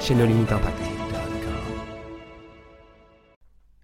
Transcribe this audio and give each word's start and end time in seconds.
chez 0.00 0.14
nos 0.14 0.26
limites 0.26 0.52
impact. 0.52 0.78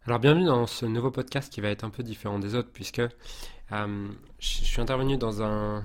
Alors 0.07 0.19
bienvenue 0.19 0.45
dans 0.45 0.67
ce 0.67 0.85
nouveau 0.87 1.11
podcast 1.11 1.53
qui 1.53 1.61
va 1.61 1.69
être 1.69 1.85
un 1.85 1.91
peu 1.91 2.03
différent 2.03 2.39
des 2.39 2.55
autres 2.55 2.71
puisque 2.73 3.01
euh, 3.01 4.09
je 4.39 4.47
suis 4.47 4.81
intervenu 4.81 5.17
dans 5.17 5.43
un, 5.43 5.83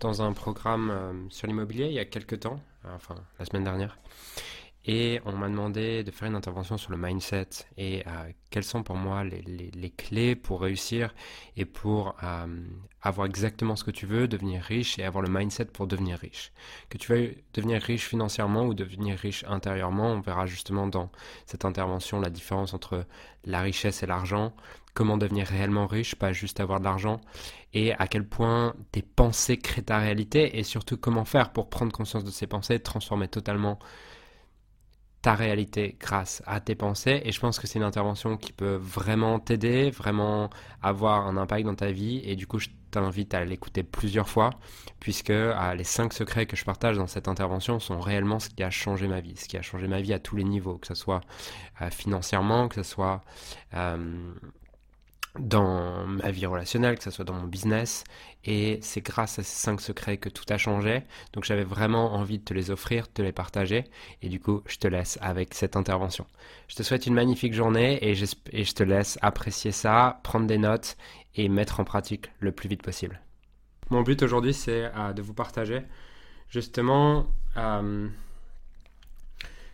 dans 0.00 0.22
un 0.22 0.32
programme 0.32 0.90
euh, 0.90 1.12
sur 1.30 1.46
l'immobilier 1.46 1.86
il 1.86 1.92
y 1.92 1.98
a 1.98 2.04
quelques 2.04 2.40
temps, 2.40 2.60
enfin 2.94 3.14
la 3.38 3.44
semaine 3.44 3.64
dernière. 3.64 3.98
Et 4.86 5.20
on 5.26 5.32
m'a 5.32 5.48
demandé 5.48 6.02
de 6.04 6.10
faire 6.10 6.28
une 6.28 6.34
intervention 6.34 6.78
sur 6.78 6.90
le 6.90 6.96
mindset 6.96 7.48
et 7.76 8.02
euh, 8.06 8.30
quelles 8.48 8.64
sont 8.64 8.82
pour 8.82 8.96
moi 8.96 9.24
les, 9.24 9.42
les, 9.42 9.90
clés 9.90 10.34
pour 10.34 10.62
réussir 10.62 11.14
et 11.58 11.66
pour 11.66 12.16
euh, 12.22 12.46
avoir 13.02 13.26
exactement 13.26 13.76
ce 13.76 13.84
que 13.84 13.90
tu 13.90 14.06
veux, 14.06 14.26
devenir 14.26 14.62
riche 14.62 14.98
et 14.98 15.04
avoir 15.04 15.22
le 15.22 15.30
mindset 15.30 15.66
pour 15.66 15.86
devenir 15.86 16.18
riche. 16.18 16.52
Que 16.88 16.96
tu 16.96 17.12
veuilles 17.12 17.44
devenir 17.52 17.82
riche 17.82 18.06
financièrement 18.06 18.64
ou 18.64 18.72
devenir 18.72 19.18
riche 19.18 19.44
intérieurement, 19.46 20.12
on 20.12 20.20
verra 20.20 20.46
justement 20.46 20.86
dans 20.86 21.10
cette 21.44 21.66
intervention 21.66 22.18
la 22.18 22.30
différence 22.30 22.72
entre 22.72 23.04
la 23.44 23.60
richesse 23.60 24.02
et 24.02 24.06
l'argent, 24.06 24.54
comment 24.94 25.18
devenir 25.18 25.46
réellement 25.46 25.86
riche, 25.86 26.14
pas 26.14 26.32
juste 26.32 26.58
avoir 26.58 26.80
de 26.80 26.84
l'argent, 26.84 27.20
et 27.74 27.92
à 27.94 28.06
quel 28.06 28.26
point 28.26 28.74
tes 28.92 29.02
pensées 29.02 29.58
créent 29.58 29.82
ta 29.82 29.98
réalité 29.98 30.58
et 30.58 30.62
surtout 30.62 30.96
comment 30.96 31.26
faire 31.26 31.52
pour 31.52 31.68
prendre 31.68 31.92
conscience 31.92 32.24
de 32.24 32.30
ces 32.30 32.46
pensées, 32.46 32.80
transformer 32.80 33.28
totalement 33.28 33.78
ta 35.22 35.34
réalité 35.34 35.96
grâce 36.00 36.42
à 36.46 36.60
tes 36.60 36.74
pensées. 36.74 37.20
Et 37.24 37.32
je 37.32 37.40
pense 37.40 37.58
que 37.58 37.66
c'est 37.66 37.78
une 37.78 37.84
intervention 37.84 38.36
qui 38.36 38.52
peut 38.52 38.76
vraiment 38.76 39.38
t'aider, 39.38 39.90
vraiment 39.90 40.50
avoir 40.82 41.26
un 41.26 41.36
impact 41.36 41.66
dans 41.66 41.74
ta 41.74 41.90
vie. 41.90 42.22
Et 42.24 42.36
du 42.36 42.46
coup 42.46 42.58
je 42.58 42.68
t'invite 42.90 43.34
à 43.34 43.44
l'écouter 43.44 43.82
plusieurs 43.82 44.28
fois 44.28 44.50
puisque 44.98 45.30
euh, 45.30 45.74
les 45.74 45.84
cinq 45.84 46.12
secrets 46.12 46.46
que 46.46 46.56
je 46.56 46.64
partage 46.64 46.96
dans 46.96 47.06
cette 47.06 47.28
intervention 47.28 47.80
sont 47.80 48.00
réellement 48.00 48.38
ce 48.38 48.50
qui 48.50 48.62
a 48.62 48.70
changé 48.70 49.08
ma 49.08 49.20
vie, 49.20 49.36
ce 49.36 49.48
qui 49.48 49.56
a 49.56 49.62
changé 49.62 49.88
ma 49.88 50.00
vie 50.00 50.12
à 50.12 50.18
tous 50.18 50.36
les 50.36 50.44
niveaux, 50.44 50.76
que 50.76 50.86
ce 50.86 50.94
soit 50.94 51.20
euh, 51.80 51.90
financièrement, 51.90 52.68
que 52.68 52.76
ce 52.76 52.82
soit 52.82 53.22
euh, 53.74 54.32
dans 55.38 56.06
ma 56.06 56.30
vie 56.30 56.46
relationnelle, 56.46 56.98
que 56.98 57.04
ce 57.04 57.10
soit 57.10 57.24
dans 57.24 57.34
mon 57.34 57.46
business. 57.46 58.04
Et 58.44 58.78
c'est 58.82 59.00
grâce 59.00 59.38
à 59.38 59.42
ces 59.42 59.56
cinq 59.56 59.80
secrets 59.80 60.16
que 60.16 60.28
tout 60.28 60.44
a 60.48 60.58
changé. 60.58 61.02
Donc 61.32 61.44
j'avais 61.44 61.64
vraiment 61.64 62.14
envie 62.14 62.38
de 62.38 62.44
te 62.44 62.54
les 62.54 62.70
offrir, 62.70 63.06
de 63.06 63.12
te 63.12 63.22
les 63.22 63.32
partager. 63.32 63.84
Et 64.22 64.28
du 64.28 64.40
coup, 64.40 64.62
je 64.66 64.78
te 64.78 64.88
laisse 64.88 65.18
avec 65.20 65.54
cette 65.54 65.76
intervention. 65.76 66.26
Je 66.68 66.74
te 66.74 66.82
souhaite 66.82 67.06
une 67.06 67.14
magnifique 67.14 67.54
journée 67.54 67.98
et, 68.04 68.14
je 68.14 68.74
te 68.74 68.82
laisse 68.82 69.18
apprécier 69.22 69.72
ça, 69.72 70.20
prendre 70.24 70.46
des 70.46 70.58
notes 70.58 70.96
et 71.36 71.48
mettre 71.48 71.80
en 71.80 71.84
pratique 71.84 72.30
le 72.40 72.50
plus 72.50 72.68
vite 72.68 72.82
possible. 72.82 73.20
Mon 73.90 74.02
but 74.02 74.22
aujourd'hui, 74.22 74.54
c'est 74.54 74.90
euh, 74.96 75.12
de 75.12 75.22
vous 75.22 75.34
partager 75.34 75.82
justement 76.48 77.26
euh, 77.56 78.08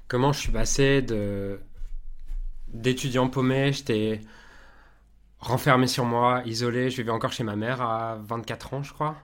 comment 0.08 0.32
je 0.32 0.40
suis 0.40 0.52
passé 0.52 1.04
d'étudiant 2.68 3.28
paumé. 3.28 3.72
J'étais 3.72 4.20
renfermé 5.40 5.86
sur 5.86 6.04
moi, 6.04 6.42
isolé. 6.44 6.90
Je 6.90 6.96
vivais 6.96 7.10
encore 7.10 7.32
chez 7.32 7.44
ma 7.44 7.56
mère 7.56 7.82
à 7.82 8.16
24 8.22 8.74
ans, 8.74 8.82
je 8.82 8.92
crois, 8.92 9.16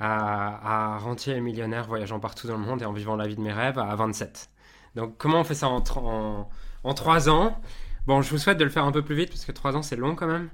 à, 0.00 0.94
à 0.94 0.98
rentier 0.98 1.34
et 1.36 1.40
millionnaire, 1.40 1.86
voyageant 1.86 2.20
partout 2.20 2.46
dans 2.46 2.56
le 2.56 2.64
monde 2.64 2.82
et 2.82 2.84
en 2.84 2.92
vivant 2.92 3.16
la 3.16 3.26
vie 3.26 3.36
de 3.36 3.40
mes 3.40 3.52
rêves 3.52 3.78
à 3.78 3.94
27. 3.94 4.50
Donc, 4.94 5.16
comment 5.18 5.40
on 5.40 5.44
fait 5.44 5.54
ça 5.54 5.68
en, 5.68 5.82
en, 5.96 6.48
en 6.84 6.94
3 6.94 7.28
ans? 7.28 7.60
Bon, 8.06 8.22
je 8.22 8.30
vous 8.30 8.38
souhaite 8.38 8.58
de 8.58 8.64
le 8.64 8.70
faire 8.70 8.84
un 8.84 8.92
peu 8.92 9.02
plus 9.02 9.16
vite 9.16 9.30
parce 9.30 9.44
que 9.44 9.52
3 9.52 9.76
ans 9.76 9.82
c'est 9.82 9.96
long 9.96 10.14
quand 10.14 10.26
même. 10.28 10.50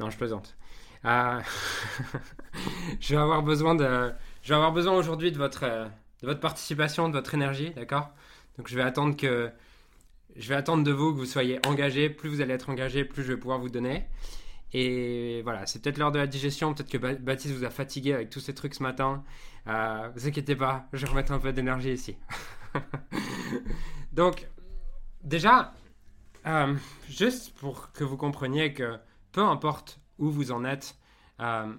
Non, 0.00 0.10
je 0.10 0.16
plaisante. 0.16 0.56
Euh, 1.04 1.40
je 3.00 3.14
vais 3.14 3.20
avoir 3.20 3.42
besoin 3.42 3.74
de, 3.74 4.12
besoin 4.72 4.94
aujourd'hui 4.94 5.32
de 5.32 5.38
votre, 5.38 5.62
de 5.62 6.26
votre 6.26 6.40
participation, 6.40 7.08
de 7.08 7.14
votre 7.14 7.34
énergie, 7.34 7.70
d'accord? 7.70 8.10
Donc, 8.58 8.68
je 8.68 8.76
vais 8.76 8.82
attendre 8.82 9.16
que 9.16 9.50
je 10.40 10.48
vais 10.48 10.54
attendre 10.54 10.82
de 10.82 10.90
vous 10.90 11.12
que 11.12 11.18
vous 11.18 11.26
soyez 11.26 11.60
engagés. 11.66 12.10
Plus 12.10 12.28
vous 12.28 12.40
allez 12.40 12.54
être 12.54 12.70
engagés, 12.70 13.04
plus 13.04 13.22
je 13.22 13.32
vais 13.32 13.38
pouvoir 13.38 13.58
vous 13.58 13.68
donner. 13.68 14.06
Et 14.72 15.42
voilà, 15.42 15.66
c'est 15.66 15.82
peut-être 15.82 15.98
l'heure 15.98 16.12
de 16.12 16.18
la 16.18 16.26
digestion. 16.26 16.74
Peut-être 16.74 16.90
que 16.90 16.98
Baptiste 16.98 17.54
vous 17.54 17.64
a 17.64 17.70
fatigué 17.70 18.14
avec 18.14 18.30
tous 18.30 18.40
ces 18.40 18.54
trucs 18.54 18.74
ce 18.74 18.82
matin. 18.82 19.22
Euh, 19.66 20.08
vous 20.14 20.26
inquiétez 20.26 20.56
pas, 20.56 20.88
je 20.92 21.04
vais 21.04 21.10
remettre 21.10 21.32
un 21.32 21.38
peu 21.38 21.52
d'énergie 21.52 21.92
ici. 21.92 22.16
Donc, 24.12 24.48
déjà, 25.22 25.74
euh, 26.46 26.74
juste 27.08 27.54
pour 27.58 27.92
que 27.92 28.04
vous 28.04 28.16
compreniez 28.16 28.72
que 28.72 28.98
peu 29.32 29.42
importe 29.42 30.00
où 30.18 30.30
vous 30.30 30.52
en 30.52 30.64
êtes, 30.64 30.96
euh, 31.40 31.72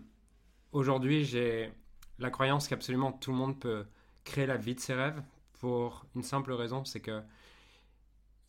aujourd'hui 0.71 1.23
j'ai 1.23 1.71
la 2.19 2.29
croyance 2.29 2.67
qu'absolument 2.67 3.11
tout 3.11 3.31
le 3.31 3.37
monde 3.37 3.59
peut 3.59 3.85
créer 4.23 4.45
la 4.45 4.57
vie 4.57 4.75
de 4.75 4.79
ses 4.79 4.93
rêves 4.93 5.21
pour 5.59 6.05
une 6.15 6.23
simple 6.23 6.51
raison, 6.53 6.85
c'est 6.85 6.99
que 6.99 7.21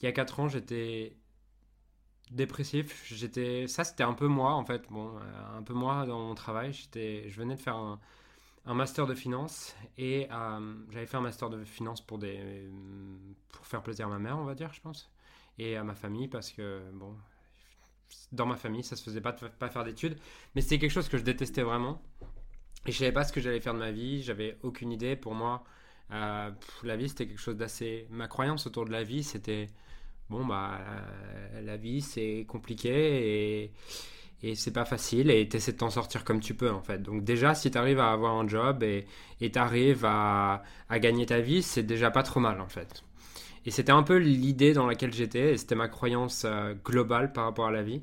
il 0.02 0.06
y 0.06 0.08
a 0.08 0.12
4 0.12 0.40
ans, 0.40 0.48
j'étais 0.48 1.16
dépressif. 2.30 3.04
J'étais, 3.06 3.66
ça, 3.68 3.84
c'était 3.84 4.02
un 4.02 4.14
peu 4.14 4.26
moi 4.26 4.52
en 4.54 4.64
fait. 4.64 4.84
Bon, 4.90 5.16
euh, 5.16 5.58
un 5.58 5.62
peu 5.62 5.74
moi 5.74 6.06
dans 6.06 6.18
mon 6.18 6.34
travail. 6.34 6.72
J'étais, 6.72 7.28
je 7.28 7.38
venais 7.38 7.56
de 7.56 7.60
faire 7.60 7.76
un, 7.76 8.00
master 8.66 9.06
de 9.06 9.14
finance 9.14 9.74
et 9.98 10.28
euh, 10.30 10.74
j'avais 10.90 11.06
fait 11.06 11.16
un 11.16 11.22
master 11.22 11.50
de 11.50 11.64
finance 11.64 12.00
pour 12.00 12.18
des, 12.18 12.70
pour 13.50 13.66
faire 13.66 13.82
plaisir 13.82 14.06
à 14.06 14.10
ma 14.10 14.18
mère, 14.18 14.38
on 14.38 14.44
va 14.44 14.54
dire, 14.54 14.72
je 14.72 14.80
pense, 14.80 15.10
et 15.58 15.76
à 15.76 15.82
ma 15.82 15.94
famille 15.94 16.28
parce 16.28 16.52
que 16.52 16.80
bon, 16.92 17.16
dans 18.30 18.46
ma 18.46 18.56
famille, 18.56 18.84
ça 18.84 18.94
se 18.96 19.02
faisait 19.02 19.20
pas 19.20 19.32
de 19.32 19.48
pas 19.48 19.68
faire 19.68 19.84
d'études, 19.84 20.16
mais 20.54 20.60
c'était 20.60 20.78
quelque 20.78 20.92
chose 20.92 21.08
que 21.08 21.18
je 21.18 21.24
détestais 21.24 21.62
vraiment. 21.62 22.00
Et 22.86 22.92
je 22.92 22.98
savais 22.98 23.12
pas 23.12 23.24
ce 23.24 23.32
que 23.32 23.40
j'allais 23.40 23.60
faire 23.60 23.74
de 23.74 23.78
ma 23.78 23.92
vie. 23.92 24.22
J'avais 24.22 24.58
aucune 24.62 24.90
idée. 24.90 25.14
Pour 25.14 25.34
moi, 25.34 25.62
euh, 26.10 26.50
la 26.82 26.96
vie 26.96 27.08
c'était 27.08 27.26
quelque 27.26 27.40
chose 27.40 27.56
d'assez. 27.56 28.06
Ma 28.10 28.28
croyance 28.28 28.66
autour 28.66 28.84
de 28.84 28.90
la 28.90 29.04
vie, 29.04 29.22
c'était 29.22 29.68
bon, 30.30 30.44
bah, 30.46 30.78
euh, 30.80 31.60
la 31.62 31.76
vie, 31.76 32.00
c'est 32.00 32.44
compliqué 32.48 33.62
et, 33.62 33.72
et 34.42 34.54
c'est 34.54 34.72
pas 34.72 34.84
facile 34.84 35.30
et 35.30 35.48
tu 35.48 35.56
essaies 35.56 35.72
de 35.72 35.78
t'en 35.78 35.90
sortir 35.90 36.24
comme 36.24 36.40
tu 36.40 36.54
peux, 36.54 36.70
en 36.70 36.82
fait. 36.82 37.02
Donc, 37.02 37.24
déjà, 37.24 37.54
si 37.54 37.70
tu 37.70 37.78
arrives 37.78 38.00
à 38.00 38.12
avoir 38.12 38.34
un 38.34 38.48
job 38.48 38.82
et 38.82 39.06
tu 39.40 39.58
arrives 39.58 40.04
à, 40.04 40.62
à, 40.88 40.98
gagner 40.98 41.26
ta 41.26 41.40
vie, 41.40 41.62
c'est 41.62 41.82
déjà 41.82 42.10
pas 42.10 42.22
trop 42.22 42.40
mal, 42.40 42.60
en 42.60 42.68
fait. 42.68 43.04
Et 43.64 43.70
c'était 43.70 43.92
un 43.92 44.02
peu 44.02 44.16
l'idée 44.16 44.72
dans 44.72 44.86
laquelle 44.86 45.12
j'étais 45.12 45.52
et 45.52 45.56
c'était 45.56 45.76
ma 45.76 45.88
croyance 45.88 46.44
euh, 46.44 46.74
globale 46.84 47.32
par 47.32 47.44
rapport 47.44 47.66
à 47.66 47.70
la 47.70 47.82
vie. 47.82 48.02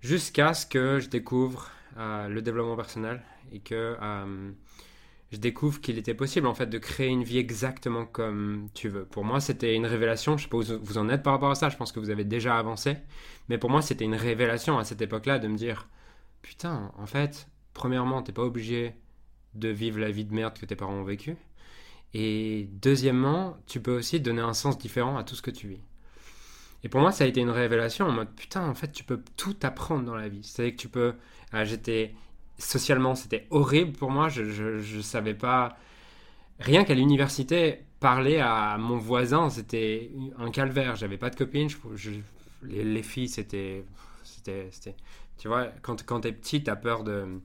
Jusqu'à 0.00 0.52
ce 0.52 0.66
que 0.66 0.98
je 0.98 1.08
découvre 1.08 1.70
euh, 1.96 2.28
le 2.28 2.42
développement 2.42 2.76
personnel 2.76 3.22
et 3.52 3.60
que 3.60 3.96
je 5.34 5.40
découvre 5.40 5.80
qu'il 5.80 5.98
était 5.98 6.14
possible 6.14 6.46
en 6.46 6.54
fait 6.54 6.66
de 6.66 6.78
créer 6.78 7.08
une 7.08 7.24
vie 7.24 7.38
exactement 7.38 8.06
comme 8.06 8.68
tu 8.72 8.88
veux. 8.88 9.04
Pour 9.04 9.24
moi, 9.24 9.40
c'était 9.40 9.74
une 9.74 9.84
révélation. 9.84 10.36
Je 10.36 10.44
sais 10.44 10.48
pas 10.48 10.58
où 10.58 10.62
vous 10.80 10.98
en 10.98 11.08
êtes 11.08 11.24
par 11.24 11.32
rapport 11.32 11.50
à 11.50 11.56
ça. 11.56 11.68
Je 11.68 11.76
pense 11.76 11.90
que 11.90 11.98
vous 11.98 12.10
avez 12.10 12.24
déjà 12.24 12.56
avancé. 12.56 12.96
Mais 13.48 13.58
pour 13.58 13.68
moi, 13.68 13.82
c'était 13.82 14.04
une 14.04 14.14
révélation 14.14 14.78
à 14.78 14.84
cette 14.84 15.02
époque-là 15.02 15.40
de 15.40 15.48
me 15.48 15.56
dire 15.56 15.88
putain, 16.40 16.92
en 16.96 17.06
fait, 17.06 17.48
premièrement, 17.72 18.22
t'es 18.22 18.30
pas 18.30 18.44
obligé 18.44 18.94
de 19.54 19.68
vivre 19.68 19.98
la 19.98 20.10
vie 20.12 20.24
de 20.24 20.32
merde 20.32 20.56
que 20.56 20.66
tes 20.66 20.76
parents 20.76 20.94
ont 20.94 21.04
vécu. 21.04 21.36
Et 22.12 22.68
deuxièmement, 22.80 23.56
tu 23.66 23.80
peux 23.80 23.96
aussi 23.96 24.20
donner 24.20 24.42
un 24.42 24.54
sens 24.54 24.78
différent 24.78 25.16
à 25.16 25.24
tout 25.24 25.34
ce 25.34 25.42
que 25.42 25.50
tu 25.50 25.66
vis. 25.66 25.80
Et 26.84 26.88
pour 26.88 27.00
moi, 27.00 27.10
ça 27.10 27.24
a 27.24 27.26
été 27.26 27.40
une 27.40 27.50
révélation 27.50 28.06
en 28.06 28.12
mode 28.12 28.32
putain, 28.36 28.68
en 28.68 28.74
fait, 28.74 28.92
tu 28.92 29.02
peux 29.02 29.20
tout 29.36 29.56
apprendre 29.62 30.04
dans 30.04 30.14
la 30.14 30.28
vie. 30.28 30.44
C'est-à-dire 30.44 30.76
que 30.76 30.80
tu 30.80 30.88
peux. 30.88 31.14
Ah, 31.50 31.64
j'étais 31.64 32.14
socialement, 32.58 33.14
c'était 33.14 33.46
horrible 33.50 33.92
pour 33.92 34.10
moi. 34.10 34.28
Je, 34.28 34.44
je, 34.80 35.00
savais 35.00 35.34
pas. 35.34 35.76
Rien 36.60 36.84
qu'à 36.84 36.94
l'université, 36.94 37.80
parler 38.00 38.38
à 38.38 38.76
mon 38.78 38.96
voisin, 38.96 39.50
c'était 39.50 40.10
un 40.38 40.50
calvaire. 40.50 40.96
J'avais 40.96 41.18
pas 41.18 41.30
de 41.30 41.36
copine. 41.36 41.68
Je, 41.94 42.10
les, 42.62 43.02
filles, 43.02 43.28
c'était. 43.28 43.84
Tu 45.38 45.48
vois, 45.48 45.68
quand, 45.82 46.04
quand 46.04 46.20
t'es 46.20 46.32
petit, 46.32 46.62
t'as 46.62 46.76
peur 46.76 47.04
de. 47.04 47.40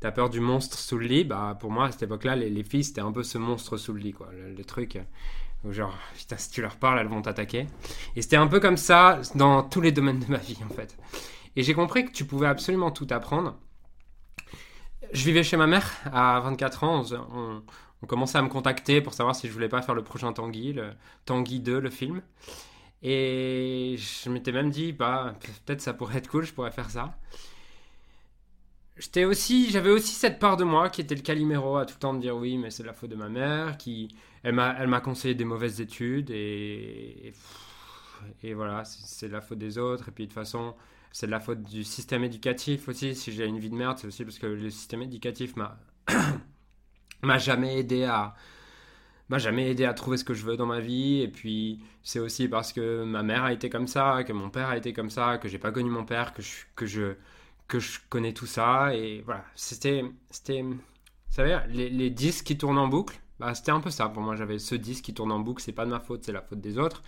T'as 0.00 0.12
peur 0.12 0.30
du 0.30 0.40
monstre 0.40 0.78
sous 0.78 0.98
le 0.98 1.06
lit. 1.06 1.24
Bah, 1.24 1.56
pour 1.60 1.70
moi, 1.70 1.86
à 1.86 1.92
cette 1.92 2.04
époque-là, 2.04 2.34
les, 2.34 2.48
les, 2.48 2.64
filles, 2.64 2.84
c'était 2.84 3.02
un 3.02 3.12
peu 3.12 3.22
ce 3.22 3.36
monstre 3.36 3.76
sous 3.76 3.92
le 3.92 4.00
lit, 4.00 4.12
quoi. 4.12 4.30
Le, 4.32 4.64
truc. 4.64 4.98
Où 5.62 5.72
genre, 5.72 5.94
putain, 6.16 6.38
si 6.38 6.50
tu 6.50 6.62
leur 6.62 6.76
parles, 6.76 6.98
elles 6.98 7.08
vont 7.08 7.22
t'attaquer. 7.22 7.66
Et 8.16 8.22
c'était 8.22 8.36
un 8.36 8.46
peu 8.46 8.60
comme 8.60 8.78
ça 8.78 9.20
dans 9.34 9.62
tous 9.62 9.82
les 9.82 9.92
domaines 9.92 10.20
de 10.20 10.30
ma 10.30 10.38
vie, 10.38 10.58
en 10.64 10.72
fait. 10.72 10.96
Et 11.56 11.62
j'ai 11.62 11.74
compris 11.74 12.06
que 12.06 12.12
tu 12.12 12.24
pouvais 12.24 12.46
absolument 12.46 12.90
tout 12.90 13.06
apprendre 13.10 13.58
je 15.12 15.24
vivais 15.24 15.42
chez 15.42 15.56
ma 15.56 15.66
mère 15.66 15.90
à 16.12 16.40
24 16.40 16.84
ans. 16.84 17.04
on 18.02 18.06
commençait 18.06 18.38
à 18.38 18.42
me 18.42 18.48
contacter 18.48 19.00
pour 19.00 19.14
savoir 19.14 19.34
si 19.34 19.48
je 19.48 19.52
voulais 19.52 19.68
pas 19.68 19.82
faire 19.82 19.94
le 19.94 20.02
prochain 20.02 20.32
Tanguy, 20.32 20.72
le 20.72 20.92
Tanguy 21.24 21.60
2, 21.60 21.80
le 21.80 21.90
film. 21.90 22.22
Et 23.02 23.96
je 23.98 24.30
m'étais 24.30 24.52
même 24.52 24.70
dit, 24.70 24.92
bah, 24.92 25.34
peut-être 25.66 25.80
ça 25.80 25.94
pourrait 25.94 26.18
être 26.18 26.28
cool, 26.28 26.44
je 26.44 26.52
pourrais 26.52 26.70
faire 26.70 26.90
ça. 26.90 27.14
J'avais 28.98 29.90
aussi 29.90 30.12
cette 30.12 30.38
part 30.38 30.58
de 30.58 30.64
moi 30.64 30.90
qui 30.90 31.00
était 31.00 31.14
le 31.14 31.22
Calimero 31.22 31.78
à 31.78 31.86
tout 31.86 31.94
le 31.94 32.00
temps 32.00 32.12
de 32.12 32.20
dire 32.20 32.36
oui, 32.36 32.58
mais 32.58 32.70
c'est 32.70 32.82
la 32.82 32.92
faute 32.92 33.08
de 33.10 33.16
ma 33.16 33.30
mère, 33.30 33.78
qui, 33.78 34.08
elle 34.42 34.54
m'a, 34.54 34.76
elle 34.78 34.88
m'a 34.88 35.00
conseillé 35.00 35.34
des 35.34 35.46
mauvaises 35.46 35.80
études 35.80 36.30
et, 36.30 37.32
et, 38.42 38.52
voilà, 38.52 38.84
c'est, 38.84 39.28
la 39.28 39.40
faute 39.40 39.58
des 39.58 39.78
autres. 39.78 40.08
Et 40.08 40.12
puis 40.12 40.24
de 40.24 40.28
toute 40.28 40.34
façon, 40.34 40.74
c'est 41.12 41.26
de 41.26 41.30
la 41.30 41.40
faute 41.40 41.62
du 41.62 41.84
système 41.84 42.24
éducatif 42.24 42.88
aussi. 42.88 43.14
Si 43.14 43.32
j'ai 43.32 43.46
une 43.46 43.58
vie 43.58 43.70
de 43.70 43.74
merde, 43.74 43.98
c'est 43.98 44.06
aussi 44.06 44.24
parce 44.24 44.38
que 44.38 44.46
le 44.46 44.70
système 44.70 45.02
éducatif 45.02 45.56
m'a, 45.56 45.78
m'a 47.22 47.38
jamais 47.38 47.78
aidé 47.78 48.04
à, 48.04 48.34
m'a 49.30 49.38
jamais 49.38 49.70
aidé 49.70 49.84
à 49.84 49.94
trouver 49.94 50.16
ce 50.16 50.24
que 50.24 50.34
je 50.34 50.44
veux 50.44 50.56
dans 50.56 50.66
ma 50.66 50.80
vie. 50.80 51.20
Et 51.22 51.28
puis, 51.28 51.80
c'est 52.02 52.18
aussi 52.18 52.48
parce 52.48 52.72
que 52.72 53.04
ma 53.04 53.22
mère 53.22 53.44
a 53.44 53.52
été 53.52 53.70
comme 53.70 53.86
ça, 53.86 54.24
que 54.24 54.32
mon 54.32 54.50
père 54.50 54.68
a 54.68 54.76
été 54.76 54.92
comme 54.92 55.10
ça, 55.10 55.38
que 55.38 55.48
j'ai 55.48 55.58
pas 55.58 55.72
connu 55.72 55.90
mon 55.90 56.04
père, 56.04 56.34
que 56.34 56.42
je, 56.42 56.50
que 56.76 56.86
je, 56.86 57.14
que 57.68 57.78
je 57.78 58.00
connais 58.08 58.32
tout 58.32 58.46
ça. 58.46 58.94
Et 58.94 59.22
voilà, 59.24 59.44
c'était, 59.54 60.04
c'était, 60.30 60.62
vous 60.62 60.78
savez, 61.30 61.58
les, 61.68 62.10
disques 62.10 62.44
qui 62.46 62.58
tournent 62.58 62.78
en 62.78 62.88
boucle, 62.88 63.20
bah, 63.38 63.54
c'était 63.54 63.70
un 63.70 63.80
peu 63.80 63.90
ça. 63.90 64.08
Pour 64.08 64.22
moi, 64.22 64.36
j'avais 64.36 64.58
ce 64.58 64.74
disque 64.74 65.04
qui 65.04 65.14
tourne 65.14 65.32
en 65.32 65.38
boucle, 65.38 65.62
c'est 65.62 65.72
pas 65.72 65.84
de 65.84 65.90
ma 65.90 66.00
faute, 66.00 66.24
c'est 66.24 66.32
la 66.32 66.42
faute 66.42 66.60
des 66.60 66.76
autres. 66.78 67.02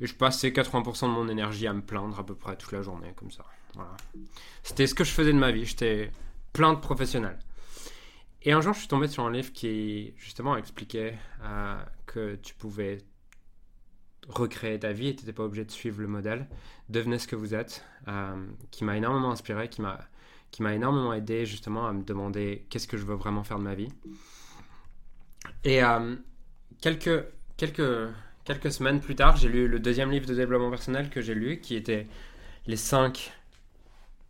Et 0.00 0.06
je 0.06 0.14
passais 0.14 0.50
80% 0.50 1.02
de 1.02 1.12
mon 1.12 1.28
énergie 1.28 1.66
à 1.66 1.72
me 1.72 1.82
plaindre 1.82 2.18
à 2.18 2.24
peu 2.24 2.34
près 2.34 2.56
toute 2.56 2.72
la 2.72 2.82
journée, 2.82 3.12
comme 3.16 3.30
ça. 3.30 3.44
Voilà. 3.74 3.96
C'était 4.62 4.86
ce 4.86 4.94
que 4.94 5.04
je 5.04 5.10
faisais 5.10 5.32
de 5.32 5.38
ma 5.38 5.50
vie. 5.50 5.64
J'étais 5.64 6.10
plein 6.52 6.72
de 6.72 6.78
professionnel. 6.78 7.38
Et 8.42 8.52
un 8.52 8.60
jour, 8.60 8.72
je 8.72 8.78
suis 8.80 8.88
tombé 8.88 9.06
sur 9.06 9.24
un 9.24 9.30
livre 9.30 9.52
qui, 9.52 10.14
justement, 10.16 10.56
expliquait 10.56 11.18
euh, 11.42 11.78
que 12.06 12.36
tu 12.36 12.54
pouvais 12.54 12.98
recréer 14.28 14.78
ta 14.78 14.92
vie 14.92 15.08
et 15.08 15.16
tu 15.16 15.22
n'étais 15.22 15.34
pas 15.34 15.44
obligé 15.44 15.64
de 15.64 15.70
suivre 15.70 16.00
le 16.00 16.06
modèle. 16.06 16.48
Devenez 16.88 17.18
ce 17.18 17.26
que 17.26 17.36
vous 17.36 17.54
êtes, 17.54 17.84
euh, 18.08 18.46
qui 18.70 18.84
m'a 18.84 18.96
énormément 18.96 19.30
inspiré, 19.30 19.68
qui 19.68 19.82
m'a, 19.82 20.00
qui 20.50 20.62
m'a 20.62 20.74
énormément 20.74 21.12
aidé, 21.12 21.44
justement, 21.44 21.86
à 21.86 21.92
me 21.92 22.02
demander 22.02 22.66
qu'est-ce 22.70 22.88
que 22.88 22.96
je 22.96 23.04
veux 23.04 23.14
vraiment 23.14 23.44
faire 23.44 23.58
de 23.58 23.64
ma 23.64 23.74
vie. 23.74 23.92
Et 25.64 25.82
euh, 25.84 26.16
quelques, 26.80 27.24
quelques, 27.58 28.10
quelques 28.50 28.72
semaines 28.72 29.00
plus 29.00 29.14
tard, 29.14 29.36
j'ai 29.36 29.48
lu 29.48 29.68
le 29.68 29.78
deuxième 29.78 30.10
livre 30.10 30.26
de 30.26 30.34
développement 30.34 30.70
personnel 30.70 31.08
que 31.08 31.20
j'ai 31.20 31.34
lu, 31.34 31.60
qui 31.60 31.76
était 31.76 32.08
Les 32.66 32.76
cinq 32.76 33.32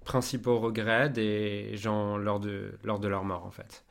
principaux 0.05 0.59
regrets 0.59 1.09
des 1.09 1.77
gens 1.77 2.19
lors 2.19 2.39
de, 2.39 2.79
lors 2.85 2.99
de 2.99 3.09
leur 3.09 3.25
mort, 3.25 3.47
en 3.47 3.51
fait. 3.51 3.85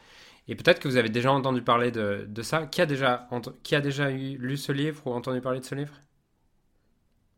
Et 0.47 0.55
peut-être 0.55 0.79
que 0.79 0.87
vous 0.87 0.97
avez 0.97 1.09
déjà 1.09 1.31
entendu 1.31 1.61
parler 1.61 1.91
de, 1.91 2.25
de 2.27 2.41
ça. 2.43 2.67
Qui 2.67 2.81
a 2.81 2.85
déjà, 2.85 3.27
qui 3.63 3.75
a 3.75 3.81
déjà 3.81 4.11
eu, 4.11 4.37
lu 4.37 4.57
ce 4.57 4.71
livre 4.71 5.01
ou 5.05 5.13
entendu 5.13 5.41
parler 5.41 5.59
de 5.59 5.65
ce 5.65 5.75
livre? 5.75 5.93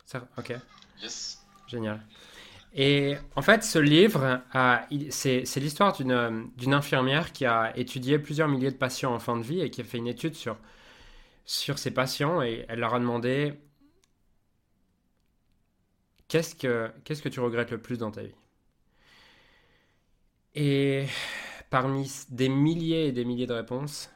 Ça, 0.06 0.28
Ok. 0.38 0.54
Yes. 1.02 1.42
Génial. 1.68 2.02
Et 2.74 3.16
en 3.36 3.42
fait, 3.42 3.64
ce 3.64 3.80
livre, 3.80 4.42
c'est 5.10 5.58
l'histoire 5.58 5.94
d'une 5.94 6.74
infirmière 6.74 7.32
qui 7.32 7.46
a 7.46 7.72
étudié 7.78 8.20
plusieurs 8.20 8.50
milliers 8.50 8.72
de 8.72 8.78
patients 8.78 9.14
en 9.14 9.20
fin 9.20 9.38
de 9.38 9.44
vie 9.44 9.62
et 9.62 9.70
qui 9.70 9.82
a 9.82 9.84
fait 9.86 9.98
une 9.98 10.08
étude 10.08 10.36
sur, 10.36 10.58
sur 11.46 11.80
ces 11.80 11.92
patients 11.92 12.42
et 12.42 12.66
elle 12.70 12.80
leur 12.80 12.94
a 12.94 13.00
demandé 13.00 13.54
qu'est-ce 16.28 16.56
que, 16.56 16.92
que 17.06 17.30
tu 17.30 17.40
regrettes 17.40 17.72
le 17.72 17.82
plus 17.82 17.98
dans 17.98 18.12
ta 18.12 18.24
vie? 18.24 18.36
Et 20.56 21.08
Parmi 21.72 22.12
des 22.30 22.50
milliers 22.50 23.08
et 23.08 23.14
des 23.14 23.26
milliers 23.26 23.48
de 23.48 23.54
réponses, 23.54 24.12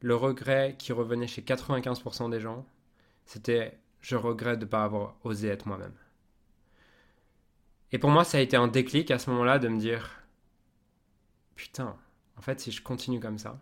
le 0.00 0.16
regret 0.16 0.76
qui 0.78 0.92
revenait 0.92 1.28
chez 1.28 1.42
95% 1.42 2.30
des 2.30 2.40
gens, 2.40 2.66
c'était 3.26 3.80
je 4.00 4.16
regrette 4.16 4.60
de 4.60 4.66
ne 4.66 4.70
pas 4.70 4.84
avoir 4.84 5.16
osé 5.24 5.48
être 5.48 5.66
moi-même. 5.66 5.94
Et 7.90 7.98
pour 7.98 8.10
moi, 8.10 8.22
ça 8.22 8.38
a 8.38 8.40
été 8.40 8.56
un 8.56 8.68
déclic 8.68 9.10
à 9.10 9.18
ce 9.18 9.30
moment-là 9.30 9.58
de 9.58 9.66
me 9.68 9.78
dire 9.80 10.22
putain, 11.56 11.96
en 12.36 12.40
fait, 12.42 12.60
si 12.60 12.70
je 12.70 12.82
continue 12.82 13.20
comme 13.20 13.38
ça, 13.38 13.58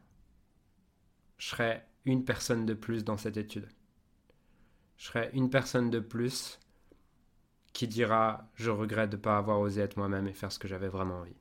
je 1.39 1.49
serai 1.49 1.83
une 2.05 2.25
personne 2.25 2.67
de 2.67 2.75
plus 2.75 3.05
dans 3.05 3.17
cette 3.17 3.37
étude. 3.37 3.69
Je 4.97 5.07
serai 5.07 5.31
une 5.33 5.51
personne 5.51 5.91
de 5.91 6.01
plus 6.01 6.59
qui 7.73 7.89
dira 7.89 8.49
je 8.55 8.71
regrette 8.71 9.11
de 9.11 9.17
ne 9.17 9.23
pas 9.23 9.37
avoir 9.37 9.61
osé 9.61 9.81
être 9.81 9.97
moi-même 9.97 10.29
et 10.29 10.33
faire 10.33 10.53
ce 10.53 10.59
que 10.59 10.69
j'avais 10.69 10.89
vraiment 10.89 11.19
envie. 11.21 11.37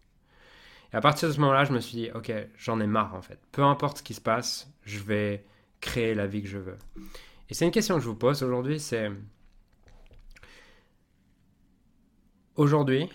Et 0.91 0.95
à 0.95 1.01
partir 1.01 1.27
de 1.27 1.33
ce 1.33 1.39
moment-là, 1.39 1.65
je 1.65 1.73
me 1.73 1.79
suis 1.79 1.97
dit, 1.97 2.09
ok, 2.13 2.31
j'en 2.57 2.79
ai 2.79 2.87
marre 2.87 3.15
en 3.15 3.21
fait. 3.21 3.39
Peu 3.51 3.63
importe 3.63 3.99
ce 3.99 4.03
qui 4.03 4.13
se 4.13 4.21
passe, 4.21 4.71
je 4.83 4.99
vais 4.99 5.45
créer 5.81 6.15
la 6.15 6.27
vie 6.27 6.41
que 6.41 6.47
je 6.47 6.57
veux. 6.57 6.77
Et 7.49 7.53
c'est 7.53 7.65
une 7.65 7.71
question 7.71 7.95
que 7.95 8.01
je 8.01 8.07
vous 8.07 8.15
pose 8.15 8.41
aujourd'hui, 8.43 8.79
c'est... 8.79 9.11
Aujourd'hui, 12.55 13.09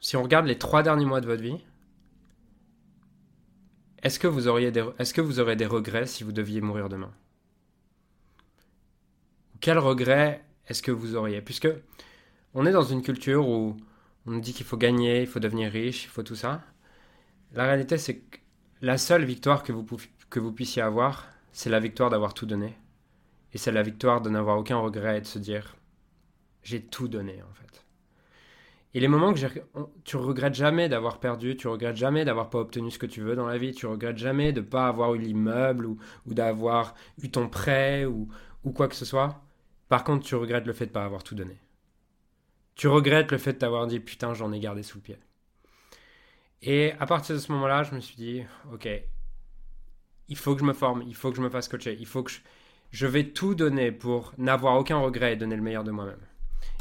si 0.00 0.16
on 0.16 0.22
regarde 0.22 0.46
les 0.46 0.58
trois 0.58 0.82
derniers 0.82 1.04
mois 1.04 1.20
de 1.20 1.26
votre 1.26 1.42
vie, 1.42 1.64
est-ce 4.06 4.20
que 4.20 4.28
vous 4.28 4.46
auriez 4.46 4.70
des, 4.70 4.84
est-ce 5.00 5.12
que 5.12 5.20
vous 5.20 5.40
aurez 5.40 5.56
des 5.56 5.66
regrets 5.66 6.06
si 6.06 6.22
vous 6.22 6.30
deviez 6.30 6.60
mourir 6.60 6.88
demain? 6.88 7.12
Quel 9.60 9.78
regret 9.78 10.44
est-ce 10.68 10.80
que 10.80 10.92
vous 10.92 11.16
auriez? 11.16 11.42
Puisque 11.42 11.68
on 12.54 12.66
est 12.66 12.72
dans 12.72 12.84
une 12.84 13.02
culture 13.02 13.48
où 13.48 13.76
on 14.26 14.30
nous 14.30 14.40
dit 14.40 14.52
qu'il 14.52 14.64
faut 14.64 14.76
gagner, 14.76 15.22
il 15.22 15.26
faut 15.26 15.40
devenir 15.40 15.72
riche, 15.72 16.04
il 16.04 16.08
faut 16.08 16.22
tout 16.22 16.36
ça. 16.36 16.62
La 17.52 17.64
réalité, 17.64 17.98
c'est 17.98 18.18
que 18.18 18.38
la 18.80 18.96
seule 18.96 19.24
victoire 19.24 19.64
que 19.64 19.72
vous, 19.72 19.84
que 20.30 20.38
vous 20.38 20.52
puissiez 20.52 20.82
avoir, 20.82 21.26
c'est 21.50 21.70
la 21.70 21.80
victoire 21.80 22.10
d'avoir 22.10 22.32
tout 22.32 22.46
donné. 22.46 22.78
Et 23.54 23.58
c'est 23.58 23.72
la 23.72 23.82
victoire 23.82 24.20
de 24.20 24.30
n'avoir 24.30 24.56
aucun 24.56 24.76
regret 24.76 25.18
et 25.18 25.20
de 25.22 25.26
se 25.26 25.40
dire 25.40 25.74
j'ai 26.62 26.80
tout 26.80 27.08
donné 27.08 27.42
en 27.42 27.54
fait. 27.54 27.85
Et 28.96 29.00
les 29.00 29.08
moments 29.08 29.34
que 29.34 29.40
tu 30.04 30.16
regrettes 30.16 30.54
jamais 30.54 30.88
d'avoir 30.88 31.20
perdu, 31.20 31.54
tu 31.54 31.68
regrettes 31.68 31.96
jamais 31.96 32.24
d'avoir 32.24 32.48
pas 32.48 32.60
obtenu 32.60 32.90
ce 32.90 32.98
que 32.98 33.04
tu 33.04 33.20
veux 33.20 33.36
dans 33.36 33.46
la 33.46 33.58
vie, 33.58 33.74
tu 33.74 33.84
regrettes 33.84 34.16
jamais 34.16 34.54
de 34.54 34.62
pas 34.62 34.88
avoir 34.88 35.14
eu 35.14 35.18
l'immeuble 35.18 35.84
ou, 35.84 35.98
d'avoir 36.24 36.94
eu 37.22 37.30
ton 37.30 37.50
prêt 37.50 38.06
ou, 38.06 38.26
quoi 38.74 38.88
que 38.88 38.94
ce 38.94 39.04
soit. 39.04 39.42
Par 39.90 40.02
contre, 40.02 40.24
tu 40.24 40.34
regrettes 40.34 40.64
le 40.64 40.72
fait 40.72 40.86
de 40.86 40.92
pas 40.92 41.04
avoir 41.04 41.22
tout 41.22 41.34
donné. 41.34 41.60
Tu 42.74 42.88
regrettes 42.88 43.30
le 43.32 43.36
fait 43.36 43.52
de 43.52 43.58
t'avoir 43.58 43.86
dit 43.86 44.00
putain 44.00 44.32
j'en 44.32 44.50
ai 44.50 44.60
gardé 44.60 44.82
sous 44.82 44.96
le 44.96 45.02
pied. 45.02 45.18
Et 46.62 46.92
à 46.98 47.04
partir 47.04 47.34
de 47.34 47.40
ce 47.40 47.52
moment-là, 47.52 47.82
je 47.82 47.94
me 47.94 48.00
suis 48.00 48.16
dit, 48.16 48.44
ok, 48.72 48.88
il 50.28 50.38
faut 50.38 50.54
que 50.54 50.60
je 50.60 50.66
me 50.66 50.72
forme, 50.72 51.02
il 51.06 51.14
faut 51.14 51.28
que 51.28 51.36
je 51.36 51.42
me 51.42 51.50
fasse 51.50 51.68
coacher, 51.68 51.98
il 52.00 52.06
faut 52.06 52.22
que 52.22 52.32
je 52.92 53.06
vais 53.06 53.24
tout 53.24 53.54
donner 53.54 53.92
pour 53.92 54.32
n'avoir 54.38 54.78
aucun 54.78 54.96
regret 54.96 55.34
et 55.34 55.36
donner 55.36 55.56
le 55.56 55.62
meilleur 55.62 55.84
de 55.84 55.90
moi-même. 55.90 56.16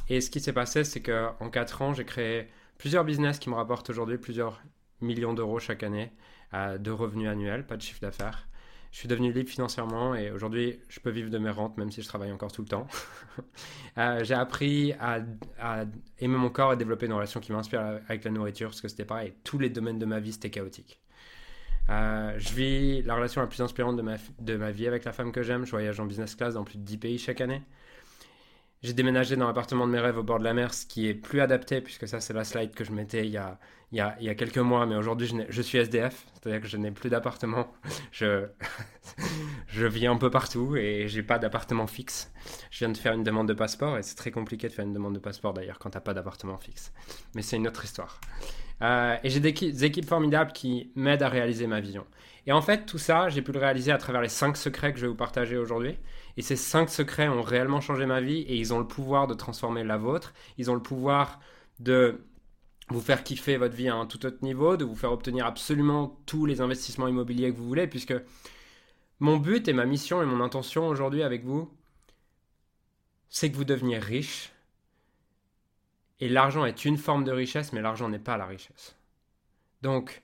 Et 0.09 0.21
ce 0.21 0.29
qui 0.29 0.39
s'est 0.39 0.53
passé, 0.53 0.83
c'est 0.83 1.01
qu'en 1.01 1.49
4 1.49 1.81
ans, 1.81 1.93
j'ai 1.93 2.05
créé 2.05 2.47
plusieurs 2.77 3.03
business 3.03 3.39
qui 3.39 3.49
me 3.49 3.55
rapportent 3.55 3.89
aujourd'hui 3.89 4.17
plusieurs 4.17 4.61
millions 5.01 5.33
d'euros 5.33 5.59
chaque 5.59 5.83
année 5.83 6.11
euh, 6.53 6.77
de 6.77 6.91
revenus 6.91 7.29
annuels, 7.29 7.65
pas 7.65 7.77
de 7.77 7.81
chiffre 7.81 8.01
d'affaires 8.01 8.47
je 8.95 8.99
suis 9.01 9.09
devenu 9.09 9.33
libre 9.33 9.49
financièrement 9.49 10.15
et 10.15 10.31
aujourd'hui, 10.31 10.79
je 10.87 11.01
peux 11.01 11.09
vivre 11.09 11.29
de 11.29 11.37
mes 11.37 11.49
rentes 11.49 11.75
même 11.75 11.91
si 11.91 12.01
je 12.01 12.07
travaille 12.07 12.31
encore 12.31 12.53
tout 12.53 12.61
le 12.61 12.67
temps. 12.69 12.87
Euh, 13.97 14.25
j'ai 14.25 14.33
appris 14.33 14.91
à, 14.99 15.19
aimer 16.19 16.35
mon 16.35 16.49
corps 16.49 16.73
et 16.73 16.75
développer 16.75 17.05
une 17.05 17.13
relation 17.13 17.39
qui 17.39 17.53
m'inspire 17.53 18.01
avec 18.09 18.25
la 18.25 18.31
nourriture 18.31 18.67
parce 18.67 18.81
que 18.81 18.89
c'était 18.89 19.05
pareil, 19.05 19.33
tous 19.45 19.57
les 19.57 19.69
domaines 19.69 19.99
de 19.99 20.05
ma 20.05 20.19
vie 20.19 20.33
c'était 20.33 20.49
chaotique. 20.49 20.99
Euh, 21.89 22.33
je 22.37 22.53
vis 22.53 23.01
la 23.03 23.15
relation 23.15 23.39
la 23.39 23.47
plus 23.47 23.61
inspirante 23.61 23.95
de 23.95 24.01
ma, 24.01 24.17
de 24.39 24.57
ma 24.57 24.71
vie 24.71 24.85
avec 24.85 25.05
la 25.05 25.13
femme 25.13 25.31
que 25.31 25.43
j'aime. 25.43 25.65
Je 25.65 25.71
voyage 25.71 25.97
en 26.01 26.05
business 26.05 26.35
class 26.35 26.55
dans 26.55 26.65
plus 26.65 26.77
de 26.77 26.83
10 26.83 26.97
pays 26.97 27.17
chaque 27.17 27.39
année. 27.39 27.61
J'ai 28.85 28.93
déménagé 28.93 29.35
dans 29.35 29.47
l'appartement 29.47 29.87
de 29.87 29.91
mes 29.91 29.99
rêves 29.99 30.19
au 30.19 30.21
bord 30.21 30.37
de 30.37 30.43
la 30.43 30.53
mer, 30.53 30.71
ce 30.71 30.85
qui 30.85 31.07
est 31.07 31.15
plus 31.15 31.41
adapté, 31.41 31.81
puisque 31.81 32.07
ça, 32.07 32.19
c'est 32.19 32.33
la 32.33 32.43
slide 32.43 32.71
que 32.75 32.83
je 32.83 32.91
mettais 32.91 33.25
il 33.25 33.31
y 33.31 33.37
a, 33.37 33.57
il 33.91 33.97
y 33.97 34.29
a, 34.29 34.35
quelques 34.35 34.59
mois, 34.59 34.85
mais 34.85 34.95
aujourd'hui, 34.95 35.27
je, 35.49 35.61
suis 35.63 35.79
SDF, 35.79 36.23
c'est-à-dire 36.35 36.61
que 36.61 36.67
je 36.67 36.77
n'ai 36.77 36.91
plus 36.91 37.09
d'appartement. 37.09 37.73
Je, 38.11 38.45
je 39.67 39.87
vis 39.87 40.05
un 40.05 40.17
peu 40.17 40.29
partout 40.29 40.75
et 40.77 41.07
j'ai 41.07 41.23
pas 41.23 41.39
d'appartement 41.39 41.87
fixe. 41.87 42.31
Je 42.69 42.79
viens 42.79 42.89
de 42.89 42.97
faire 42.97 43.13
une 43.13 43.23
demande 43.23 43.47
de 43.47 43.53
passeport 43.53 43.97
et 43.97 44.03
c'est 44.03 44.15
très 44.15 44.31
compliqué 44.31 44.67
de 44.67 44.73
faire 44.73 44.85
une 44.85 44.93
demande 44.93 45.15
de 45.15 45.19
passeport 45.19 45.53
d'ailleurs 45.53 45.79
quand 45.79 45.89
t'as 45.89 45.99
pas 45.99 46.13
d'appartement 46.13 46.57
fixe. 46.57 46.93
Mais 47.33 47.41
c'est 47.41 47.57
une 47.57 47.67
autre 47.67 47.83
histoire. 47.83 48.21
Euh, 48.81 49.17
et 49.23 49.29
j'ai 49.29 49.39
des, 49.39 49.51
des, 49.51 49.85
équipes 49.85 50.05
formidables 50.05 50.51
qui 50.51 50.91
m'aident 50.95 51.23
à 51.23 51.29
réaliser 51.29 51.65
ma 51.65 51.79
vision. 51.79 52.05
Et 52.45 52.51
en 52.51 52.61
fait, 52.61 52.85
tout 52.85 52.99
ça, 52.99 53.29
j'ai 53.29 53.41
pu 53.41 53.51
le 53.51 53.59
réaliser 53.59 53.91
à 53.91 53.97
travers 53.97 54.21
les 54.21 54.29
cinq 54.29 54.55
secrets 54.57 54.93
que 54.93 54.99
je 54.99 55.05
vais 55.05 55.09
vous 55.09 55.15
partager 55.15 55.57
aujourd'hui. 55.57 55.97
Et 56.37 56.41
ces 56.41 56.55
cinq 56.55 56.89
secrets 56.89 57.29
ont 57.29 57.41
réellement 57.41 57.81
changé 57.81 58.05
ma 58.05 58.21
vie 58.21 58.41
et 58.41 58.55
ils 58.55 58.73
ont 58.73 58.79
le 58.79 58.87
pouvoir 58.87 59.27
de 59.27 59.33
transformer 59.33 59.83
la 59.83 59.97
vôtre. 59.97 60.33
Ils 60.57 60.69
ont 60.69 60.75
le 60.75 60.81
pouvoir 60.81 61.39
de 61.79 62.25
vous 62.89 63.01
faire 63.01 63.23
kiffer 63.23 63.57
votre 63.57 63.75
vie 63.75 63.87
à 63.87 63.95
un 63.95 64.05
tout 64.05 64.25
autre 64.25 64.43
niveau, 64.43 64.77
de 64.77 64.85
vous 64.85 64.95
faire 64.95 65.11
obtenir 65.11 65.45
absolument 65.45 66.19
tous 66.25 66.45
les 66.45 66.61
investissements 66.61 67.07
immobiliers 67.07 67.51
que 67.51 67.57
vous 67.57 67.67
voulez, 67.67 67.87
puisque 67.87 68.13
mon 69.19 69.37
but 69.37 69.67
et 69.67 69.73
ma 69.73 69.85
mission 69.85 70.21
et 70.21 70.25
mon 70.25 70.41
intention 70.41 70.87
aujourd'hui 70.87 71.23
avec 71.23 71.45
vous, 71.45 71.71
c'est 73.29 73.49
que 73.51 73.55
vous 73.55 73.65
deveniez 73.65 73.97
riche. 73.97 74.51
Et 76.19 76.29
l'argent 76.29 76.65
est 76.65 76.85
une 76.85 76.97
forme 76.97 77.23
de 77.23 77.31
richesse, 77.31 77.73
mais 77.73 77.81
l'argent 77.81 78.07
n'est 78.09 78.19
pas 78.19 78.37
la 78.37 78.45
richesse. 78.45 78.95
Donc, 79.81 80.23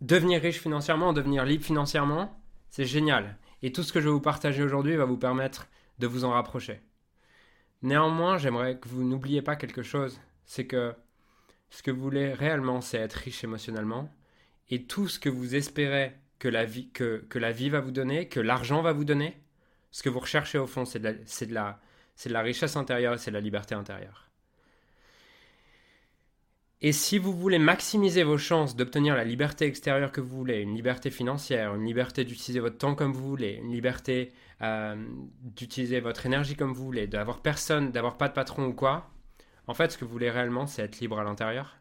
devenir 0.00 0.40
riche 0.40 0.58
financièrement, 0.60 1.12
devenir 1.12 1.44
libre 1.44 1.64
financièrement, 1.64 2.38
C'est 2.70 2.86
génial. 2.86 3.36
Et 3.62 3.72
tout 3.72 3.82
ce 3.82 3.92
que 3.92 4.00
je 4.00 4.06
vais 4.06 4.12
vous 4.12 4.20
partager 4.20 4.62
aujourd'hui 4.62 4.96
va 4.96 5.04
vous 5.04 5.16
permettre 5.16 5.68
de 5.98 6.06
vous 6.06 6.24
en 6.24 6.30
rapprocher. 6.30 6.80
Néanmoins, 7.82 8.38
j'aimerais 8.38 8.78
que 8.78 8.88
vous 8.88 9.02
n'oubliez 9.04 9.42
pas 9.42 9.56
quelque 9.56 9.82
chose, 9.82 10.20
c'est 10.44 10.66
que 10.66 10.94
ce 11.70 11.82
que 11.82 11.90
vous 11.90 12.02
voulez 12.02 12.32
réellement, 12.32 12.80
c'est 12.80 12.98
être 12.98 13.14
riche 13.14 13.44
émotionnellement, 13.44 14.12
et 14.68 14.84
tout 14.84 15.08
ce 15.08 15.18
que 15.18 15.28
vous 15.28 15.54
espérez 15.54 16.14
que 16.38 16.48
la 16.48 16.64
vie, 16.64 16.90
que, 16.90 17.24
que 17.28 17.38
la 17.38 17.52
vie 17.52 17.70
va 17.70 17.80
vous 17.80 17.90
donner, 17.90 18.28
que 18.28 18.40
l'argent 18.40 18.82
va 18.82 18.92
vous 18.92 19.04
donner, 19.04 19.40
ce 19.90 20.02
que 20.02 20.08
vous 20.08 20.20
recherchez 20.20 20.58
au 20.58 20.66
fond, 20.66 20.84
c'est 20.84 20.98
de, 20.98 21.10
de, 21.10 21.46
de 21.46 22.32
la 22.32 22.42
richesse 22.42 22.76
intérieure 22.76 23.14
et 23.14 23.18
c'est 23.18 23.30
de 23.30 23.36
la 23.36 23.40
liberté 23.40 23.74
intérieure. 23.74 24.31
Et 26.84 26.90
si 26.90 27.16
vous 27.16 27.32
voulez 27.32 27.60
maximiser 27.60 28.24
vos 28.24 28.38
chances 28.38 28.74
d'obtenir 28.74 29.14
la 29.14 29.22
liberté 29.22 29.66
extérieure 29.66 30.10
que 30.10 30.20
vous 30.20 30.36
voulez, 30.36 30.62
une 30.62 30.74
liberté 30.74 31.10
financière, 31.10 31.76
une 31.76 31.84
liberté 31.84 32.24
d'utiliser 32.24 32.58
votre 32.58 32.76
temps 32.76 32.96
comme 32.96 33.12
vous 33.12 33.28
voulez, 33.28 33.60
une 33.62 33.70
liberté 33.70 34.32
euh, 34.62 34.96
d'utiliser 35.42 36.00
votre 36.00 36.26
énergie 36.26 36.56
comme 36.56 36.72
vous 36.72 36.84
voulez, 36.84 37.06
d'avoir 37.06 37.40
personne, 37.40 37.92
d'avoir 37.92 38.18
pas 38.18 38.26
de 38.26 38.32
patron 38.34 38.66
ou 38.66 38.72
quoi, 38.72 39.12
en 39.68 39.74
fait, 39.74 39.92
ce 39.92 39.98
que 39.98 40.04
vous 40.04 40.10
voulez 40.10 40.28
réellement, 40.28 40.66
c'est 40.66 40.82
être 40.82 40.98
libre 40.98 41.20
à 41.20 41.24
l'intérieur. 41.24 41.78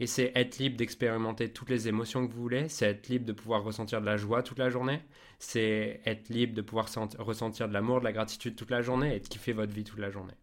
Et 0.00 0.06
c'est 0.06 0.32
être 0.34 0.56
libre 0.56 0.78
d'expérimenter 0.78 1.52
toutes 1.52 1.68
les 1.68 1.86
émotions 1.88 2.26
que 2.26 2.32
vous 2.32 2.40
voulez, 2.40 2.70
c'est 2.70 2.86
être 2.86 3.08
libre 3.08 3.26
de 3.26 3.32
pouvoir 3.32 3.62
ressentir 3.62 4.00
de 4.00 4.06
la 4.06 4.16
joie 4.16 4.42
toute 4.42 4.58
la 4.58 4.70
journée, 4.70 5.00
c'est 5.38 6.00
être 6.06 6.30
libre 6.30 6.54
de 6.54 6.62
pouvoir 6.62 6.88
ressentir 7.18 7.68
de 7.68 7.74
l'amour, 7.74 8.00
de 8.00 8.04
la 8.04 8.12
gratitude 8.12 8.56
toute 8.56 8.70
la 8.70 8.80
journée 8.80 9.14
et 9.14 9.20
de 9.20 9.28
kiffer 9.28 9.52
votre 9.52 9.74
vie 9.74 9.84
toute 9.84 10.00
la 10.00 10.10
journée. 10.10 10.34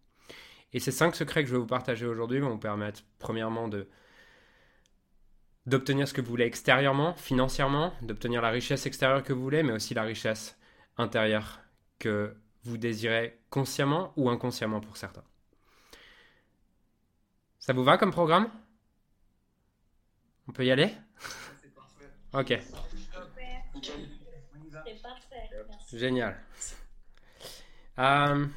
Et 0.73 0.79
ces 0.79 0.91
cinq 0.91 1.15
secrets 1.15 1.43
que 1.43 1.49
je 1.49 1.53
vais 1.53 1.59
vous 1.59 1.67
partager 1.67 2.05
aujourd'hui 2.05 2.39
vont 2.39 2.51
vous 2.51 2.57
permettre, 2.57 3.01
premièrement, 3.19 3.67
de 3.67 3.87
d'obtenir 5.67 6.07
ce 6.07 6.13
que 6.13 6.21
vous 6.21 6.29
voulez 6.29 6.45
extérieurement, 6.45 7.13
financièrement, 7.13 7.93
d'obtenir 8.01 8.41
la 8.41 8.49
richesse 8.49 8.87
extérieure 8.87 9.21
que 9.23 9.31
vous 9.31 9.43
voulez, 9.43 9.61
mais 9.61 9.73
aussi 9.73 9.93
la 9.93 10.01
richesse 10.01 10.57
intérieure 10.97 11.59
que 11.99 12.35
vous 12.63 12.77
désirez 12.77 13.39
consciemment 13.51 14.11
ou 14.15 14.29
inconsciemment 14.29 14.81
pour 14.81 14.97
certains. 14.97 15.23
Ça 17.59 17.73
vous 17.73 17.83
va 17.83 17.97
comme 17.97 18.11
programme? 18.11 18.49
On 20.47 20.51
peut 20.51 20.65
y 20.65 20.71
aller? 20.71 20.91
C'est 21.61 21.73
parfait. 21.75 22.09
Ok. 22.33 22.59
C'est 24.83 25.01
parfait. 25.01 25.49
Génial. 25.93 26.39
Euh, 27.99 28.47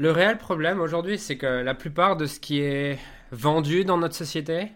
Le 0.00 0.10
réel 0.10 0.38
problème 0.38 0.80
aujourd'hui, 0.80 1.18
c'est 1.18 1.36
que 1.36 1.44
la 1.44 1.74
plupart 1.74 2.16
de 2.16 2.24
ce 2.24 2.40
qui 2.40 2.60
est 2.60 2.98
vendu 3.32 3.84
dans 3.84 3.98
notre 3.98 4.14
société 4.14 4.72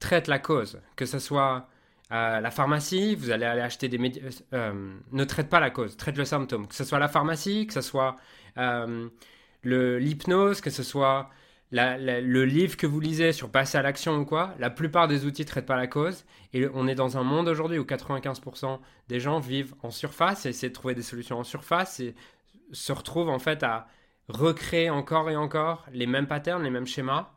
traite 0.00 0.26
la 0.26 0.38
cause. 0.38 0.80
Que 0.96 1.04
ce 1.04 1.18
soit 1.18 1.68
la 2.10 2.50
pharmacie, 2.50 3.14
vous 3.14 3.30
allez 3.30 3.44
aller 3.44 3.60
acheter 3.60 3.90
des 3.90 3.98
médicaments. 3.98 4.32
Euh, 4.54 4.94
ne 5.12 5.24
traite 5.24 5.50
pas 5.50 5.60
la 5.60 5.68
cause, 5.68 5.98
traite 5.98 6.16
le 6.16 6.24
symptôme. 6.24 6.66
Que 6.66 6.74
ce 6.74 6.84
soit 6.84 6.98
la 6.98 7.08
pharmacie, 7.08 7.66
que 7.66 7.74
ce 7.74 7.82
soit 7.82 8.16
euh, 8.56 9.10
l'hypnose, 9.64 10.62
que 10.62 10.70
ce 10.70 10.82
soit 10.82 11.28
le 11.70 12.44
livre 12.44 12.78
que 12.78 12.86
vous 12.86 13.00
lisez 13.00 13.32
sur 13.32 13.50
passer 13.50 13.76
à 13.76 13.82
l'action 13.82 14.16
ou 14.16 14.24
quoi, 14.24 14.54
la 14.58 14.70
plupart 14.70 15.08
des 15.08 15.26
outils 15.26 15.42
ne 15.42 15.46
traitent 15.46 15.66
pas 15.66 15.76
la 15.76 15.88
cause. 15.88 16.24
Et 16.54 16.66
on 16.72 16.88
est 16.88 16.94
dans 16.94 17.18
un 17.18 17.22
monde 17.22 17.48
aujourd'hui 17.48 17.78
où 17.78 17.84
95% 17.84 18.78
des 19.08 19.20
gens 19.20 19.40
vivent 19.40 19.74
en 19.82 19.90
surface 19.90 20.46
et 20.46 20.48
essaient 20.48 20.70
de 20.70 20.74
trouver 20.74 20.94
des 20.94 21.02
solutions 21.02 21.38
en 21.38 21.44
surface 21.44 22.00
et 22.00 22.14
se 22.72 22.92
retrouvent 22.92 23.28
en 23.28 23.38
fait 23.38 23.62
à 23.62 23.88
recréer 24.28 24.90
encore 24.90 25.30
et 25.30 25.36
encore 25.36 25.86
les 25.92 26.06
mêmes 26.06 26.26
patterns, 26.26 26.62
les 26.62 26.70
mêmes 26.70 26.86
schémas. 26.86 27.30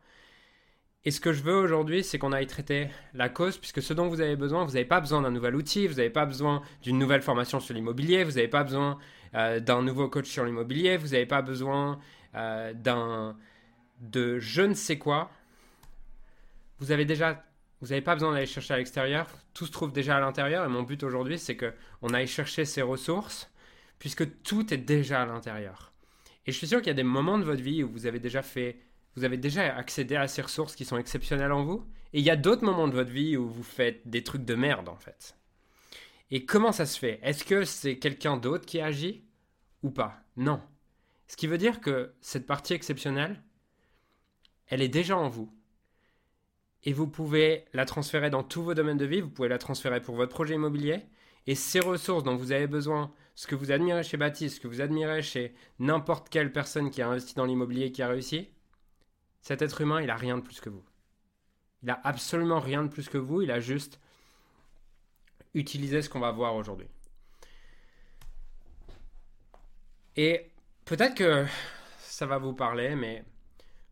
Et 1.05 1.11
ce 1.11 1.21
que 1.21 1.31
je 1.31 1.41
veux 1.41 1.55
aujourd'hui, 1.55 2.03
c'est 2.03 2.19
qu'on 2.19 2.33
aille 2.33 2.47
traiter 2.47 2.89
la 3.13 3.29
cause, 3.29 3.57
puisque 3.57 3.81
ce 3.81 3.93
dont 3.93 4.09
vous 4.09 4.19
avez 4.19 4.35
besoin, 4.35 4.65
vous 4.65 4.73
n'avez 4.73 4.85
pas 4.85 4.99
besoin 4.99 5.21
d'un 5.21 5.31
nouvel 5.31 5.55
outil, 5.55 5.87
vous 5.87 5.95
n'avez 5.95 6.09
pas 6.09 6.25
besoin 6.25 6.61
d'une 6.81 6.97
nouvelle 6.97 7.21
formation 7.21 7.59
sur 7.59 7.73
l'immobilier, 7.73 8.23
vous 8.23 8.33
n'avez 8.33 8.49
pas 8.49 8.63
besoin 8.63 8.97
euh, 9.33 9.59
d'un 9.59 9.81
nouveau 9.83 10.09
coach 10.09 10.27
sur 10.27 10.43
l'immobilier, 10.43 10.97
vous 10.97 11.09
n'avez 11.09 11.25
pas 11.25 11.41
besoin 11.41 11.99
euh, 12.35 12.73
d'un 12.73 13.37
de 14.01 14.37
je 14.39 14.61
ne 14.61 14.73
sais 14.73 14.97
quoi. 14.97 15.31
Vous 16.79 16.91
avez 16.91 17.05
déjà, 17.05 17.43
vous 17.81 17.87
n'avez 17.87 18.01
pas 18.01 18.13
besoin 18.13 18.33
d'aller 18.33 18.45
chercher 18.45 18.73
à 18.73 18.77
l'extérieur, 18.77 19.27
tout 19.53 19.65
se 19.65 19.71
trouve 19.71 19.91
déjà 19.91 20.17
à 20.17 20.19
l'intérieur. 20.19 20.65
Et 20.65 20.67
mon 20.67 20.83
but 20.83 21.03
aujourd'hui, 21.03 21.39
c'est 21.39 21.55
que 21.55 21.73
on 22.01 22.13
aille 22.13 22.27
chercher 22.27 22.65
ces 22.65 22.81
ressources, 22.81 23.49
puisque 23.97 24.41
tout 24.43 24.73
est 24.73 24.77
déjà 24.77 25.21
à 25.21 25.25
l'intérieur. 25.25 25.93
Et 26.47 26.53
je 26.53 26.57
suis 26.57 26.67
sûr 26.67 26.79
qu'il 26.79 26.87
y 26.87 26.91
a 26.91 26.93
des 26.93 27.03
moments 27.03 27.37
de 27.37 27.43
votre 27.43 27.61
vie 27.61 27.83
où 27.83 27.89
vous 27.89 28.05
avez 28.05 28.19
déjà 28.19 28.41
fait, 28.41 28.79
vous 29.15 29.25
avez 29.25 29.37
déjà 29.37 29.75
accédé 29.75 30.15
à 30.15 30.29
ces 30.29 30.41
ressources 30.41 30.75
qui 30.75 30.85
sont 30.85 30.97
exceptionnelles 30.97 31.51
en 31.51 31.63
vous. 31.63 31.85
Et 32.13 32.19
il 32.19 32.25
y 32.25 32.29
a 32.29 32.37
d'autres 32.37 32.63
moments 32.63 32.87
de 32.87 32.93
votre 32.93 33.11
vie 33.11 33.35
où 33.35 33.49
vous 33.49 33.63
faites 33.63 34.07
des 34.07 34.23
trucs 34.23 34.45
de 34.45 34.55
merde 34.55 34.87
en 34.87 34.95
fait. 34.95 35.37
Et 36.31 36.45
comment 36.45 36.71
ça 36.71 36.85
se 36.85 36.97
fait? 36.97 37.19
Est-ce 37.21 37.43
que 37.43 37.65
c'est 37.65 37.99
quelqu'un 37.99 38.37
d'autre 38.37 38.65
qui 38.65 38.79
agit 38.79 39.25
ou 39.83 39.91
pas? 39.91 40.21
Non. 40.37 40.61
Ce 41.27 41.35
qui 41.35 41.47
veut 41.47 41.57
dire 41.57 41.81
que 41.81 42.13
cette 42.21 42.47
partie 42.47 42.73
exceptionnelle, 42.73 43.43
elle 44.67 44.81
est 44.81 44.87
déjà 44.87 45.17
en 45.17 45.27
vous. 45.27 45.53
Et 46.83 46.93
vous 46.93 47.07
pouvez 47.07 47.65
la 47.73 47.85
transférer 47.85 48.29
dans 48.29 48.43
tous 48.43 48.63
vos 48.63 48.73
domaines 48.73 48.97
de 48.97 49.05
vie, 49.05 49.19
vous 49.19 49.29
pouvez 49.29 49.49
la 49.49 49.57
transférer 49.57 50.01
pour 50.01 50.15
votre 50.15 50.33
projet 50.33 50.55
immobilier. 50.55 51.01
Et 51.45 51.55
ces 51.55 51.81
ressources 51.81 52.23
dont 52.23 52.35
vous 52.35 52.53
avez 52.53 52.67
besoin 52.67 53.13
ce 53.37 53.45
que 53.45 53.53
vous 53.53 53.71
admirez 53.71 54.01
chez 54.01 54.17
Baptiste, 54.17 54.55
ce 54.55 54.59
que 54.59 54.67
vous 54.67 54.81
admirez 54.81 55.21
chez 55.21 55.53
n'importe 55.77 56.27
quelle 56.27 56.51
personne 56.51 56.89
qui 56.89 57.03
a 57.03 57.07
investi 57.07 57.35
dans 57.35 57.45
l'immobilier 57.45 57.91
qui 57.91 58.01
a 58.01 58.07
réussi, 58.07 58.49
cet 59.41 59.61
être 59.61 59.79
humain, 59.79 60.01
il 60.01 60.09
a 60.09 60.15
rien 60.15 60.39
de 60.39 60.41
plus 60.41 60.59
que 60.59 60.71
vous. 60.71 60.83
Il 61.83 61.91
a 61.91 62.01
absolument 62.03 62.59
rien 62.59 62.81
de 62.81 62.87
plus 62.87 63.07
que 63.09 63.19
vous, 63.19 63.43
il 63.43 63.51
a 63.51 63.59
juste 63.59 63.99
utilisé 65.53 66.01
ce 66.01 66.09
qu'on 66.09 66.19
va 66.19 66.31
voir 66.31 66.55
aujourd'hui. 66.55 66.87
Et 70.15 70.49
peut-être 70.85 71.13
que 71.13 71.45
ça 71.99 72.25
va 72.25 72.39
vous 72.39 72.53
parler, 72.53 72.95
mais 72.95 73.23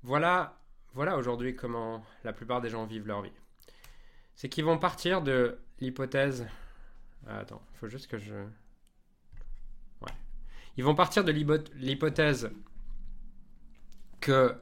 voilà, 0.01 0.57
voilà 0.95 1.17
aujourd'hui 1.17 1.55
comment 1.55 2.03
la 2.23 2.33
plupart 2.33 2.61
des 2.61 2.69
gens 2.69 2.87
vivent 2.87 3.05
leur 3.05 3.21
vie. 3.21 3.31
C'est 4.33 4.49
qu'ils 4.49 4.65
vont 4.65 4.79
partir 4.79 5.21
de 5.21 5.59
l'hypothèse. 5.79 6.47
Attends, 7.27 7.61
il 7.73 7.77
faut 7.77 7.87
juste 7.87 8.07
que 8.07 8.17
je. 8.17 8.33
Ils 10.77 10.83
vont 10.83 10.95
partir 10.95 11.23
de 11.23 11.31
l'hypothèse 11.31 12.51
que 14.19 14.55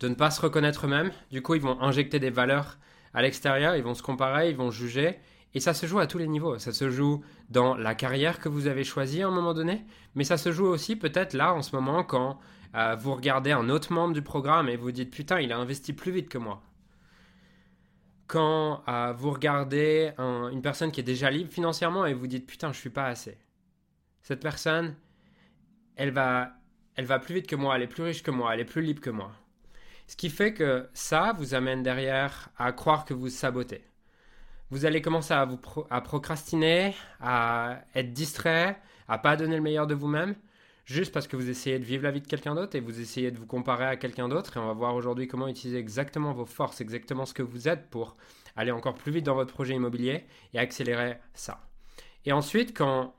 de 0.00 0.08
ne 0.08 0.14
pas 0.14 0.30
se 0.30 0.40
reconnaître 0.40 0.86
eux-mêmes. 0.86 1.12
Du 1.30 1.42
coup, 1.42 1.54
ils 1.54 1.60
vont 1.60 1.80
injecter 1.80 2.18
des 2.18 2.30
valeurs 2.30 2.78
à 3.14 3.22
l'extérieur, 3.22 3.76
ils 3.76 3.82
vont 3.82 3.94
se 3.94 4.02
comparer, 4.02 4.50
ils 4.50 4.56
vont 4.56 4.70
juger. 4.70 5.18
Et 5.52 5.60
ça 5.60 5.74
se 5.74 5.86
joue 5.86 5.98
à 5.98 6.06
tous 6.06 6.18
les 6.18 6.28
niveaux. 6.28 6.58
Ça 6.58 6.72
se 6.72 6.90
joue 6.90 7.22
dans 7.48 7.76
la 7.76 7.94
carrière 7.94 8.38
que 8.38 8.48
vous 8.48 8.66
avez 8.66 8.84
choisie 8.84 9.22
à 9.22 9.28
un 9.28 9.32
moment 9.32 9.52
donné, 9.52 9.84
mais 10.14 10.24
ça 10.24 10.36
se 10.36 10.52
joue 10.52 10.66
aussi 10.66 10.96
peut-être 10.96 11.34
là 11.34 11.54
en 11.54 11.62
ce 11.62 11.74
moment 11.74 12.04
quand 12.04 12.38
euh, 12.76 12.94
vous 12.94 13.14
regardez 13.14 13.50
un 13.50 13.68
autre 13.68 13.92
membre 13.92 14.14
du 14.14 14.22
programme 14.22 14.68
et 14.68 14.76
vous 14.76 14.92
dites 14.92 15.10
putain, 15.10 15.40
il 15.40 15.52
a 15.52 15.58
investi 15.58 15.92
plus 15.92 16.12
vite 16.12 16.28
que 16.28 16.38
moi. 16.38 16.62
Quand 18.28 18.84
euh, 18.86 19.12
vous 19.12 19.32
regardez 19.32 20.12
une 20.18 20.62
personne 20.62 20.92
qui 20.92 21.00
est 21.00 21.04
déjà 21.04 21.30
libre 21.30 21.50
financièrement 21.50 22.06
et 22.06 22.14
vous 22.14 22.28
dites 22.28 22.46
putain, 22.46 22.72
je 22.72 22.78
suis 22.78 22.90
pas 22.90 23.06
assez. 23.06 23.36
Cette 24.22 24.40
personne, 24.40 24.94
elle 26.00 26.12
va, 26.12 26.54
elle 26.96 27.04
va 27.04 27.18
plus 27.18 27.34
vite 27.34 27.46
que 27.46 27.56
moi, 27.56 27.76
elle 27.76 27.82
est 27.82 27.86
plus 27.86 28.02
riche 28.02 28.22
que 28.22 28.30
moi, 28.30 28.54
elle 28.54 28.60
est 28.60 28.64
plus 28.64 28.80
libre 28.80 29.02
que 29.02 29.10
moi. 29.10 29.32
Ce 30.06 30.16
qui 30.16 30.30
fait 30.30 30.54
que 30.54 30.88
ça 30.94 31.34
vous 31.36 31.52
amène 31.52 31.82
derrière 31.82 32.48
à 32.56 32.72
croire 32.72 33.04
que 33.04 33.12
vous 33.12 33.28
sabotez. 33.28 33.84
Vous 34.70 34.86
allez 34.86 35.02
commencer 35.02 35.34
à, 35.34 35.44
vous 35.44 35.60
à 35.90 36.00
procrastiner, 36.00 36.94
à 37.20 37.82
être 37.94 38.14
distrait, 38.14 38.80
à 39.08 39.18
pas 39.18 39.36
donner 39.36 39.56
le 39.56 39.62
meilleur 39.62 39.86
de 39.86 39.94
vous-même, 39.94 40.36
juste 40.86 41.12
parce 41.12 41.28
que 41.28 41.36
vous 41.36 41.50
essayez 41.50 41.78
de 41.78 41.84
vivre 41.84 42.04
la 42.04 42.12
vie 42.12 42.22
de 42.22 42.26
quelqu'un 42.26 42.54
d'autre 42.54 42.76
et 42.76 42.80
vous 42.80 42.98
essayez 42.98 43.30
de 43.30 43.36
vous 43.36 43.46
comparer 43.46 43.84
à 43.84 43.96
quelqu'un 43.96 44.30
d'autre. 44.30 44.56
Et 44.56 44.60
on 44.60 44.68
va 44.68 44.72
voir 44.72 44.94
aujourd'hui 44.94 45.28
comment 45.28 45.48
utiliser 45.48 45.78
exactement 45.78 46.32
vos 46.32 46.46
forces, 46.46 46.80
exactement 46.80 47.26
ce 47.26 47.34
que 47.34 47.42
vous 47.42 47.68
êtes 47.68 47.90
pour 47.90 48.16
aller 48.56 48.70
encore 48.70 48.94
plus 48.94 49.12
vite 49.12 49.26
dans 49.26 49.34
votre 49.34 49.52
projet 49.52 49.74
immobilier 49.74 50.24
et 50.54 50.58
accélérer 50.58 51.18
ça. 51.34 51.60
Et 52.24 52.32
ensuite, 52.32 52.74
quand 52.74 53.14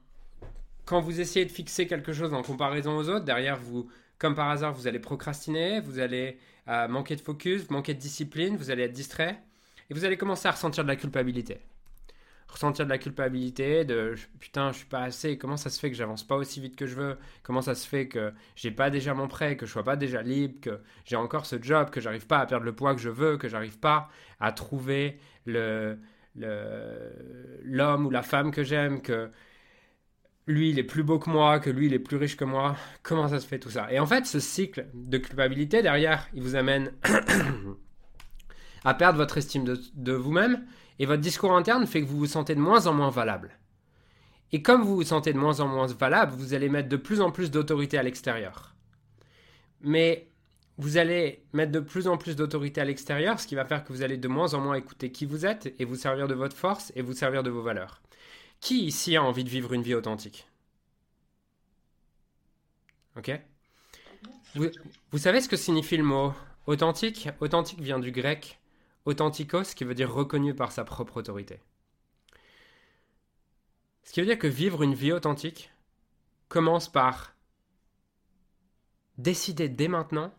quand 0.92 1.00
vous 1.00 1.22
essayez 1.22 1.46
de 1.46 1.52
fixer 1.52 1.88
quelque 1.88 2.12
chose 2.12 2.34
en 2.34 2.42
comparaison 2.42 2.98
aux 2.98 3.08
autres, 3.08 3.24
derrière 3.24 3.56
vous, 3.56 3.90
comme 4.18 4.36
par 4.36 4.50
hasard, 4.50 4.74
vous 4.74 4.88
allez 4.88 5.00
procrastiner, 5.00 5.80
vous 5.80 6.00
allez 6.00 6.38
euh, 6.68 6.90
manquer 6.90 7.16
de 7.16 7.22
focus, 7.22 7.70
manquer 7.70 7.94
de 7.94 8.00
discipline, 8.00 8.58
vous 8.58 8.72
allez 8.72 8.84
être 8.84 8.92
distrait 8.92 9.42
et 9.90 9.94
vous 9.94 10.04
allez 10.04 10.18
commencer 10.18 10.50
à 10.50 10.52
ressentir 10.52 10.84
de 10.84 10.90
la 10.90 10.98
culpabilité. 10.98 11.62
Ressentir 12.50 12.84
de 12.84 12.90
la 12.90 12.98
culpabilité, 12.98 13.86
de 13.86 14.16
putain, 14.42 14.74
je 14.74 14.80
suis 14.80 14.86
pas 14.86 15.04
assez, 15.04 15.38
comment 15.38 15.56
ça 15.56 15.70
se 15.70 15.80
fait 15.80 15.90
que 15.90 15.96
j'avance 15.96 16.28
pas 16.28 16.36
aussi 16.36 16.60
vite 16.60 16.76
que 16.76 16.86
je 16.86 16.96
veux, 16.96 17.18
comment 17.42 17.62
ça 17.62 17.74
se 17.74 17.88
fait 17.88 18.10
que 18.10 18.34
j'ai 18.58 18.72
pas 18.72 18.90
déjà 18.90 19.14
mon 19.14 19.30
prêt, 19.30 19.56
que 19.56 19.66
je 19.66 19.72
sois 19.72 19.86
pas 19.86 19.96
déjà 19.96 20.22
libre, 20.22 20.60
que 20.60 20.82
j'ai 21.06 21.16
encore 21.16 21.46
ce 21.46 21.56
job, 21.64 21.90
que 21.90 22.02
j'arrive 22.02 22.28
pas 22.28 22.40
à 22.40 22.46
perdre 22.46 22.66
le 22.66 22.76
poids 22.76 22.94
que 22.96 23.00
je 23.00 23.10
veux, 23.10 23.38
que 23.38 23.48
j'arrive 23.48 23.80
pas 23.80 24.10
à 24.42 24.52
trouver 24.52 25.22
l'homme 25.46 25.96
ou 28.06 28.10
la 28.10 28.24
femme 28.24 28.52
que 28.52 28.66
j'aime, 28.66 29.02
que 29.02 29.32
lui 30.48 30.72
il 30.72 30.80
est 30.80 30.84
plus 30.84 31.04
beau 31.04 31.20
que 31.20 31.30
moi, 31.30 31.60
que 31.60 31.70
lui 31.70 31.88
il 31.88 31.94
est 31.94 32.00
plus 32.00 32.18
riche 32.18 32.38
que 32.38 32.46
moi. 32.46 32.76
Comment 33.04 33.28
ça 33.28 33.40
se 33.40 33.48
fait 33.48 33.60
tout 33.60 33.70
ça? 33.70 33.92
Et 33.92 34.00
en 34.00 34.06
fait, 34.06 34.26
ce 34.26 34.40
cycle 34.40 34.88
de 34.94 35.18
culpabilité 35.18 35.82
derrière, 35.82 36.28
il 36.34 36.42
vous 36.42 36.56
amène 36.56 36.92
à 38.84 38.94
perdre 38.94 39.18
votre 39.18 39.38
estime 39.38 39.64
de, 39.64 39.80
de 39.94 40.14
vous-même, 40.14 40.66
et 41.00 41.06
votre 41.06 41.22
discours 41.22 41.56
interne 41.56 41.88
fait 41.88 42.02
que 42.02 42.08
vous 42.08 42.18
vous 42.18 42.28
sentez 42.28 42.56
de 42.56 42.60
moins 42.60 42.88
en 42.88 42.94
moins 42.94 43.10
valable. 43.10 43.58
Et 44.52 44.62
comme 44.62 44.84
vous 44.84 44.96
vous 44.96 45.04
sentez 45.04 45.34
de 45.34 45.38
moins 45.38 45.60
en 45.62 45.68
moins 45.68 45.88
valable, 45.88 46.34
vous 46.36 46.54
allez 46.54 46.70
mettre 46.70 46.90
de 46.90 46.98
plus 46.98 47.22
en 47.22 47.32
plus 47.32 47.52
d'autorité 47.52 47.98
à 47.98 48.04
l'extérieur. 48.04 48.76
Mais 49.80 50.28
vous 50.78 50.98
allez 50.98 51.46
mettre 51.54 51.72
de 51.72 51.80
plus 51.80 52.08
en 52.08 52.18
plus 52.18 52.36
d'autorité 52.36 52.82
à 52.82 52.86
l'extérieur, 52.86 53.40
ce 53.40 53.48
qui 53.48 53.56
va 53.56 53.66
faire 53.66 53.84
que 53.84 53.94
vous 53.94 54.04
allez 54.04 54.18
de 54.18 54.28
moins 54.28 54.54
en 54.54 54.60
moins 54.60 54.76
écouter 54.76 55.12
qui 55.12 55.26
vous 55.26 55.46
êtes 55.46 55.74
et 55.80 55.86
vous 55.86 55.96
servir 55.96 56.28
de 56.28 56.34
votre 56.34 56.56
force 56.56 56.92
et 56.96 57.02
vous 57.02 57.14
servir 57.14 57.44
de 57.44 57.50
vos 57.50 57.62
valeurs. 57.62 58.02
Qui 58.62 58.86
ici 58.86 59.16
a 59.16 59.24
envie 59.24 59.44
de 59.44 59.50
vivre 59.50 59.74
une 59.74 59.82
vie 59.82 59.96
authentique? 59.96 60.48
Ok? 63.18 63.32
Vous, 64.56 64.68
vous, 65.12 65.18
savez 65.18 65.42
ce 65.42 65.50
que 65.50 65.58
signifie 65.58 65.98
le 65.98 66.04
mot 66.04 66.34
authentique? 66.68 67.30
Authentique 67.40 67.82
vient 67.82 68.00
du 68.00 68.12
grec 68.12 68.60
authentikos, 69.06 69.74
qui 69.74 69.84
veut 69.84 69.96
dire 69.96 70.14
reconnu 70.14 70.54
par 70.54 70.72
sa 70.72 70.84
propre 70.84 71.18
autorité. 71.18 71.60
Ce 74.04 74.14
qui 74.14 74.20
veut 74.20 74.28
dire 74.28 74.38
que 74.38 74.48
vivre 74.48 74.84
une 74.84 74.94
vie 74.94 75.12
authentique 75.12 75.72
commence 76.48 76.92
par 76.92 77.34
décider 79.18 79.70
dès 79.70 79.88
maintenant 79.88 80.34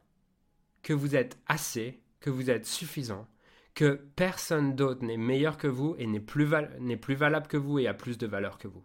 que 0.83 0.93
vous 0.93 1.17
êtes 1.17 1.39
assez, 1.47 2.01
que 2.21 2.31
vous 2.31 2.51
êtes 2.51 2.67
suffisant, 2.67 3.27
que 3.75 4.01
personne 4.17 4.75
d'autre 4.75 5.05
n'est 5.05 5.17
meilleur 5.17 5.57
que 5.57 5.67
vous 5.67 5.95
et 5.99 6.07
n'est 6.07 6.21
plus, 6.21 6.45
valable 6.45 7.47
que 7.47 7.57
vous 7.57 7.79
et 7.79 7.87
a 7.87 7.95
plus 7.95 8.19
de 8.19 8.27
valeur 8.27 8.59
que 8.59 8.69
vous. 8.69 8.85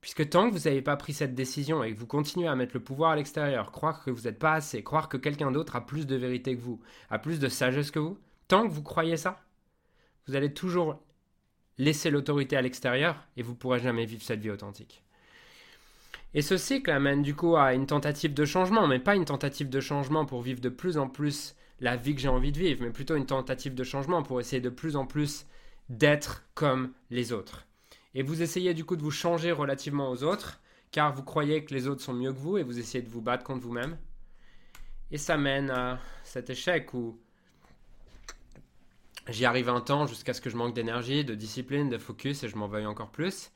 Puisque 0.00 0.28
tant 0.28 0.48
que 0.48 0.54
vous 0.54 0.68
n'avez 0.68 0.82
pas 0.82 0.96
pris 0.96 1.12
cette 1.12 1.34
décision 1.34 1.84
et 1.84 1.92
que 1.92 1.98
vous 1.98 2.06
continuez 2.06 2.48
à 2.48 2.56
mettre 2.56 2.74
le 2.74 2.82
pouvoir 2.82 3.12
à 3.12 3.16
l'extérieur, 3.16 3.70
croire 3.70 4.02
que 4.04 4.10
vous 4.10 4.22
n'êtes 4.22 4.38
pas 4.38 4.54
assez, 4.54 4.82
croire 4.82 5.08
que 5.08 5.16
quelqu'un 5.16 5.52
d'autre 5.52 5.76
a 5.76 5.86
plus 5.86 6.06
de 6.06 6.16
vérité 6.16 6.56
que 6.56 6.60
vous, 6.60 6.80
a 7.08 7.18
plus 7.18 7.38
de 7.38 7.48
sagesse 7.48 7.90
que 7.90 8.00
vous, 8.00 8.18
tant 8.48 8.66
que 8.66 8.72
vous 8.72 8.82
croyez 8.82 9.16
ça, 9.16 9.40
vous 10.26 10.34
allez 10.34 10.52
toujours 10.52 11.00
laisser 11.78 12.10
l'autorité 12.10 12.56
à 12.56 12.62
l'extérieur 12.62 13.26
et 13.36 13.42
vous 13.42 13.52
ne 13.52 13.56
pourrez 13.56 13.78
jamais 13.78 14.06
vivre 14.06 14.22
cette 14.22 14.40
vie 14.40 14.50
authentique. 14.50 15.02
Et 16.34 16.42
ce 16.42 16.56
cycle 16.56 16.90
amène 16.90 17.22
du 17.22 17.34
coup 17.34 17.56
à 17.56 17.74
une 17.74 17.86
tentative 17.86 18.34
de 18.34 18.44
changement, 18.44 18.86
mais 18.86 18.98
pas 18.98 19.14
une 19.14 19.24
tentative 19.24 19.68
de 19.68 19.80
changement 19.80 20.24
pour 20.24 20.42
vivre 20.42 20.60
de 20.60 20.68
plus 20.68 20.96
en 20.96 21.08
plus 21.08 21.54
la 21.80 21.96
vie 21.96 22.14
que 22.14 22.20
j'ai 22.20 22.28
envie 22.28 22.52
de 22.52 22.58
vivre, 22.58 22.82
mais 22.82 22.90
plutôt 22.90 23.16
une 23.16 23.26
tentative 23.26 23.74
de 23.74 23.84
changement 23.84 24.22
pour 24.22 24.40
essayer 24.40 24.60
de 24.60 24.70
plus 24.70 24.96
en 24.96 25.06
plus 25.06 25.46
d'être 25.88 26.44
comme 26.54 26.92
les 27.10 27.32
autres. 27.32 27.66
Et 28.14 28.22
vous 28.22 28.42
essayez 28.42 28.74
du 28.74 28.84
coup 28.84 28.96
de 28.96 29.02
vous 29.02 29.10
changer 29.10 29.52
relativement 29.52 30.10
aux 30.10 30.22
autres, 30.22 30.60
car 30.90 31.14
vous 31.14 31.22
croyez 31.22 31.64
que 31.64 31.74
les 31.74 31.88
autres 31.88 32.02
sont 32.02 32.12
mieux 32.12 32.32
que 32.32 32.38
vous 32.38 32.58
et 32.58 32.62
vous 32.62 32.78
essayez 32.78 33.02
de 33.02 33.08
vous 33.08 33.22
battre 33.22 33.44
contre 33.44 33.62
vous-même. 33.62 33.96
Et 35.10 35.18
ça 35.18 35.36
mène 35.36 35.70
à 35.70 35.98
cet 36.24 36.50
échec 36.50 36.94
où 36.94 37.18
j'y 39.28 39.44
arrive 39.44 39.68
un 39.68 39.80
temps 39.80 40.06
jusqu'à 40.06 40.34
ce 40.34 40.40
que 40.40 40.50
je 40.50 40.56
manque 40.56 40.74
d'énergie, 40.74 41.24
de 41.24 41.34
discipline, 41.34 41.88
de 41.88 41.98
focus 41.98 42.44
et 42.44 42.48
je 42.48 42.56
m'en 42.56 42.68
veuille 42.68 42.86
encore 42.86 43.10
plus. 43.10 43.50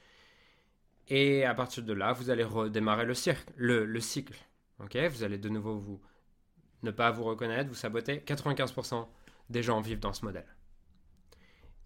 Et 1.09 1.45
à 1.45 1.55
partir 1.55 1.85
de 1.85 1.93
là, 1.93 2.13
vous 2.13 2.31
allez 2.31 2.45
redémarrer 2.45 3.05
le, 3.05 3.15
cirque, 3.15 3.49
le, 3.57 4.01
cycle. 4.01 4.37
ok? 4.81 4.97
Vous 5.11 5.23
allez 5.23 5.39
de 5.39 5.49
nouveau 5.49 5.79
vous 5.79 6.01
ne 6.87 6.91
pas 6.91 7.11
vous 7.11 7.25
reconnaître, 7.25 7.69
vous 7.69 7.75
saboter. 7.75 8.23
95% 8.27 9.07
des 9.51 9.63
gens 9.63 9.81
vivent 9.81 10.01
dans 10.01 10.13
ce 10.13 10.25
modèle. 10.25 10.47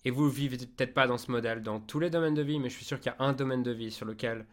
Et 0.05 0.11
vous 0.11 0.29
vivez 0.31 0.57
peut-être 0.57 0.95
pas 0.95 1.07
dans 1.07 1.19
ce 1.19 1.31
modèle 1.31 1.63
dans 1.63 1.81
tous 1.81 2.01
les 2.01 2.11
domaines 2.11 2.35
de 2.35 2.43
vie, 2.43 2.59
mais 2.59 2.71
je 2.71 2.77
suis 2.77 2.85
sûr 2.85 3.01
qu'il 3.01 3.13
y 3.13 3.15
a 3.23 3.25
un 3.25 3.33
domaine 3.33 3.63
de 3.63 3.71
vie 3.71 3.91
sur 3.91 4.07
lequel, 4.07 4.47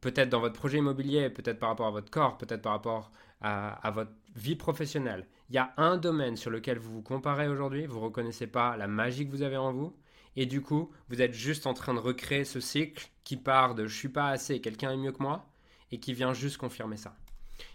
peut-être 0.00 0.28
dans 0.28 0.40
votre 0.40 0.54
projet 0.54 0.78
immobilier, 0.78 1.30
peut-être 1.30 1.58
par 1.58 1.70
rapport 1.70 1.86
à 1.86 1.90
votre 1.90 2.10
corps, 2.10 2.36
peut-être 2.36 2.60
par 2.60 2.72
rapport 2.72 3.12
à, 3.40 3.74
à, 3.86 3.90
votre 3.90 4.12
vie 4.34 4.56
professionnelle, 4.56 5.26
il 5.48 5.54
y 5.54 5.58
a 5.58 5.72
un 5.78 5.96
domaine 5.96 6.36
sur 6.36 6.50
lequel 6.50 6.78
vous 6.78 6.92
vous 6.92 7.02
comparez 7.02 7.48
aujourd'hui, 7.48 7.86
vous 7.86 7.96
ne 7.96 8.04
reconnaissez 8.04 8.46
pas 8.46 8.76
la 8.76 8.88
magie 8.88 9.26
que 9.26 9.30
vous 9.30 9.42
avez 9.42 9.56
en 9.56 9.72
vous, 9.72 9.96
et 10.36 10.44
du 10.44 10.60
coup, 10.60 10.90
vous 11.08 11.22
êtes 11.22 11.32
juste 11.32 11.66
en 11.66 11.72
train 11.72 11.94
de 11.94 11.98
recréer 11.98 12.44
ce 12.44 12.60
cycle 12.60 13.08
qui 13.24 13.38
part 13.38 13.74
de 13.74 13.86
je 13.86 13.96
suis 13.96 14.10
pas 14.10 14.28
assez, 14.28 14.60
quelqu'un 14.60 14.92
est 14.92 14.98
mieux 14.98 15.12
que 15.12 15.22
moi, 15.22 15.48
et 15.90 15.98
qui 15.98 16.12
vient 16.12 16.34
juste 16.34 16.58
confirmer 16.58 16.98
ça. 16.98 17.16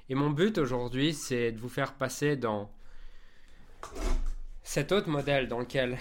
Et 0.09 0.15
mon 0.15 0.29
but 0.29 0.57
aujourd'hui, 0.57 1.13
c'est 1.13 1.51
de 1.51 1.59
vous 1.59 1.69
faire 1.69 1.93
passer 1.93 2.35
dans 2.35 2.71
cet 4.63 4.91
autre 4.91 5.09
modèle 5.09 5.47
dans 5.47 5.59
lequel 5.59 5.97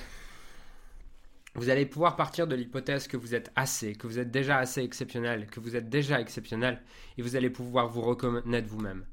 vous 1.54 1.68
allez 1.68 1.86
pouvoir 1.86 2.16
partir 2.16 2.46
de 2.46 2.54
l'hypothèse 2.54 3.08
que 3.08 3.16
vous 3.16 3.34
êtes 3.34 3.50
assez, 3.56 3.94
que 3.94 4.06
vous 4.06 4.18
êtes 4.18 4.30
déjà 4.30 4.58
assez 4.58 4.82
exceptionnel, 4.82 5.46
que 5.46 5.60
vous 5.60 5.74
êtes 5.74 5.88
déjà 5.88 6.20
exceptionnel, 6.20 6.80
et 7.18 7.22
vous 7.22 7.36
allez 7.36 7.50
pouvoir 7.50 7.88
vous 7.88 8.02
reconnaître 8.02 8.68
vous-même. 8.68 9.04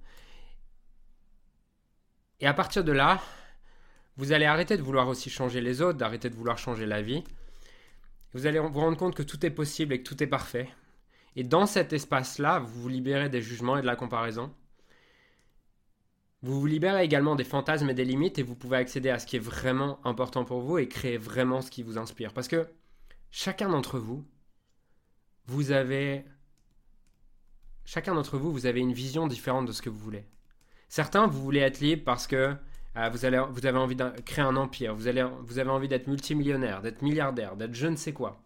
Et 2.40 2.46
à 2.46 2.54
partir 2.54 2.84
de 2.84 2.92
là, 2.92 3.20
vous 4.18 4.32
allez 4.32 4.46
arrêter 4.46 4.78
de 4.78 4.84
vouloir 4.84 5.08
aussi 5.08 5.30
changer 5.30 5.62
les 5.62 5.82
autres, 5.82 5.98
d'arrêter 5.98 6.30
de 6.30 6.36
vouloir 6.36 6.58
changer 6.58 6.86
la 6.86 7.02
vie. 7.02 7.24
Vous 8.34 8.46
allez 8.46 8.60
vous 8.60 8.80
rendre 8.80 8.98
compte 8.98 9.16
que 9.16 9.24
tout 9.24 9.44
est 9.46 9.52
possible 9.52 9.94
et 9.94 10.04
que 10.04 10.08
tout 10.08 10.22
est 10.22 10.28
parfait. 10.28 10.70
Et 11.38 11.44
dans 11.44 11.68
cet 11.68 11.94
espace-là, 11.94 12.58
vous 12.58 12.82
vous 12.82 12.90
libérez 12.90 13.30
des 13.30 13.44
jugements 13.44 13.78
et 13.78 13.82
de 13.82 13.86
la 13.86 13.96
comparaison. 13.96 14.52
Vous 16.42 16.60
vous 16.60 16.66
libérez 16.66 17.04
également 17.04 17.36
des 17.36 17.44
fantasmes 17.44 17.92
et 17.92 17.94
des 17.94 18.06
limites 18.06 18.40
et 18.40 18.44
vous 18.44 18.56
pouvez 18.56 18.78
accéder 18.78 19.12
à 19.12 19.20
ce 19.20 19.28
qui 19.28 19.36
est 19.36 19.40
vraiment 19.40 20.00
important 20.04 20.46
pour 20.46 20.62
vous 20.62 20.80
et 20.80 20.88
créer 20.88 21.18
vraiment 21.18 21.62
ce 21.62 21.70
qui 21.70 21.84
vous 21.84 22.00
inspire. 22.00 22.34
Parce 22.34 22.48
que 22.48 22.68
chacun 23.30 23.70
d'entre 23.70 24.00
vous, 24.00 24.26
vous 25.46 25.72
avez... 25.72 26.26
Chacun 27.86 28.16
d'entre 28.16 28.40
vous, 28.40 28.52
vous 28.52 28.66
avez 28.66 28.80
une 28.80 28.94
vision 28.94 29.28
différente 29.28 29.68
de 29.68 29.74
ce 29.74 29.84
que 29.84 29.92
vous 29.92 30.00
voulez. 30.00 30.26
Certains, 30.90 31.28
vous 31.28 31.44
voulez 31.44 31.60
être 31.60 31.82
libre 31.82 32.04
parce 32.04 32.26
que 32.26 32.56
euh, 32.98 33.10
vous, 33.10 33.26
avez 33.26 33.78
envie 33.78 33.96
de 33.96 34.10
créer 34.22 34.44
un 34.44 34.56
empire, 34.56 34.96
vous 34.96 35.08
avez 35.08 35.70
envie 35.70 35.88
d'être 35.88 36.08
multimillionnaire, 36.08 36.82
d'être 36.82 37.04
milliardaire, 37.04 37.56
d'être 37.56 37.76
je 37.76 37.86
ne 37.86 37.96
sais 37.96 38.12
quoi. 38.12 38.42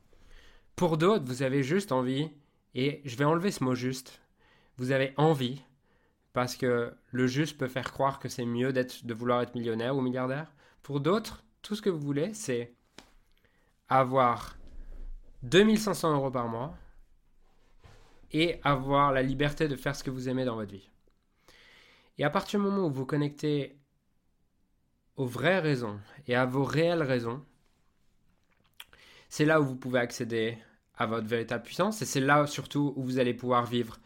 Pour 0.75 0.97
d'autres, 0.97 1.23
vous 1.23 1.41
avez 1.41 1.63
juste 1.63 1.93
envie, 1.93 2.31
et 2.73 3.01
je 3.05 3.15
vais 3.15 3.25
enlever 3.25 3.51
ce 3.51 3.63
mot 3.63 3.75
juste, 3.75 4.21
vous 4.77 4.91
avez 4.91 5.13
envie, 5.17 5.61
parce 6.33 6.55
que 6.55 6.93
le 7.11 7.27
juste 7.27 7.57
peut 7.57 7.67
faire 7.67 7.91
croire 7.91 8.19
que 8.19 8.29
c'est 8.29 8.45
mieux 8.45 8.71
d'être, 8.71 9.05
de 9.05 9.13
vouloir 9.13 9.41
être 9.41 9.55
millionnaire 9.55 9.95
ou 9.95 10.01
milliardaire. 10.01 10.53
Pour 10.81 11.01
d'autres, 11.01 11.43
tout 11.61 11.75
ce 11.75 11.81
que 11.81 11.89
vous 11.89 11.99
voulez, 11.99 12.33
c'est 12.33 12.73
avoir 13.89 14.57
2500 15.43 16.15
euros 16.15 16.31
par 16.31 16.47
mois 16.47 16.77
et 18.31 18.59
avoir 18.63 19.11
la 19.11 19.21
liberté 19.21 19.67
de 19.67 19.75
faire 19.75 19.95
ce 19.95 20.03
que 20.03 20.09
vous 20.09 20.29
aimez 20.29 20.45
dans 20.45 20.55
votre 20.55 20.71
vie. 20.71 20.89
Et 22.17 22.23
à 22.23 22.29
partir 22.29 22.59
du 22.59 22.65
moment 22.65 22.87
où 22.87 22.91
vous 22.91 23.05
connectez 23.05 23.77
aux 25.17 25.25
vraies 25.25 25.59
raisons 25.59 25.99
et 26.27 26.35
à 26.35 26.45
vos 26.45 26.63
réelles 26.63 27.03
raisons, 27.03 27.43
c'est 29.27 29.45
là 29.45 29.59
où 29.59 29.65
vous 29.65 29.75
pouvez 29.75 29.99
accéder 29.99 30.57
à 31.01 31.05
votre 31.05 31.27
véritable 31.27 31.63
puissance 31.63 32.01
et 32.01 32.05
c'est 32.05 32.19
là 32.19 32.45
surtout 32.47 32.93
où 32.95 33.03
vous 33.03 33.19
allez 33.19 33.33
pouvoir 33.33 33.65
vivre 33.65 33.99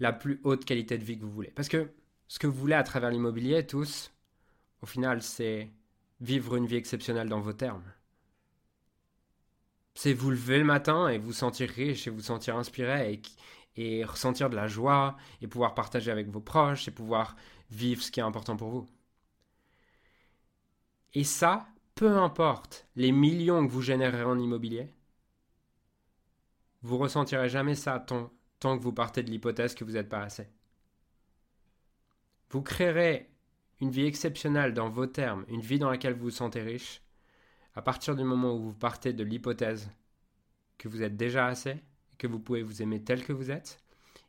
la 0.00 0.12
plus 0.12 0.40
haute 0.44 0.64
qualité 0.64 0.98
de 0.98 1.04
vie 1.04 1.18
que 1.18 1.24
vous 1.24 1.30
voulez. 1.30 1.52
Parce 1.54 1.68
que 1.68 1.90
ce 2.28 2.38
que 2.38 2.46
vous 2.46 2.58
voulez 2.58 2.74
à 2.74 2.82
travers 2.82 3.10
l'immobilier, 3.10 3.66
tous, 3.66 4.12
au 4.82 4.86
final, 4.86 5.22
c'est 5.22 5.70
vivre 6.20 6.56
une 6.56 6.66
vie 6.66 6.76
exceptionnelle 6.76 7.28
dans 7.28 7.40
vos 7.40 7.52
termes. 7.52 7.84
C'est 9.94 10.12
vous 10.12 10.30
lever 10.30 10.58
le 10.58 10.64
matin 10.64 11.08
et 11.08 11.18
vous 11.18 11.32
sentir 11.32 11.68
riche 11.70 12.06
et 12.06 12.10
vous 12.10 12.22
sentir 12.22 12.56
inspiré 12.56 13.12
et, 13.12 13.22
et 13.76 14.04
ressentir 14.04 14.50
de 14.50 14.56
la 14.56 14.66
joie 14.66 15.16
et 15.42 15.46
pouvoir 15.46 15.74
partager 15.74 16.10
avec 16.10 16.28
vos 16.28 16.40
proches 16.40 16.88
et 16.88 16.90
pouvoir 16.90 17.36
vivre 17.70 18.02
ce 18.02 18.10
qui 18.10 18.20
est 18.20 18.24
important 18.24 18.56
pour 18.56 18.70
vous. 18.70 18.86
Et 21.14 21.24
ça, 21.24 21.66
peu 21.94 22.16
importe 22.16 22.86
les 22.96 23.12
millions 23.12 23.66
que 23.66 23.72
vous 23.72 23.82
générerez 23.82 24.24
en 24.24 24.38
immobilier, 24.38 24.88
vous 26.82 26.98
ressentirez 26.98 27.48
jamais 27.48 27.74
ça 27.74 27.98
tant, 27.98 28.30
que 28.60 28.82
vous 28.82 28.92
partez 28.92 29.22
de 29.22 29.30
l'hypothèse 29.30 29.74
que 29.74 29.84
vous 29.84 29.92
n'êtes 29.92 30.08
pas 30.08 30.22
assez. 30.22 30.48
Vous 32.50 32.62
créerez 32.62 33.30
une 33.80 33.90
vie 33.90 34.06
exceptionnelle 34.06 34.74
dans 34.74 34.88
vos 34.88 35.06
termes, 35.06 35.44
une 35.48 35.60
vie 35.60 35.78
dans 35.78 35.90
laquelle 35.90 36.14
vous 36.14 36.24
vous 36.24 36.30
sentez 36.30 36.60
riche, 36.60 37.02
à 37.74 37.82
partir 37.82 38.16
du 38.16 38.24
moment 38.24 38.54
où 38.54 38.60
vous 38.60 38.74
partez 38.74 39.12
de 39.12 39.24
l'hypothèse 39.24 39.90
que 40.78 40.88
vous 40.88 41.02
êtes 41.02 41.16
déjà 41.16 41.46
assez, 41.46 41.82
que 42.18 42.26
vous 42.26 42.40
pouvez 42.40 42.62
vous 42.62 42.82
aimer 42.82 43.02
tel 43.02 43.24
que 43.24 43.32
vous 43.32 43.50
êtes, 43.50 43.78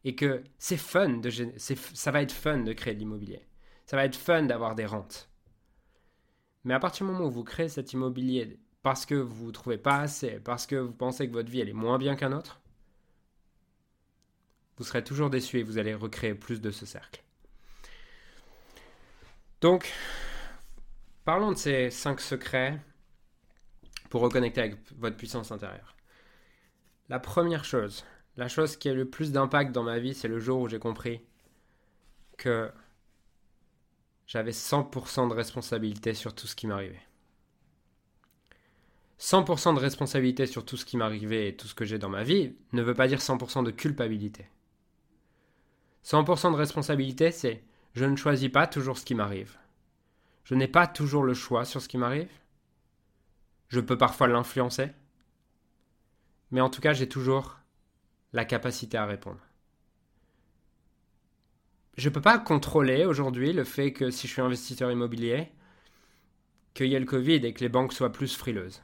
et 0.04 0.16
que 0.16 0.44
c'est 0.58 0.78
fun 0.78 1.22
ça 1.58 2.12
va 2.12 2.22
être 2.22 2.32
fun 2.32 2.60
de 2.60 2.74
créer 2.74 2.94
de 2.94 3.00
l'immobilier. 3.00 3.46
Ça 3.86 3.98
va 3.98 4.06
être 4.06 4.16
fun 4.16 4.44
d'avoir 4.44 4.76
des 4.76 4.86
rentes. 4.86 5.30
Mais 6.64 6.74
à 6.74 6.80
partir 6.80 7.06
du 7.06 7.12
moment 7.12 7.26
où 7.26 7.32
vous 7.32 7.44
créez 7.44 7.70
cet 7.70 7.94
immobilier 7.94 8.60
parce 8.84 9.06
que 9.06 9.16
vous 9.16 9.48
ne 9.48 9.52
trouvez 9.52 9.78
pas 9.78 9.98
assez, 9.98 10.40
parce 10.40 10.66
que 10.66 10.76
vous 10.76 10.94
pensez 10.94 11.28
que 11.28 11.34
votre 11.34 11.50
vie 11.50 11.62
elle 11.62 11.70
est 11.70 11.74
moins 11.74 11.98
bien 11.98 12.16
qu'un 12.16 12.32
autre, 12.32 12.62
vous 14.78 14.84
serez 14.84 15.04
toujours 15.04 15.30
déçu 15.30 15.60
et 15.60 15.64
vous 15.64 15.78
allez 15.78 15.94
recréer 15.94 16.34
plus 16.34 16.62
de 16.62 16.72
ce 16.72 16.86
cercle. 16.86 17.24
Donc, 19.62 19.94
parlons 21.24 21.52
de 21.52 21.58
ces 21.58 21.92
cinq 21.92 22.20
secrets 22.20 22.80
pour 24.10 24.22
reconnecter 24.22 24.62
avec 24.62 24.78
votre 24.98 25.18
puissance 25.18 25.52
intérieure. 25.52 25.96
La 27.10 27.20
première 27.20 27.64
chose, 27.64 28.04
la 28.38 28.48
chose 28.48 28.76
qui 28.76 28.90
a 28.90 28.94
le 28.94 29.08
plus 29.08 29.32
d'impact 29.32 29.72
dans 29.72 29.84
ma 29.84 30.00
vie, 30.00 30.16
c'est 30.16 30.28
le 30.28 30.40
jour 30.40 30.62
où 30.62 30.68
j'ai 30.68 30.80
compris 30.80 31.22
que 32.38 32.72
j'avais 34.26 34.52
100% 34.52 35.30
de 35.30 35.34
responsabilité 35.36 36.14
sur 36.14 36.34
tout 36.34 36.48
ce 36.48 36.56
qui 36.56 36.66
m'arrivait. 36.66 37.04
100% 39.22 39.76
de 39.76 39.80
responsabilité 39.80 40.48
sur 40.48 40.66
tout 40.66 40.78
ce 40.78 40.86
qui 40.86 40.98
m'arrivait 40.98 41.50
et 41.50 41.56
tout 41.56 41.68
ce 41.68 41.76
que 41.76 41.86
j'ai 41.86 42.00
dans 42.00 42.10
ma 42.10 42.24
vie 42.24 42.56
ne 42.74 42.82
veut 42.82 42.96
pas 42.96 43.08
dire 43.08 43.20
100% 43.20 43.64
de 43.64 43.70
culpabilité. 43.70 44.48
100% 46.04 46.52
de 46.52 46.58
responsabilité, 46.58 47.32
c'est 47.32 47.64
je 47.94 48.06
ne 48.06 48.16
choisis 48.16 48.50
pas 48.50 48.66
toujours 48.66 48.98
ce 48.98 49.06
qui 49.06 49.14
m'arrive. 49.14 49.58
Je 50.44 50.56
n'ai 50.56 50.68
pas 50.68 50.88
toujours 50.88 51.24
le 51.24 51.36
choix 51.36 51.66
sur 51.66 51.82
ce 51.82 51.88
qui 51.88 52.00
m'arrive. 52.00 52.32
Je 53.68 53.80
peux 53.80 53.98
parfois 53.98 54.28
l'influencer. 54.28 54.90
Mais 56.50 56.62
en 56.62 56.72
tout 56.72 56.82
cas, 56.82 56.94
j'ai 56.94 57.08
toujours 57.08 57.60
la 58.34 58.44
capacité 58.44 58.98
à 58.98 59.06
répondre. 59.06 59.40
Je 61.96 62.10
ne 62.10 62.14
peux 62.14 62.22
pas 62.22 62.40
contrôler 62.40 63.06
aujourd'hui 63.06 63.54
le 63.54 63.66
fait 63.66 63.94
que 63.94 64.10
si 64.10 64.26
je 64.26 64.34
suis 64.34 64.42
investisseur 64.42 64.92
immobilier, 64.92 65.52
qu'il 66.74 66.88
y 66.88 66.96
ait 66.96 67.00
le 67.00 67.06
Covid 67.06 67.46
et 67.46 67.54
que 67.54 67.60
les 67.60 67.70
banques 67.70 67.94
soient 67.94 68.12
plus 68.12 68.36
frileuses. 68.36 68.82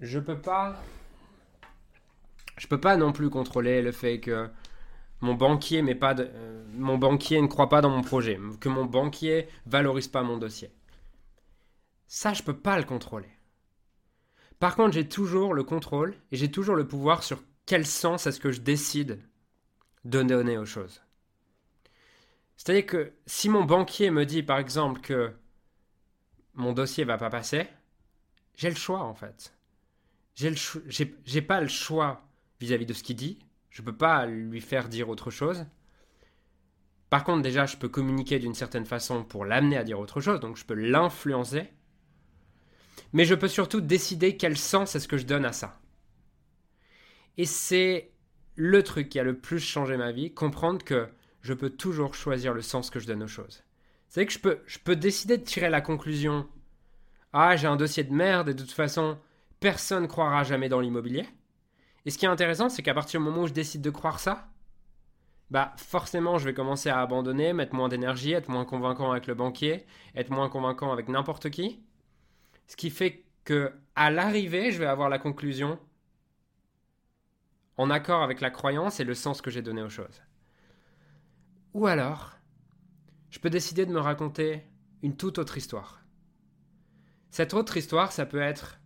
Je 0.00 0.18
peux 0.18 0.38
pas. 0.38 0.80
Je 2.56 2.66
peux 2.66 2.80
pas 2.80 2.96
non 2.96 3.12
plus 3.12 3.30
contrôler 3.30 3.82
le 3.82 3.92
fait 3.92 4.20
que 4.20 4.48
mon 5.20 5.34
banquier, 5.34 5.82
pas 5.94 6.14
euh, 6.18 6.64
mon 6.74 6.98
banquier 6.98 7.40
ne 7.40 7.46
croit 7.46 7.68
pas 7.68 7.80
dans 7.80 7.90
mon 7.90 8.02
projet, 8.02 8.38
que 8.60 8.68
mon 8.68 8.84
banquier 8.84 9.48
valorise 9.66 10.08
pas 10.08 10.22
mon 10.22 10.38
dossier. 10.38 10.70
Ça, 12.06 12.32
je 12.32 12.42
peux 12.42 12.56
pas 12.56 12.78
le 12.78 12.84
contrôler. 12.84 13.28
Par 14.58 14.76
contre, 14.76 14.94
j'ai 14.94 15.08
toujours 15.08 15.54
le 15.54 15.62
contrôle 15.62 16.16
et 16.32 16.36
j'ai 16.36 16.50
toujours 16.50 16.74
le 16.74 16.86
pouvoir 16.86 17.22
sur 17.22 17.42
quel 17.66 17.86
sens 17.86 18.26
est-ce 18.26 18.40
que 18.40 18.50
je 18.50 18.60
décide 18.60 19.20
de 20.04 20.22
donner 20.22 20.58
aux 20.58 20.64
choses. 20.64 21.02
C'est-à-dire 22.56 22.86
que 22.86 23.12
si 23.26 23.48
mon 23.48 23.64
banquier 23.64 24.10
me 24.10 24.24
dit 24.24 24.42
par 24.42 24.58
exemple 24.58 25.00
que 25.00 25.32
mon 26.54 26.72
dossier 26.72 27.04
va 27.04 27.18
pas 27.18 27.30
passer, 27.30 27.68
j'ai 28.56 28.70
le 28.70 28.76
choix 28.76 29.00
en 29.00 29.14
fait. 29.14 29.52
J'ai 30.38 31.42
pas 31.42 31.60
le 31.60 31.68
choix 31.68 32.28
vis-à-vis 32.60 32.86
de 32.86 32.94
ce 32.94 33.02
qu'il 33.02 33.16
dit. 33.16 33.38
Je 33.70 33.82
peux 33.82 33.96
pas 33.96 34.26
lui 34.26 34.60
faire 34.60 34.88
dire 34.88 35.08
autre 35.08 35.30
chose. 35.30 35.66
Par 37.10 37.24
contre, 37.24 37.42
déjà, 37.42 37.66
je 37.66 37.76
peux 37.76 37.88
communiquer 37.88 38.38
d'une 38.38 38.54
certaine 38.54 38.84
façon 38.84 39.24
pour 39.24 39.44
l'amener 39.44 39.76
à 39.76 39.84
dire 39.84 39.98
autre 39.98 40.20
chose, 40.20 40.40
donc 40.40 40.56
je 40.56 40.64
peux 40.64 40.74
l'influencer 40.74 41.68
mais 43.12 43.24
je 43.24 43.34
peux 43.34 43.48
surtout 43.48 43.80
décider 43.80 44.36
quel 44.36 44.56
sens 44.56 44.94
est-ce 44.94 45.08
que 45.08 45.16
je 45.16 45.26
donne 45.26 45.44
à 45.44 45.52
ça. 45.52 45.80
Et 47.36 47.44
c'est 47.44 48.10
le 48.56 48.82
truc 48.82 49.08
qui 49.08 49.18
a 49.18 49.24
le 49.24 49.38
plus 49.38 49.60
changé 49.60 49.96
ma 49.96 50.12
vie, 50.12 50.34
comprendre 50.34 50.84
que 50.84 51.08
je 51.40 51.54
peux 51.54 51.70
toujours 51.70 52.14
choisir 52.14 52.52
le 52.52 52.62
sens 52.62 52.90
que 52.90 52.98
je 52.98 53.06
donne 53.06 53.22
aux 53.22 53.28
choses. 53.28 53.62
C'est 54.08 54.26
que 54.26 54.32
je 54.32 54.38
je 54.66 54.78
peux 54.78 54.96
décider 54.96 55.38
de 55.38 55.44
tirer 55.44 55.70
la 55.70 55.80
conclusion 55.80 56.48
Ah, 57.32 57.56
j'ai 57.56 57.66
un 57.66 57.76
dossier 57.76 58.04
de 58.04 58.12
merde 58.12 58.48
et 58.48 58.54
de 58.54 58.62
toute 58.62 58.72
façon, 58.72 59.18
personne 59.60 60.04
ne 60.04 60.08
croira 60.08 60.44
jamais 60.44 60.68
dans 60.68 60.80
l'immobilier. 60.80 61.26
Et 62.04 62.10
ce 62.10 62.18
qui 62.18 62.24
est 62.24 62.28
intéressant, 62.28 62.68
c'est 62.68 62.82
qu'à 62.82 62.94
partir 62.94 63.20
du 63.20 63.26
moment 63.26 63.42
où 63.42 63.46
je 63.46 63.52
décide 63.52 63.82
de 63.82 63.90
croire 63.90 64.20
ça, 64.20 64.48
bah 65.50 65.72
forcément 65.76 66.38
je 66.38 66.44
vais 66.44 66.54
commencer 66.54 66.90
à 66.90 67.00
abandonner, 67.00 67.52
mettre 67.52 67.74
moins 67.74 67.88
d'énergie, 67.88 68.32
être 68.32 68.48
moins 68.48 68.64
convaincant 68.64 69.10
avec 69.10 69.26
le 69.26 69.34
banquier, 69.34 69.86
être 70.14 70.30
moins 70.30 70.48
convaincant 70.48 70.92
avec 70.92 71.08
n'importe 71.08 71.50
qui. 71.50 71.82
Ce 72.66 72.76
qui 72.76 72.90
fait 72.90 73.24
que 73.44 73.72
à 73.96 74.10
l'arrivée, 74.10 74.72
je 74.72 74.78
vais 74.78 74.86
avoir 74.86 75.08
la 75.08 75.18
conclusion 75.18 75.78
en 77.78 77.90
accord 77.90 78.22
avec 78.22 78.40
la 78.40 78.50
croyance 78.50 79.00
et 79.00 79.04
le 79.04 79.14
sens 79.14 79.40
que 79.40 79.50
j'ai 79.50 79.62
donné 79.62 79.82
aux 79.82 79.88
choses. 79.88 80.22
Ou 81.74 81.86
alors, 81.86 82.32
je 83.30 83.38
peux 83.38 83.50
décider 83.50 83.86
de 83.86 83.92
me 83.92 84.00
raconter 84.00 84.64
une 85.02 85.16
toute 85.16 85.38
autre 85.38 85.56
histoire. 85.56 86.02
Cette 87.30 87.54
autre 87.54 87.76
histoire, 87.76 88.12
ça 88.12 88.26
peut 88.26 88.40
être 88.40 88.77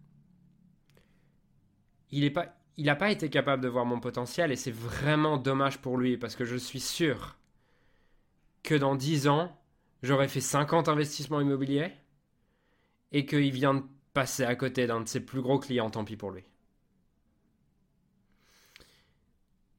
il 2.12 2.33
n'a 2.79 2.94
pas, 2.94 3.11
été 3.11 3.31
capable 3.31 3.62
de 3.62 3.68
voir 3.68 3.85
mon 3.85 3.98
potentiel 3.98 4.53
et 4.53 4.57
c'est 4.57 4.70
vraiment 4.70 5.38
dommage 5.38 5.79
pour 5.79 5.96
lui 5.96 6.16
parce 6.16 6.37
que 6.37 6.44
je 6.44 6.57
suis 6.57 6.81
sûr 6.81 7.37
que 8.62 8.75
dans 8.75 8.94
10 8.94 9.29
ans, 9.29 9.59
j'aurais 10.03 10.29
fait 10.29 10.40
50 10.40 10.88
investissements 10.88 11.40
immobiliers 11.40 11.92
et 13.11 13.27
qu'il 13.27 13.51
vient 13.51 13.75
de 13.75 13.85
passer 14.12 14.44
à 14.44 14.55
côté 14.55 14.87
d'un 14.87 15.01
de 15.01 15.09
ses 15.09 15.20
plus 15.20 15.40
gros 15.40 15.59
clients, 15.59 15.90
tant 15.90 16.05
pis 16.05 16.16
pour 16.16 16.31
lui. 16.31 16.44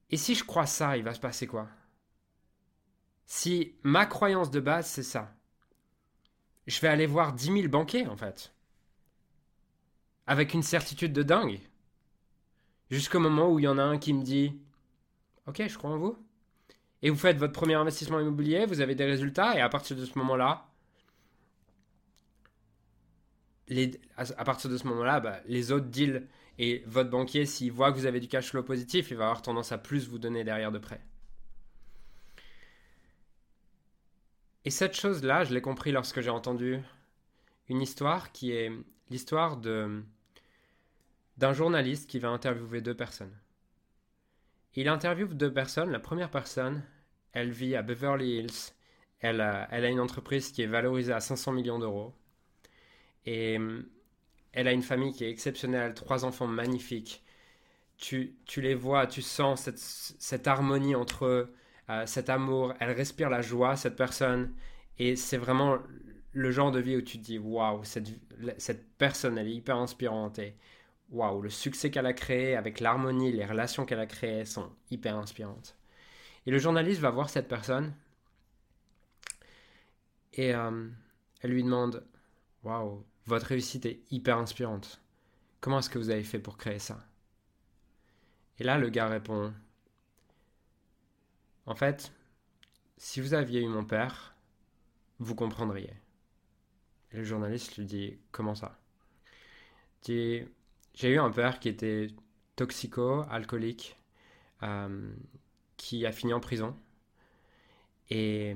Et 0.09 0.17
si 0.17 0.35
je 0.35 0.43
crois 0.43 0.65
ça, 0.65 0.97
il 0.97 1.03
va 1.03 1.13
se 1.13 1.19
passer 1.19 1.47
quoi? 1.47 1.67
Si 3.25 3.75
ma 3.83 4.05
croyance 4.05 4.51
de 4.51 4.59
base, 4.59 4.87
c'est 4.87 5.03
ça, 5.03 5.33
je 6.67 6.79
vais 6.81 6.87
aller 6.87 7.05
voir 7.05 7.33
10 7.33 7.45
000 7.45 7.67
banquiers, 7.67 8.07
en 8.07 8.15
fait. 8.15 8.53
Avec 10.27 10.53
une 10.53 10.63
certitude 10.63 11.13
de 11.13 11.23
dingue. 11.23 11.59
Jusqu'au 12.93 13.19
moment 13.19 13.49
où 13.51 13.57
il 13.57 13.63
y 13.63 13.67
en 13.67 13.79
a 13.79 13.83
un 13.83 13.97
qui 13.97 14.13
me 14.13 14.21
dit 14.21 14.53
Ok, 15.47 15.63
je 15.67 15.77
crois 15.79 15.89
en 15.89 15.97
vous. 15.97 16.15
Et 17.01 17.09
vous 17.09 17.17
faites 17.17 17.37
votre 17.37 17.51
premier 17.51 17.73
investissement 17.73 18.19
immobilier, 18.19 18.67
vous 18.67 18.81
avez 18.81 18.93
des 18.93 19.05
résultats, 19.05 19.57
et 19.57 19.61
à 19.61 19.67
partir 19.67 19.97
de 19.97 20.05
ce 20.05 20.15
moment-là, 20.19 20.67
à, 24.15 24.25
ce 24.25 24.87
moment-là, 24.87 25.19
bah, 25.21 25.39
les 25.47 25.71
autres 25.71 25.87
deals 25.87 26.27
et 26.59 26.83
votre 26.85 27.09
banquier, 27.09 27.47
s'il 27.47 27.71
voit 27.71 27.91
que 27.91 27.97
vous 27.97 28.05
avez 28.05 28.19
du 28.19 28.27
cash 28.27 28.51
flow 28.51 28.61
positif, 28.61 29.09
il 29.09 29.17
va 29.17 29.23
avoir 29.23 29.41
tendance 29.41 29.71
à 29.71 29.79
plus 29.79 30.07
vous 30.07 30.19
donner 30.19 30.43
derrière 30.43 30.71
de 30.71 30.77
prêt. 30.77 31.01
Et 34.65 34.69
cette 34.69 34.95
chose-là, 34.95 35.45
je 35.45 35.53
l'ai 35.55 35.61
compris 35.61 35.91
lorsque 35.91 36.21
j'ai 36.21 36.29
entendu 36.29 36.77
une 37.69 37.81
histoire 37.81 38.31
qui 38.31 38.51
est 38.51 38.71
l'histoire 39.09 39.57
de 39.57 40.03
d'un 41.37 41.53
journaliste 41.53 42.09
qui 42.09 42.19
va 42.19 42.29
interviewer 42.29 42.81
deux 42.81 42.95
personnes. 42.95 43.35
Il 44.75 44.87
interviewe 44.87 45.33
deux 45.33 45.53
personnes. 45.53 45.91
La 45.91 45.99
première 45.99 46.31
personne, 46.31 46.83
elle 47.33 47.51
vit 47.51 47.75
à 47.75 47.81
Beverly 47.81 48.37
Hills. 48.37 48.73
Elle 49.19 49.41
a 49.41 49.89
une 49.89 49.99
entreprise 49.99 50.51
qui 50.51 50.61
est 50.63 50.67
valorisée 50.67 51.13
à 51.13 51.19
500 51.19 51.53
millions 51.53 51.79
d'euros. 51.79 52.13
Et 53.25 53.57
euh, 53.57 53.81
elle 54.51 54.67
a 54.67 54.71
une 54.71 54.83
famille 54.83 55.13
qui 55.13 55.25
est 55.25 55.29
exceptionnelle, 55.29 55.93
trois 55.93 56.25
enfants 56.25 56.47
magnifiques. 56.47 57.23
Tu, 57.97 58.35
les 58.57 58.75
vois, 58.75 59.07
tu 59.07 59.21
sens 59.21 59.69
cette, 60.19 60.47
harmonie 60.47 60.93
entre 60.95 61.25
eux, 61.25 61.55
euh, 61.89 62.05
cet 62.05 62.29
amour. 62.29 62.73
Elle 62.79 62.91
respire 62.91 63.29
la 63.29 63.41
joie, 63.41 63.75
cette 63.75 63.95
personne. 63.95 64.53
Et 64.99 65.15
c'est 65.15 65.37
vraiment 65.37 65.77
le 66.33 66.51
genre 66.51 66.71
de 66.71 66.79
vie 66.79 66.97
où 66.97 67.01
tu 67.01 67.17
te 67.17 67.23
dis 67.23 67.39
waouh, 67.39 67.83
cette, 67.83 68.97
personne, 68.97 69.37
elle 69.37 69.47
est 69.47 69.55
hyper 69.55 69.77
inspirante. 69.77 70.39
Waouh, 71.13 71.41
le 71.41 71.49
succès 71.49 71.91
qu'elle 71.91 72.07
a 72.07 72.13
créé 72.13 72.55
avec 72.55 72.79
l'harmonie, 72.79 73.31
les 73.31 73.45
relations 73.45 73.85
qu'elle 73.85 73.99
a 73.99 74.05
créées 74.07 74.45
sont 74.45 74.71
hyper 74.89 75.15
inspirantes. 75.15 75.77
Et 76.45 76.51
le 76.51 76.59
journaliste 76.59 76.99
va 76.99 77.11
voir 77.11 77.29
cette 77.29 77.47
personne 77.47 77.93
et 80.33 80.53
euh, 80.53 80.89
elle 81.41 81.51
lui 81.51 81.63
demande 81.63 82.05
Waouh, 82.63 83.05
votre 83.25 83.47
réussite 83.47 83.85
est 83.85 84.01
hyper 84.11 84.37
inspirante. 84.37 85.01
Comment 85.61 85.79
est-ce 85.79 85.89
que 85.89 85.99
vous 85.99 86.09
avez 86.09 86.23
fait 86.23 86.39
pour 86.39 86.57
créer 86.57 86.79
ça? 86.79 86.99
Et 88.59 88.63
là, 88.63 88.77
le 88.77 88.89
gars 88.89 89.07
répond 89.07 89.53
En 91.65 91.75
fait, 91.75 92.11
si 92.97 93.21
vous 93.21 93.33
aviez 93.33 93.61
eu 93.61 93.67
mon 93.67 93.85
père, 93.85 94.35
vous 95.19 95.35
comprendriez. 95.35 95.93
Et 97.11 97.17
le 97.17 97.23
journaliste 97.23 97.77
lui 97.77 97.85
dit 97.85 98.17
Comment 98.31 98.55
ça? 98.55 98.79
J'ai 100.93 101.09
eu 101.09 101.19
un 101.19 101.31
père 101.31 101.59
qui 101.59 101.69
était 101.69 102.07
toxico, 102.55 103.23
alcoolique, 103.29 103.97
euh, 104.63 105.11
qui 105.77 106.05
a 106.05 106.11
fini 106.11 106.33
en 106.33 106.39
prison. 106.39 106.75
Et 108.09 108.55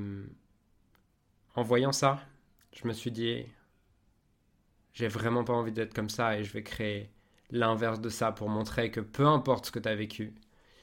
en 1.56 1.64
voyant 1.64 1.92
ça, 1.92 2.22
je 2.74 2.88
me 2.88 2.94
suis 2.94 3.12
dit 3.12 3.46
j'ai 4.94 5.08
vraiment 5.08 5.44
pas 5.44 5.54
envie 5.54 5.72
d'être 5.72 5.94
comme 5.94 6.10
ça 6.10 6.38
et 6.40 6.44
je 6.44 6.52
vais 6.54 6.64
créer 6.64 7.12
l'inverse 7.52 8.02
de 8.02 8.10
ça 8.10 8.32
pour 8.32 8.50
montrer 8.50 8.92
que 8.92 9.00
peu 9.00 9.26
importe 9.28 9.68
ce 9.68 9.72
que 9.72 9.80
tu 9.80 9.88
as 9.90 9.96
vécu, 9.96 10.34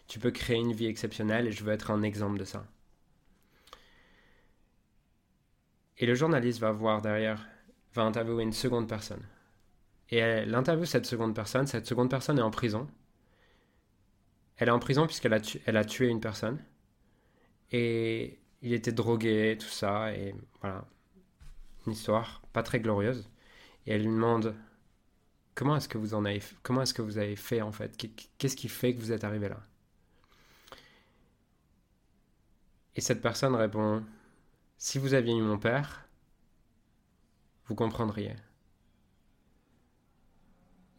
tu 0.07 0.19
peux 0.19 0.31
créer 0.31 0.59
une 0.59 0.73
vie 0.73 0.87
exceptionnelle 0.87 1.49
et 1.49 1.53
je 1.53 1.65
veux 1.65 1.73
être 1.73 1.91
un 1.91 2.03
exemple 2.03 2.39
de 2.39 2.45
ça. 2.45 2.65
Et 5.99 6.07
le 6.07 6.15
journaliste 6.15 6.61
va 6.61 6.71
voir 6.73 7.03
derrière, 7.03 7.45
va 7.95 8.03
interviewer 8.03 8.45
une 8.45 8.53
seconde 8.53 8.89
personne. 8.89 9.25
Et 10.11 10.19
elle 10.19 10.55
interviewe 10.55 10.87
cette 10.87 11.07
seconde 11.07 11.35
personne. 11.35 11.67
Cette 11.67 11.87
seconde 11.87 12.11
personne 12.11 12.39
est 12.39 12.43
en 12.43 12.51
prison. 12.51 12.89
Elle 14.57 14.69
est 14.69 14.73
en 14.73 14.79
prison 14.79 15.07
puisqu'elle 15.07 15.35
a, 15.35 15.41
elle 15.67 15.77
a 15.77 15.85
tué 15.85 16.09
une 16.09 16.21
personne. 16.21 16.59
Et 17.73 18.39
il 18.63 18.73
était 18.73 18.93
drogué, 18.93 19.57
tout 19.59 19.67
ça. 19.67 20.13
Et 20.15 20.35
voilà. 20.61 20.85
Une 21.87 21.93
histoire 21.93 22.43
pas 22.53 22.63
très 22.63 22.81
glorieuse 22.81 23.29
et 23.87 23.93
elle 23.93 24.03
lui 24.03 24.09
demande 24.09 24.55
comment 25.55 25.77
est-ce 25.77 25.89
que 25.89 25.99
vous 25.99 26.15
en 26.15 26.25
avez 26.25 26.43
comment 26.63 26.83
est-ce 26.83 26.95
que 26.95 27.03
vous 27.03 27.19
avez 27.19 27.37
fait 27.37 27.63
en 27.63 27.73
fait? 27.73 27.97
Qu'est-ce 28.39 28.57
qui 28.57 28.69
fait 28.69 28.95
que 28.95 29.01
vous 29.01 29.13
êtes 29.13 29.25
arrivé 29.25 29.49
là? 29.49 29.61
Et 32.97 33.01
cette 33.01 33.21
personne 33.23 33.55
répond 33.55 34.05
Si 34.79 34.99
vous 34.99 35.15
aviez 35.15 35.35
eu 35.35 35.43
mon 35.43 35.59
père, 35.59 36.09
vous 37.67 37.75
comprendriez. 37.75 38.35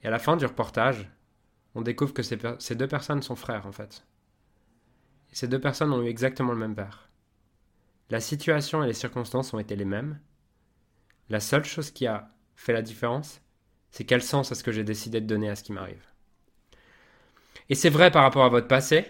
Et 0.05 0.07
à 0.07 0.11
la 0.11 0.19
fin 0.19 0.37
du 0.37 0.45
reportage, 0.45 1.09
on 1.73 1.81
découvre 1.81 2.13
que 2.13 2.21
ces, 2.21 2.37
deux 2.75 2.87
personnes 2.87 3.23
sont 3.23 3.35
frères 3.35 3.65
en 3.65 3.71
fait. 3.71 4.05
Et 5.31 5.35
ces 5.35 5.47
deux 5.47 5.59
personnes 5.59 5.91
ont 5.91 6.03
eu 6.03 6.07
exactement 6.07 6.51
le 6.51 6.59
même 6.59 6.75
père. 6.75 7.09
La 8.11 8.19
situation 8.19 8.83
et 8.83 8.87
les 8.87 8.93
circonstances 8.93 9.51
ont 9.55 9.57
été 9.57 9.75
les 9.75 9.83
mêmes. 9.83 10.19
La 11.29 11.39
seule 11.39 11.65
chose 11.65 11.89
qui 11.89 12.05
a 12.05 12.29
fait 12.55 12.71
la 12.71 12.83
différence, 12.83 13.41
c'est 13.89 14.03
quel 14.03 14.21
sens 14.21 14.51
est-ce 14.51 14.63
que 14.63 14.71
j'ai 14.71 14.83
décidé 14.83 15.21
de 15.21 15.25
donner 15.25 15.49
à 15.49 15.55
ce 15.55 15.63
qui 15.63 15.73
m'arrive. 15.73 16.05
Et 17.69 17.73
c'est 17.73 17.89
vrai 17.89 18.11
par 18.11 18.21
rapport 18.21 18.45
à 18.45 18.49
votre 18.49 18.67
passé, 18.67 19.07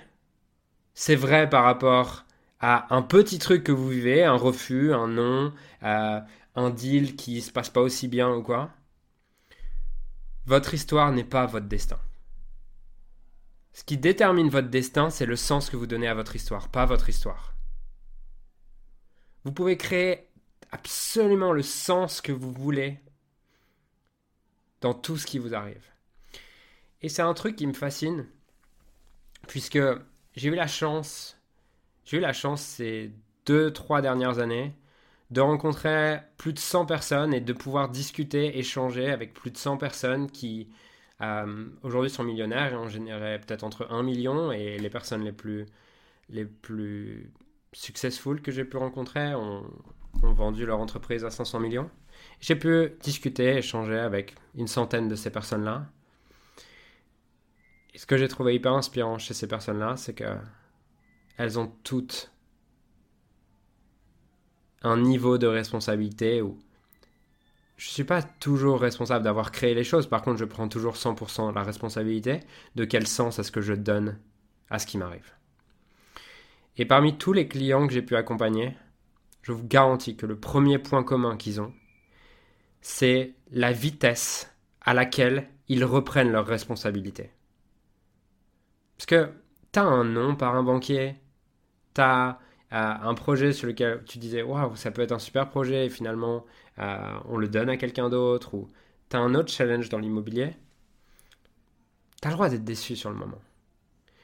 c'est 0.94 1.18
vrai 1.18 1.50
par 1.50 1.66
rapport 1.66 2.24
à 2.62 2.96
un 2.96 3.02
petit 3.02 3.40
truc 3.40 3.66
que 3.66 3.74
vous 3.74 3.90
vivez, 3.90 4.24
un 4.24 4.38
refus, 4.38 4.94
un 4.94 5.10
non, 5.10 5.54
un 5.82 6.70
deal 6.70 7.18
qui 7.18 7.42
se 7.42 7.52
passe 7.52 7.70
pas 7.70 7.82
aussi 7.82 8.08
bien 8.08 8.34
ou 8.34 8.42
quoi. 8.42 8.72
Votre 10.46 10.74
histoire 10.74 11.12
n'est 11.12 11.24
pas 11.24 11.46
votre 11.46 11.68
destin. 11.68 12.00
Ce 13.74 13.84
qui 13.84 13.98
détermine 13.98 14.50
votre 14.50 14.70
destin, 14.70 15.10
c'est 15.10 15.26
le 15.26 15.36
sens 15.36 15.70
que 15.70 15.76
vous 15.76 15.88
donnez 15.88 16.08
à 16.08 16.14
votre 16.14 16.36
histoire, 16.36 16.70
pas 16.70 16.86
votre 16.86 17.10
histoire. 17.10 17.56
Vous 19.44 19.52
pouvez 19.52 19.76
créer 19.78 20.30
absolument 20.72 21.52
le 21.52 21.62
sens 21.62 22.22
que 22.22 22.32
vous 22.32 22.52
voulez 22.52 23.00
dans 24.82 24.94
tout 24.94 25.18
ce 25.18 25.26
qui 25.26 25.40
vous 25.40 25.54
arrive. 25.54 25.86
Et 27.02 27.10
c'est 27.10 27.22
un 27.22 27.34
truc 27.34 27.56
qui 27.56 27.68
me 27.68 27.74
fascine, 27.74 28.28
puisque 29.48 29.80
j'ai 30.36 30.50
eu 30.50 30.56
la 30.56 30.68
chance, 30.68 31.38
j'ai 32.06 32.18
eu 32.18 32.22
la 32.22 32.34
chance 32.34 32.62
ces 32.62 33.12
deux, 33.46 33.74
trois 33.74 34.02
dernières 34.02 34.40
années 34.40 34.76
de 35.32 35.42
rencontrer 35.42 36.20
plus 36.38 36.54
de 36.54 36.60
100 36.60 36.86
personnes 36.86 37.34
et 37.34 37.42
de 37.42 37.54
pouvoir 37.54 37.90
discuter, 37.90 38.58
échanger 38.60 39.10
avec 39.10 39.34
plus 39.34 39.52
de 39.52 39.58
100 39.58 39.78
personnes 39.78 40.30
qui 40.30 40.70
euh, 41.22 41.66
aujourd'hui 41.84 42.10
sont 42.10 42.24
millionnaires 42.24 42.74
et 42.74 42.76
ont 42.76 42.90
généré 42.90 43.40
peut-être 43.40 43.64
entre 43.64 43.88
1 43.90 44.04
million 44.04 44.52
et 44.52 44.78
les 44.78 44.90
personnes 44.90 45.24
les 45.24 45.32
plus, 45.32 45.66
les 46.30 46.46
plus 46.46 47.32
successful 47.74 48.42
que 48.42 48.52
j'ai 48.52 48.66
pu 48.66 48.78
rencontrer 48.78 49.34
ont, 49.34 49.64
ont 50.24 50.34
vendu 50.34 50.66
leur 50.66 50.80
entreprise 50.80 51.26
à 51.26 51.32
500 51.32 51.60
millions. 51.60 51.90
J'ai 52.40 52.56
pu 52.56 52.92
discuter, 53.02 53.58
échanger 53.58 54.00
avec 54.00 54.36
une 54.56 54.68
centaine 54.68 55.08
de 55.08 55.16
ces 55.16 55.30
personnes-là. 55.30 55.88
Ce 57.96 58.06
que 58.06 58.18
j'ai 58.18 58.28
trouvé 58.28 58.56
hyper 58.56 58.74
inspirant 58.74 59.18
chez 59.18 59.34
ces 59.34 59.48
personnes-là, 59.48 59.96
c'est 59.98 60.14
que 60.14 60.38
elles 61.38 61.60
ont 61.60 61.72
toutes 61.84 62.32
un 64.86 64.98
niveau 64.98 65.38
de 65.38 65.48
responsabilité 65.48 66.42
où 66.42 66.58
je 67.78 67.88
ne 67.88 67.92
suis 67.92 68.04
pas 68.04 68.22
toujours 68.22 68.80
responsable 68.80 69.26
d'avoir 69.26 69.52
créé 69.52 69.74
les 69.74 69.84
choses. 69.84 70.08
Par 70.08 70.22
contre, 70.22 70.38
je 70.38 70.46
prends 70.46 70.70
toujours 70.70 70.94
100% 70.94 71.54
la 71.54 71.64
responsabilité 71.64 72.40
de 72.76 72.86
quel 72.86 73.06
sens 73.06 73.38
est-ce 73.40 73.52
que 73.52 73.62
je 73.62 73.74
donne 73.74 74.18
à 74.70 74.80
ce 74.80 74.86
qui 74.86 74.98
m'arrive? 74.98 75.34
Et 76.78 76.86
parmi 76.86 77.18
tous 77.18 77.34
les 77.34 77.48
clients 77.48 77.88
que 77.88 77.94
j'ai 77.94 78.02
pu 78.02 78.16
accompagner, 78.16 78.78
je 79.42 79.52
vous 79.52 79.66
garantis 79.66 80.16
que 80.16 80.26
le 80.26 80.40
premier 80.40 80.78
point 80.78 81.04
commun 81.04 81.36
qu'ils 81.36 81.60
ont, 81.60 81.74
c'est 82.82 83.34
la 83.52 83.72
vitesse 83.72 84.56
à 84.82 84.94
laquelle 84.94 85.50
ils 85.68 85.84
reprennent 85.84 86.32
leurs 86.32 86.48
responsabilités. 86.48 87.32
Parce 88.98 89.06
que 89.06 89.32
tu 89.72 89.80
as 89.80 89.84
un 89.84 90.04
nom 90.04 90.36
par 90.36 90.56
un 90.56 90.64
banquier, 90.64 91.16
tu 91.94 92.02
un 92.78 93.14
projet 93.14 93.54
sur 93.54 93.68
lequel 93.68 94.04
tu 94.06 94.18
disais 94.18 94.42
waouh, 94.42 94.76
ça 94.76 94.92
peut 94.92 95.02
être 95.02 95.14
un 95.14 95.20
super 95.20 95.50
projet 95.50 95.86
et 95.86 95.90
finalement 95.90 96.46
euh, 96.80 97.18
on 97.30 97.38
le 97.38 97.48
donne 97.48 97.70
à 97.70 97.78
quelqu'un 97.78 98.10
d'autre, 98.10 98.54
ou 98.54 98.70
tu 99.10 99.16
as 99.16 99.20
un 99.20 99.34
autre 99.36 99.52
challenge 99.52 99.90
dans 99.90 100.00
l'immobilier, 100.00 100.52
tu 102.22 102.28
as 102.28 102.32
le 102.32 102.36
droit 102.36 102.50
d'être 102.50 102.66
déçu 102.66 102.96
sur 102.96 103.10
le 103.10 103.16
moment. 103.16 103.42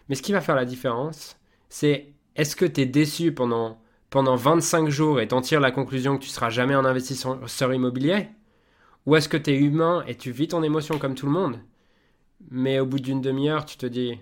Mais 0.09 0.15
ce 0.15 0.21
qui 0.21 0.33
va 0.33 0.41
faire 0.41 0.55
la 0.55 0.65
différence, 0.65 1.37
c'est 1.69 2.13
est-ce 2.35 2.55
que 2.55 2.65
tu 2.65 2.81
es 2.81 2.85
déçu 2.85 3.33
pendant, 3.33 3.79
pendant 4.09 4.35
25 4.35 4.89
jours 4.89 5.21
et 5.21 5.27
t'en 5.27 5.41
tires 5.41 5.61
la 5.61 5.71
conclusion 5.71 6.17
que 6.17 6.23
tu 6.23 6.29
seras 6.29 6.49
jamais 6.49 6.73
un 6.73 6.85
investisseur 6.85 7.73
immobilier? 7.73 8.27
Ou 9.05 9.15
est-ce 9.15 9.29
que 9.29 9.37
tu 9.37 9.51
es 9.51 9.57
humain 9.57 10.03
et 10.07 10.15
tu 10.15 10.31
vis 10.31 10.49
ton 10.49 10.61
émotion 10.63 10.99
comme 10.99 11.15
tout 11.15 11.25
le 11.25 11.31
monde? 11.31 11.59
Mais 12.49 12.79
au 12.79 12.85
bout 12.85 12.99
d'une 12.99 13.21
demi-heure, 13.21 13.65
tu 13.65 13.77
te 13.77 13.85
dis 13.85 14.19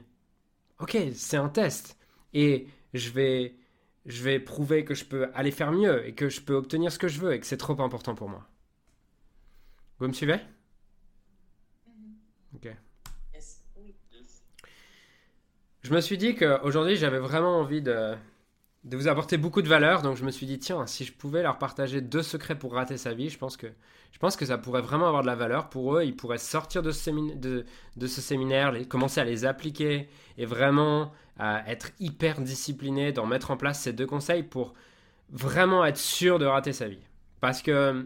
Ok, 0.80 0.98
c'est 1.14 1.38
un 1.38 1.50
test. 1.50 1.98
Et 2.34 2.68
je 2.94 3.10
vais, 3.10 3.56
je 4.06 4.24
vais 4.24 4.40
prouver 4.40 4.86
que 4.86 4.94
je 4.94 5.06
peux 5.06 5.30
aller 5.34 5.52
faire 5.52 5.72
mieux 5.72 6.06
et 6.08 6.14
que 6.14 6.30
je 6.30 6.42
peux 6.42 6.54
obtenir 6.56 6.92
ce 6.92 7.00
que 7.00 7.08
je 7.08 7.20
veux 7.20 7.34
et 7.34 7.40
que 7.40 7.46
c'est 7.46 7.58
trop 7.58 7.80
important 7.82 8.16
pour 8.16 8.30
moi. 8.30 8.48
Vous 10.00 10.08
me 10.08 10.14
suivez? 10.14 10.40
Mm-hmm. 11.88 12.56
Ok. 12.56 12.76
Je 15.82 15.94
me 15.94 16.02
suis 16.02 16.18
dit 16.18 16.36
qu'aujourd'hui, 16.36 16.98
j'avais 16.98 17.20
vraiment 17.20 17.58
envie 17.60 17.82
de, 17.82 18.16
de 18.84 18.96
vous 18.96 19.08
apporter 19.08 19.38
beaucoup 19.38 19.62
de 19.62 19.68
valeur. 19.68 20.02
Donc, 20.02 20.18
je 20.18 20.24
me 20.24 20.32
suis 20.32 20.46
dit, 20.46 20.60
tiens, 20.60 20.86
si 20.88 21.06
je 21.06 21.14
pouvais 21.14 21.44
leur 21.44 21.58
partager 21.58 22.02
deux 22.02 22.24
secrets 22.24 22.58
pour 22.58 22.74
rater 22.74 22.98
sa 22.98 23.14
vie, 23.14 23.30
je 23.30 23.38
pense 23.38 23.58
que, 23.58 23.68
je 24.12 24.20
pense 24.20 24.36
que 24.36 24.46
ça 24.46 24.58
pourrait 24.58 24.82
vraiment 24.82 25.08
avoir 25.08 25.22
de 25.22 25.28
la 25.28 25.36
valeur 25.36 25.70
pour 25.70 25.98
eux. 25.98 26.04
Ils 26.04 26.16
pourraient 26.16 26.38
sortir 26.38 26.82
de 26.82 26.92
ce, 26.92 28.22
séminaire, 28.22 28.74
commencer 28.88 29.20
à 29.20 29.26
les 29.26 29.46
appliquer 29.46 30.10
et 30.38 30.46
vraiment 30.46 31.12
être 31.40 31.92
hyper 32.00 32.42
disciplinés, 32.42 33.14
d'en 33.14 33.26
mettre 33.26 33.52
en 33.52 33.58
place 33.58 33.82
ces 33.82 33.94
deux 33.94 34.06
conseils 34.06 34.44
pour 34.44 34.74
vraiment 35.30 35.86
être 35.86 35.98
sûr 35.98 36.40
de 36.40 36.46
rater 36.46 36.74
sa 36.74 36.88
vie. 36.88 37.00
Parce 37.40 37.62
que, 37.62 38.06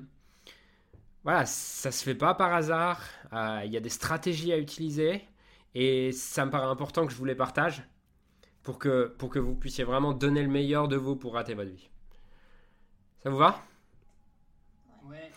voilà, 1.23 1.45
ça 1.45 1.91
se 1.91 2.03
fait 2.03 2.15
pas 2.15 2.33
par 2.33 2.53
hasard. 2.53 3.01
Euh, 3.31 3.61
il 3.65 3.71
y 3.71 3.77
a 3.77 3.79
des 3.79 3.89
stratégies 3.89 4.51
à 4.51 4.57
utiliser. 4.57 5.23
Et 5.73 6.11
ça 6.11 6.45
me 6.45 6.51
paraît 6.51 6.67
important 6.67 7.05
que 7.05 7.11
je 7.11 7.17
vous 7.17 7.25
les 7.25 7.35
partage 7.35 7.83
pour 8.63 8.79
que, 8.79 9.13
pour 9.17 9.29
que 9.29 9.39
vous 9.39 9.55
puissiez 9.55 9.83
vraiment 9.83 10.13
donner 10.13 10.41
le 10.41 10.49
meilleur 10.49 10.87
de 10.87 10.95
vous 10.95 11.15
pour 11.15 11.33
rater 11.33 11.53
votre 11.53 11.71
vie. 11.71 11.89
Ça 13.21 13.29
vous 13.29 13.37
va? 13.37 13.61
Ouais. 15.05 15.31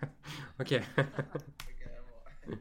ok. 0.60 0.80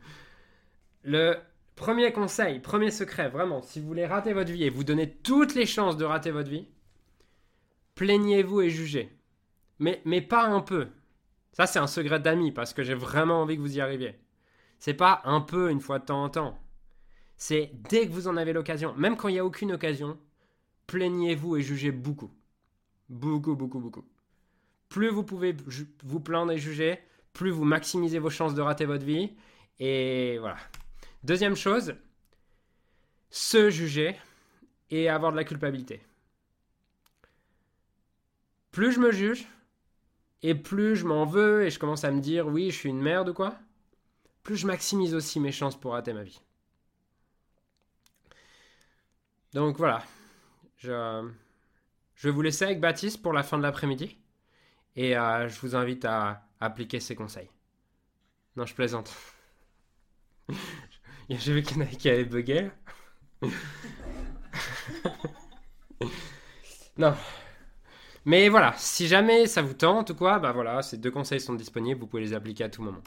le 1.03 1.37
premier 1.75 2.11
conseil, 2.11 2.59
premier 2.59 2.91
secret, 2.91 3.29
vraiment, 3.29 3.61
si 3.61 3.79
vous 3.79 3.87
voulez 3.87 4.07
rater 4.07 4.33
votre 4.33 4.51
vie 4.51 4.63
et 4.63 4.69
vous 4.69 4.83
donner 4.83 5.11
toutes 5.11 5.53
les 5.53 5.67
chances 5.67 5.97
de 5.97 6.05
rater 6.05 6.31
votre 6.31 6.49
vie, 6.49 6.67
plaignez-vous 7.95 8.61
et 8.61 8.69
jugez. 8.69 9.15
Mais, 9.79 10.01
mais 10.03 10.21
pas 10.21 10.47
un 10.47 10.61
peu. 10.61 10.87
Ça, 11.53 11.67
c'est 11.67 11.79
un 11.79 11.87
secret 11.87 12.19
d'amis 12.19 12.51
parce 12.51 12.73
que 12.73 12.83
j'ai 12.83 12.95
vraiment 12.95 13.41
envie 13.41 13.55
que 13.55 13.61
vous 13.61 13.77
y 13.77 13.81
arriviez. 13.81 14.19
C'est 14.79 14.93
pas 14.93 15.21
un 15.25 15.41
peu 15.41 15.69
une 15.69 15.79
fois 15.79 15.99
de 15.99 16.05
temps 16.05 16.23
en 16.23 16.29
temps 16.29 16.59
c'est 17.37 17.71
dès 17.89 18.07
que 18.07 18.11
vous 18.11 18.27
en 18.27 18.35
avez 18.35 18.53
l'occasion, 18.53 18.93
même 18.95 19.15
quand 19.15 19.27
il 19.27 19.33
n'y 19.33 19.39
a 19.39 19.45
aucune 19.45 19.71
occasion, 19.71 20.19
plaignez-vous 20.87 21.57
et 21.57 21.61
jugez 21.61 21.91
beaucoup. 21.91 22.31
Beaucoup, 23.09 23.55
beaucoup, 23.55 23.79
beaucoup. 23.79 24.05
Plus 24.89 25.09
vous 25.09 25.23
pouvez 25.23 25.55
vous 26.03 26.19
plaindre 26.19 26.51
et 26.51 26.57
juger, 26.57 26.99
plus 27.33 27.51
vous 27.51 27.63
maximisez 27.63 28.19
vos 28.19 28.29
chances 28.29 28.55
de 28.55 28.61
rater 28.61 28.85
votre 28.85 29.05
vie. 29.05 29.31
Et 29.79 30.37
voilà. 30.39 30.57
Deuxième 31.23 31.55
chose, 31.55 31.95
se 33.29 33.69
juger 33.69 34.15
et 34.89 35.09
avoir 35.09 35.31
de 35.31 35.37
la 35.37 35.43
culpabilité. 35.43 36.01
Plus 38.71 38.91
je 38.91 38.99
me 38.99 39.11
juge, 39.11 39.47
et 40.43 40.55
plus 40.55 40.95
je 40.95 41.05
m'en 41.05 41.25
veux 41.25 41.65
et 41.65 41.69
je 41.69 41.79
commence 41.79 42.03
à 42.03 42.11
me 42.11 42.21
dire 42.21 42.47
oui, 42.47 42.71
je 42.71 42.77
suis 42.77 42.89
une 42.89 43.01
merde 43.01 43.29
ou 43.29 43.33
quoi, 43.33 43.57
plus 44.43 44.55
je 44.55 44.67
maximise 44.67 45.13
aussi 45.13 45.39
mes 45.39 45.51
chances 45.51 45.79
pour 45.79 45.93
rater 45.93 46.13
ma 46.13 46.23
vie. 46.23 46.41
Donc 49.57 49.77
voilà, 49.77 50.03
je, 50.77 50.91
vais 52.21 52.29
vous 52.29 52.43
laisser 52.43 52.65
avec 52.65 52.79
Baptiste 52.79 53.23
pour 53.23 53.33
la 53.33 53.41
fin 53.41 53.57
de 53.57 53.63
l'après-midi 53.63 54.15
et 54.95 55.17
euh, 55.17 55.49
je 55.49 55.59
vous 55.61 55.75
invite 55.75 56.05
à, 56.05 56.43
appliquer 56.59 56.99
ses 56.99 57.15
conseils. 57.15 57.49
Non, 58.55 58.67
je 58.67 58.75
plaisante. 58.75 59.11
J'ai 61.31 61.53
vu 61.53 61.63
qu'il 61.63 61.77
y 61.77 61.79
en 61.79 61.87
avait 61.87 61.95
qui 61.95 62.07
avaient 62.07 62.71
non. 66.99 67.15
Mais 68.25 68.49
voilà, 68.49 68.75
si 68.77 69.07
jamais 69.07 69.47
ça 69.47 69.63
vous 69.63 69.73
tente 69.73 70.11
ou 70.11 70.15
quoi, 70.15 70.37
bah 70.37 70.51
voilà, 70.51 70.83
ces 70.83 70.97
deux 70.99 71.09
conseils 71.09 71.41
sont 71.41 71.55
disponibles, 71.55 71.99
vous 71.99 72.05
pouvez 72.05 72.21
les 72.21 72.33
appliquer 72.35 72.65
à 72.65 72.69
tout 72.69 72.83
moment. 72.83 73.01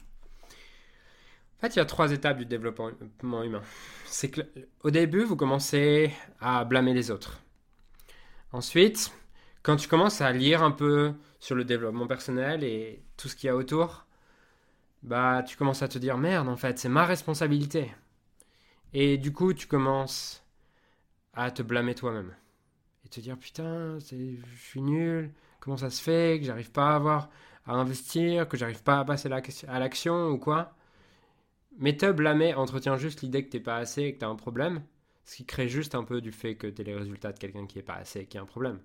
En 1.60 1.66
fait, 1.66 1.76
il 1.76 1.78
y 1.78 1.82
a 1.82 1.84
trois 1.84 2.10
étapes 2.12 2.38
du 2.38 2.46
développement 2.46 2.90
humain. 3.42 3.62
C'est 4.06 4.30
que 4.30 4.40
au 4.82 4.90
début, 4.90 5.24
vous 5.24 5.36
commencez 5.36 6.10
à 6.40 6.64
blâmer 6.64 6.94
les 6.94 7.10
autres. 7.10 7.42
Ensuite, 8.52 9.12
quand 9.62 9.76
tu 9.76 9.88
commences 9.88 10.20
à 10.20 10.32
lire 10.32 10.62
un 10.62 10.70
peu 10.72 11.14
sur 11.38 11.54
le 11.54 11.64
développement 11.64 12.06
personnel 12.06 12.64
et 12.64 13.02
tout 13.16 13.28
ce 13.28 13.36
qu'il 13.36 13.48
y 13.48 13.50
a 13.50 13.56
autour, 13.56 14.06
bah 15.02 15.42
tu 15.46 15.56
commences 15.56 15.82
à 15.82 15.88
te 15.88 15.98
dire 15.98 16.18
merde 16.18 16.48
en 16.48 16.56
fait, 16.56 16.78
c'est 16.78 16.88
ma 16.88 17.04
responsabilité. 17.06 17.92
Et 18.92 19.18
du 19.18 19.32
coup, 19.32 19.54
tu 19.54 19.66
commences 19.66 20.44
à 21.34 21.50
te 21.50 21.62
blâmer 21.62 21.94
toi-même. 21.94 22.34
et 23.04 23.08
te 23.08 23.20
dire 23.20 23.38
putain, 23.38 23.98
je 24.00 24.36
suis 24.58 24.82
nul, 24.82 25.32
comment 25.60 25.76
ça 25.76 25.90
se 25.90 26.02
fait 26.02 26.38
que 26.40 26.46
j'arrive 26.46 26.72
pas 26.72 26.90
à 26.92 26.96
avoir 26.96 27.30
à 27.66 27.74
investir, 27.74 28.48
que 28.48 28.56
j'arrive 28.56 28.82
pas 28.82 29.00
à 29.00 29.04
passer 29.04 29.28
à 29.68 29.78
l'action 29.78 30.28
ou 30.30 30.38
quoi? 30.38 30.74
Mais 31.80 31.96
te 31.96 32.12
blâmer 32.12 32.54
entretient 32.54 32.98
juste 32.98 33.22
l'idée 33.22 33.42
que 33.42 33.50
t'es 33.50 33.58
pas 33.58 33.76
assez 33.76 34.02
et 34.02 34.14
que 34.14 34.18
t'as 34.18 34.28
un 34.28 34.36
problème, 34.36 34.82
ce 35.24 35.36
qui 35.36 35.46
crée 35.46 35.68
juste 35.68 35.94
un 35.94 36.04
peu 36.04 36.20
du 36.20 36.30
fait 36.30 36.54
que 36.54 36.66
t'es 36.66 36.84
les 36.84 36.94
résultats 36.94 37.32
de 37.32 37.38
quelqu'un 37.38 37.66
qui 37.66 37.78
est 37.78 37.82
pas 37.82 37.94
assez 37.94 38.20
et 38.20 38.26
qui 38.26 38.36
a 38.36 38.42
un 38.42 38.46
problème. 38.46 38.80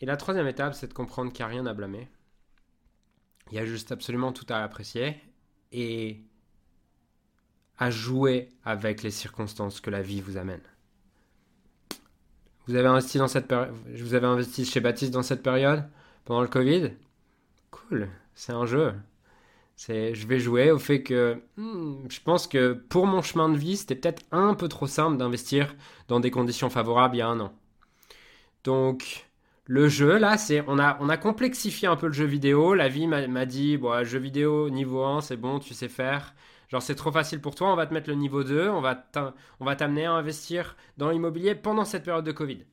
Et 0.00 0.06
la 0.06 0.16
troisième 0.16 0.48
étape, 0.48 0.74
c'est 0.74 0.88
de 0.88 0.94
comprendre 0.94 1.32
qu'il 1.32 1.44
n'y 1.44 1.50
a 1.50 1.54
rien 1.54 1.66
à 1.66 1.74
blâmer. 1.74 2.08
Il 3.50 3.54
y 3.54 3.60
a 3.60 3.66
juste 3.66 3.92
absolument 3.92 4.32
tout 4.32 4.46
à 4.48 4.58
apprécier 4.58 5.16
et 5.70 6.24
à 7.78 7.90
jouer 7.90 8.48
avec 8.64 9.04
les 9.04 9.12
circonstances 9.12 9.80
que 9.80 9.90
la 9.90 10.02
vie 10.02 10.20
vous 10.20 10.36
amène. 10.36 10.62
Vous 12.66 12.74
avez 12.74 12.88
investi 12.88 13.18
dans 13.18 13.28
cette 13.28 13.46
période, 13.46 13.74
vous 13.94 14.14
avez 14.14 14.26
investi 14.26 14.64
chez 14.64 14.80
Baptiste 14.80 15.12
dans 15.12 15.22
cette 15.22 15.42
période 15.42 15.88
pendant 16.24 16.42
le 16.42 16.48
Covid? 16.48 16.90
Cool, 17.70 18.08
c'est 18.34 18.52
un 18.52 18.66
jeu. 18.66 18.92
C'est, 19.78 20.12
je 20.16 20.26
vais 20.26 20.40
jouer 20.40 20.72
au 20.72 20.78
fait 20.80 21.04
que 21.04 21.40
hmm, 21.56 22.08
je 22.10 22.18
pense 22.20 22.48
que 22.48 22.72
pour 22.72 23.06
mon 23.06 23.22
chemin 23.22 23.48
de 23.48 23.56
vie, 23.56 23.76
c'était 23.76 23.94
peut-être 23.94 24.24
un 24.32 24.54
peu 24.54 24.66
trop 24.66 24.88
simple 24.88 25.16
d'investir 25.18 25.76
dans 26.08 26.18
des 26.18 26.32
conditions 26.32 26.68
favorables 26.68 27.14
il 27.14 27.18
y 27.20 27.22
a 27.22 27.28
un 27.28 27.38
an. 27.38 27.52
Donc, 28.64 29.28
le 29.66 29.88
jeu, 29.88 30.18
là, 30.18 30.36
c'est 30.36 30.64
on 30.66 30.80
a, 30.80 30.98
on 31.00 31.08
a 31.08 31.16
complexifié 31.16 31.86
un 31.86 31.94
peu 31.94 32.08
le 32.08 32.12
jeu 32.12 32.24
vidéo. 32.24 32.74
La 32.74 32.88
vie 32.88 33.06
m'a 33.06 33.46
dit, 33.46 33.76
bon, 33.76 34.02
jeu 34.04 34.18
vidéo 34.18 34.68
niveau 34.68 35.04
1, 35.04 35.20
c'est 35.20 35.36
bon, 35.36 35.60
tu 35.60 35.74
sais 35.74 35.88
faire. 35.88 36.34
Genre, 36.68 36.82
c'est 36.82 36.96
trop 36.96 37.12
facile 37.12 37.40
pour 37.40 37.54
toi, 37.54 37.72
on 37.72 37.76
va 37.76 37.86
te 37.86 37.94
mettre 37.94 38.10
le 38.10 38.16
niveau 38.16 38.42
2, 38.42 38.68
on 38.68 38.80
va 38.80 38.96
t'amener 39.76 40.06
à 40.06 40.12
investir 40.12 40.76
dans 40.96 41.10
l'immobilier 41.10 41.54
pendant 41.54 41.84
cette 41.84 42.02
période 42.04 42.26
de 42.26 42.32
Covid. 42.32 42.64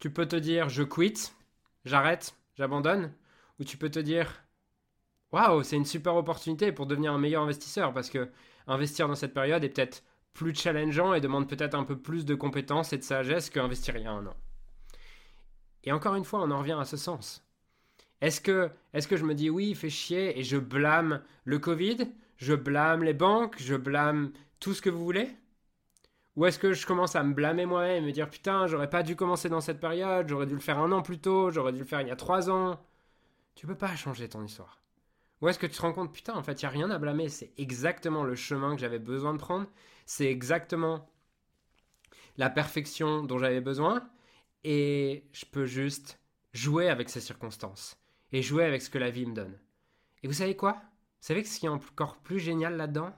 Tu 0.00 0.10
peux 0.10 0.26
te 0.26 0.36
dire, 0.36 0.68
je 0.68 0.82
quitte, 0.82 1.36
j'arrête, 1.84 2.34
j'abandonne. 2.56 3.12
Ou 3.60 3.64
tu 3.64 3.76
peux 3.76 3.90
te 3.90 4.00
dire, 4.00 4.43
waouh, 5.32 5.62
c'est 5.62 5.76
une 5.76 5.84
super 5.84 6.16
opportunité 6.16 6.72
pour 6.72 6.86
devenir 6.86 7.12
un 7.12 7.18
meilleur 7.18 7.42
investisseur 7.42 7.92
parce 7.92 8.10
que 8.10 8.30
investir 8.66 9.08
dans 9.08 9.14
cette 9.14 9.34
période 9.34 9.64
est 9.64 9.68
peut-être 9.68 10.02
plus 10.32 10.54
challengeant 10.54 11.14
et 11.14 11.20
demande 11.20 11.48
peut-être 11.48 11.74
un 11.74 11.84
peu 11.84 11.96
plus 11.96 12.24
de 12.24 12.34
compétences 12.34 12.92
et 12.92 12.98
de 12.98 13.02
sagesse 13.02 13.50
qu'investir 13.50 13.96
il 13.96 14.02
y 14.02 14.06
a 14.06 14.12
un 14.12 14.26
an. 14.26 14.36
Et 15.84 15.92
encore 15.92 16.14
une 16.14 16.24
fois, 16.24 16.40
on 16.42 16.50
en 16.50 16.58
revient 16.58 16.76
à 16.78 16.84
ce 16.84 16.96
sens. 16.96 17.44
Est-ce 18.20 18.40
que, 18.40 18.70
est 18.94 19.06
que 19.06 19.16
je 19.16 19.24
me 19.24 19.34
dis 19.34 19.50
oui, 19.50 19.68
il 19.70 19.76
fait 19.76 19.90
chier 19.90 20.38
et 20.38 20.42
je 20.44 20.56
blâme 20.56 21.22
le 21.44 21.58
Covid, 21.58 22.08
je 22.36 22.54
blâme 22.54 23.04
les 23.04 23.14
banques, 23.14 23.56
je 23.58 23.74
blâme 23.74 24.32
tout 24.60 24.72
ce 24.72 24.82
que 24.82 24.90
vous 24.90 25.04
voulez? 25.04 25.28
Ou 26.36 26.46
est-ce 26.46 26.58
que 26.58 26.72
je 26.72 26.86
commence 26.86 27.14
à 27.14 27.22
me 27.22 27.34
blâmer 27.34 27.66
moi-même 27.66 28.02
et 28.02 28.06
me 28.06 28.12
dire 28.12 28.30
putain, 28.30 28.66
j'aurais 28.66 28.90
pas 28.90 29.02
dû 29.02 29.14
commencer 29.14 29.48
dans 29.48 29.60
cette 29.60 29.78
période, 29.78 30.28
j'aurais 30.28 30.46
dû 30.46 30.54
le 30.54 30.60
faire 30.60 30.78
un 30.78 30.90
an 30.90 31.02
plus 31.02 31.18
tôt, 31.18 31.50
j'aurais 31.50 31.72
dû 31.72 31.80
le 31.80 31.84
faire 31.84 32.00
il 32.00 32.08
y 32.08 32.10
a 32.10 32.16
trois 32.16 32.50
ans? 32.50 32.80
Tu 33.54 33.66
peux 33.66 33.76
pas 33.76 33.94
changer 33.94 34.28
ton 34.28 34.42
histoire. 34.44 34.83
Ou 35.44 35.48
est-ce 35.48 35.58
que 35.58 35.66
tu 35.66 35.76
te 35.76 35.82
rends 35.82 35.92
compte, 35.92 36.10
putain, 36.10 36.32
en 36.32 36.42
fait, 36.42 36.62
il 36.62 36.64
n'y 36.64 36.68
a 36.68 36.70
rien 36.70 36.90
à 36.90 36.96
blâmer, 36.96 37.28
c'est 37.28 37.52
exactement 37.58 38.24
le 38.24 38.34
chemin 38.34 38.74
que 38.74 38.80
j'avais 38.80 38.98
besoin 38.98 39.34
de 39.34 39.38
prendre, 39.38 39.66
c'est 40.06 40.24
exactement 40.24 41.06
la 42.38 42.48
perfection 42.48 43.22
dont 43.22 43.38
j'avais 43.38 43.60
besoin, 43.60 44.08
et 44.62 45.28
je 45.34 45.44
peux 45.44 45.66
juste 45.66 46.18
jouer 46.54 46.88
avec 46.88 47.10
ces 47.10 47.20
circonstances 47.20 47.98
et 48.32 48.40
jouer 48.40 48.64
avec 48.64 48.80
ce 48.80 48.88
que 48.88 48.96
la 48.96 49.10
vie 49.10 49.26
me 49.26 49.34
donne. 49.34 49.58
Et 50.22 50.28
vous 50.28 50.32
savez 50.32 50.56
quoi? 50.56 50.72
Vous 50.72 51.26
savez 51.26 51.44
ce 51.44 51.60
qui 51.60 51.66
est 51.66 51.68
encore 51.68 52.16
plus 52.16 52.40
génial 52.40 52.78
là-dedans? 52.78 53.12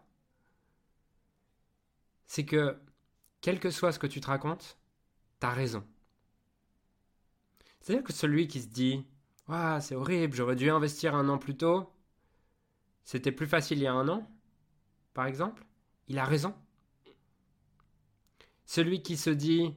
C'est 2.25 2.45
que, 2.45 2.77
quel 3.41 3.61
que 3.61 3.71
soit 3.71 3.93
ce 3.93 4.01
que 4.01 4.09
tu 4.09 4.21
te 4.21 4.27
racontes, 4.27 4.79
t'as 5.39 5.53
raison. 5.53 5.87
C'est-à-dire 7.81 8.03
que 8.03 8.12
celui 8.12 8.49
qui 8.49 8.62
se 8.62 8.67
dit 8.67 9.07
c'est 9.81 9.95
horrible, 9.95 10.35
j'aurais 10.35 10.57
dû 10.57 10.71
investir 10.71 11.15
un 11.15 11.29
an 11.29 11.39
plus 11.39 11.57
tôt, 11.57 11.93
c'était 13.07 13.33
plus 13.33 13.47
facile 13.47 13.79
il 13.79 13.85
y 13.85 13.87
a 13.87 13.95
un 13.95 14.09
an, 14.09 14.29
par 15.14 15.27
exemple, 15.27 15.64
il 16.09 16.19
a 16.19 16.25
raison. 16.25 16.55
Celui 18.66 19.01
qui 19.01 19.16
se 19.16 19.31
dit 19.31 19.75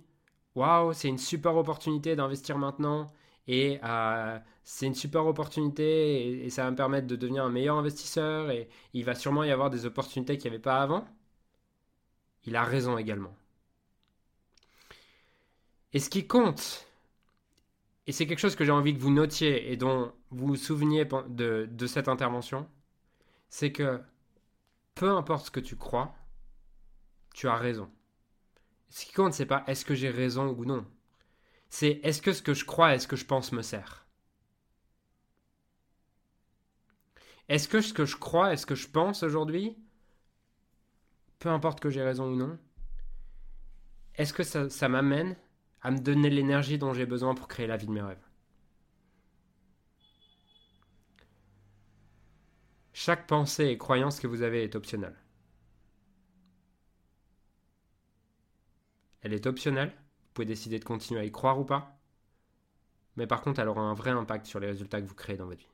waouh, 0.56 0.94
c'est 0.94 1.08
une 1.10 1.20
super 1.20 1.56
opportunité 1.56 2.16
d'investir 2.16 2.58
maintenant 2.58 3.14
et 3.48 3.80
euh, 3.84 4.40
c'est 4.64 4.88
une 4.88 4.96
super 4.96 5.28
opportunité 5.28 6.44
et, 6.46 6.50
ça 6.50 6.64
va 6.64 6.72
me 6.72 6.76
permettre 6.76 7.06
de 7.06 7.16
devenir 7.16 7.46
un 7.46 7.50
meilleur 7.52 7.78
investisseur 7.78 8.50
et 8.50 8.68
il 8.94 9.06
va 9.06 9.14
sûrement 9.14 9.44
y 9.44 9.52
avoir 9.52 9.70
des 9.70 9.86
opportunités 9.86 10.38
qu'il 10.38 10.50
n'y 10.50 10.56
avait 10.56 10.62
pas 10.62 10.82
avant. 10.82 11.08
Il 12.46 12.56
a 12.56 12.64
raison 12.64 12.98
également. 12.98 13.36
Et 15.94 16.00
ce 16.00 16.10
qui 16.10 16.26
compte, 16.28 16.88
et 18.08 18.12
c'est 18.12 18.26
quelque 18.26 18.40
chose 18.40 18.56
que 18.56 18.66
j'ai 18.66 18.72
envie 18.72 18.96
que 18.96 19.00
vous 19.00 19.12
notiez 19.12 19.72
et 19.72 19.78
dont 19.78 20.12
vous 20.32 20.48
vous 20.48 20.56
souveniez 20.56 21.06
de, 21.06 21.68
de 21.72 21.88
cette 21.88 22.08
intervention, 22.08 22.68
c'est 23.50 23.72
que 23.72 24.02
peu 24.96 25.10
importe 25.12 25.48
ce 25.48 25.52
que 25.52 25.60
tu 25.60 25.76
crois, 25.76 26.16
tu 27.34 27.48
as 27.48 27.56
raison. 27.56 27.90
Ce 28.90 29.06
qui 29.06 29.14
compte, 29.14 29.34
c'est 29.34 29.46
pas 29.46 29.64
est-ce 29.68 29.86
que 29.86 29.96
j'ai 29.96 30.10
raison 30.10 30.50
ou 30.50 30.66
non. 30.66 30.86
C'est 31.70 32.00
est-ce 32.04 32.22
que 32.22 32.34
ce 32.34 32.42
que 32.42 32.54
je 32.54 32.66
crois, 32.66 32.96
est-ce 32.96 33.08
que 33.08 33.16
je 33.16 33.26
pense 33.26 33.52
me 33.52 33.62
sert. 33.62 34.06
Est-ce 37.48 37.68
que 37.68 37.82
ce 37.82 37.94
que 37.94 38.06
je 38.06 38.18
crois, 38.18 38.54
est-ce 38.54 38.66
que 38.66 38.76
je 38.76 38.88
pense 38.88 39.24
aujourd'hui, 39.24 39.78
peu 41.40 41.50
importe 41.50 41.80
que 41.80 41.90
j'ai 41.90 42.04
raison 42.04 42.32
ou 42.32 42.36
non, 42.36 42.60
est-ce 44.16 44.34
que 44.34 44.44
ça, 44.44 44.70
ça 44.70 44.90
m'amène 44.90 45.36
à 45.82 45.92
me 45.92 46.00
donner 46.00 46.30
l'énergie 46.30 46.78
dont 46.78 46.94
j'ai 46.94 47.06
besoin 47.06 47.34
pour 47.34 47.48
créer 47.48 47.68
la 47.68 47.78
vie 47.78 47.88
de 47.88 47.92
mes 47.92 48.02
rêves? 48.02 48.29
Chaque 53.02 53.28
pensée 53.28 53.68
et 53.68 53.78
croyance 53.78 54.20
que 54.20 54.28
vous 54.28 54.42
avez 54.42 54.62
est 54.62 54.76
optionnelle. 54.76 55.16
Elle 59.22 59.32
est 59.32 59.48
optionnelle, 59.48 59.92
vous 59.96 60.34
pouvez 60.34 60.46
décider 60.46 60.80
de 60.80 60.84
continuer 60.84 61.22
à 61.22 61.24
y 61.24 61.32
croire 61.32 61.58
ou 61.58 61.64
pas, 61.64 61.98
mais 63.16 63.26
par 63.26 63.40
contre 63.40 63.62
elle 63.62 63.70
aura 63.70 63.84
un 63.84 63.94
vrai 63.94 64.12
impact 64.12 64.48
sur 64.48 64.60
les 64.60 64.68
résultats 64.68 65.00
que 65.00 65.06
vous 65.06 65.16
créez 65.16 65.38
dans 65.38 65.46
votre 65.46 65.62
vie. 65.62 65.72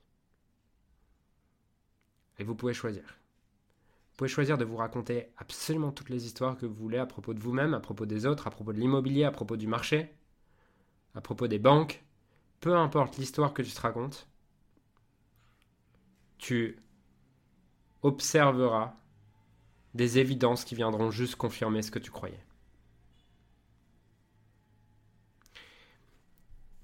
Et 2.37 2.43
vous 2.43 2.53
pouvez 2.53 2.75
choisir. 2.75 3.01
Vous 4.11 4.17
pouvez 4.17 4.29
choisir 4.29 4.59
de 4.59 4.65
vous 4.65 4.77
raconter 4.77 5.33
absolument 5.37 5.91
toutes 5.91 6.11
les 6.11 6.27
histoires 6.27 6.55
que 6.55 6.67
vous 6.67 6.75
voulez 6.75 6.99
à 6.99 7.07
propos 7.07 7.33
de 7.33 7.39
vous-même, 7.39 7.73
à 7.73 7.79
propos 7.79 8.05
des 8.05 8.27
autres, 8.27 8.45
à 8.45 8.51
propos 8.51 8.71
de 8.71 8.79
l'immobilier, 8.79 9.23
à 9.23 9.31
propos 9.31 9.57
du 9.57 9.65
marché, 9.65 10.13
à 11.15 11.21
propos 11.21 11.47
des 11.47 11.57
banques. 11.57 12.03
Peu 12.59 12.75
importe 12.75 13.17
l'histoire 13.17 13.51
que 13.51 13.63
tu 13.63 13.71
te 13.71 13.81
racontes, 13.81 14.29
tu 16.37 16.84
observeras 18.05 18.93
des 19.93 20.19
évidences 20.19 20.63
qui 20.65 20.75
viendront 20.75 21.09
juste 21.09 21.35
confirmer 21.35 21.81
ce 21.81 21.89
que 21.89 21.99
tu 21.99 22.11
croyais. 22.11 22.39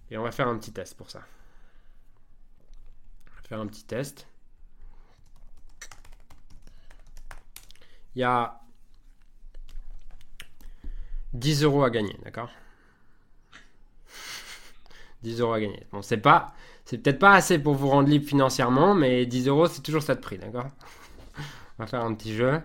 Et 0.10 0.18
on 0.18 0.24
va 0.24 0.32
faire 0.32 0.48
un 0.48 0.58
petit 0.58 0.74
test 0.74 0.96
pour 0.96 1.10
ça. 1.10 1.22
On 3.28 3.36
va 3.36 3.42
faire 3.44 3.60
un 3.60 3.68
petit 3.68 3.86
test. 3.86 4.28
Il 8.16 8.20
y 8.20 8.24
a 8.24 8.60
10 11.34 11.64
euros 11.64 11.84
à 11.84 11.90
gagner, 11.90 12.18
d'accord? 12.24 12.50
10 15.24 15.40
euros 15.40 15.54
à 15.54 15.62
gagner. 15.62 15.86
Bon, 15.92 16.02
c'est 16.02 16.18
pas, 16.18 16.54
c'est 16.84 16.98
peut-être 16.98 17.20
pas 17.20 17.34
assez 17.34 17.60
pour 17.60 17.76
vous 17.76 17.88
rendre 17.88 18.10
libre 18.10 18.28
financièrement, 18.28 18.96
mais 18.96 19.26
10 19.26 19.48
euros, 19.48 19.68
c'est 19.68 19.82
toujours 19.82 20.04
ça 20.04 20.16
de 20.16 20.20
prix, 20.20 20.38
d'accord? 20.38 20.68
On 21.82 21.86
va 21.86 21.90
faire 21.90 22.04
un 22.04 22.14
petit 22.14 22.36
jeu. 22.36 22.62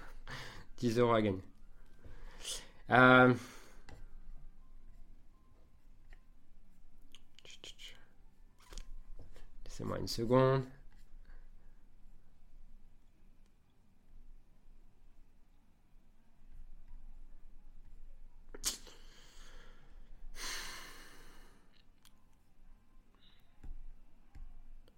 10 0.78 0.98
euros 0.98 1.12
à 1.12 1.20
gagner. 1.20 1.42
Euh, 2.88 3.34
Laissez-moi 9.66 9.98
une 9.98 10.08
seconde. 10.08 10.64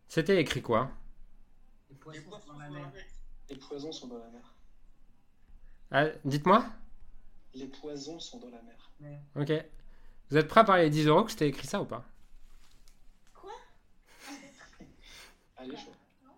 C'était 0.06 0.40
écrit 0.40 0.62
quoi? 0.62 0.92
Les 1.90 2.20
poissons 2.20 2.52
dans 2.52 2.59
la 2.61 2.70
mer. 2.70 2.92
Les 3.51 3.57
poisons 3.57 3.92
sont 3.92 4.07
dans 4.09 4.18
la 4.18 4.28
mer. 4.30 4.55
Ah, 5.90 6.07
dites-moi 6.24 6.64
Les 7.55 7.66
poisons 7.66 8.20
sont 8.20 8.38
dans 8.38 8.51
la 8.51 8.62
mer. 8.62 8.90
Ok. 9.36 9.53
Vous 10.30 10.36
êtes 10.36 10.49
prêt 10.49 10.61
à 10.61 10.64
parler 10.64 10.90
10 10.90 11.07
euros 11.07 11.24
que 11.24 11.30
c'était 11.30 11.49
écrit 11.49 11.66
ça 11.66 11.80
ou 11.80 11.86
pas? 11.86 12.05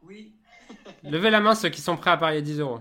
Oui. 0.02 0.34
Levez 1.02 1.30
la 1.30 1.40
main 1.40 1.54
ceux 1.54 1.68
qui 1.68 1.80
sont 1.80 1.96
prêts 1.96 2.10
à 2.10 2.16
parier 2.16 2.42
10 2.42 2.60
euros. 2.60 2.80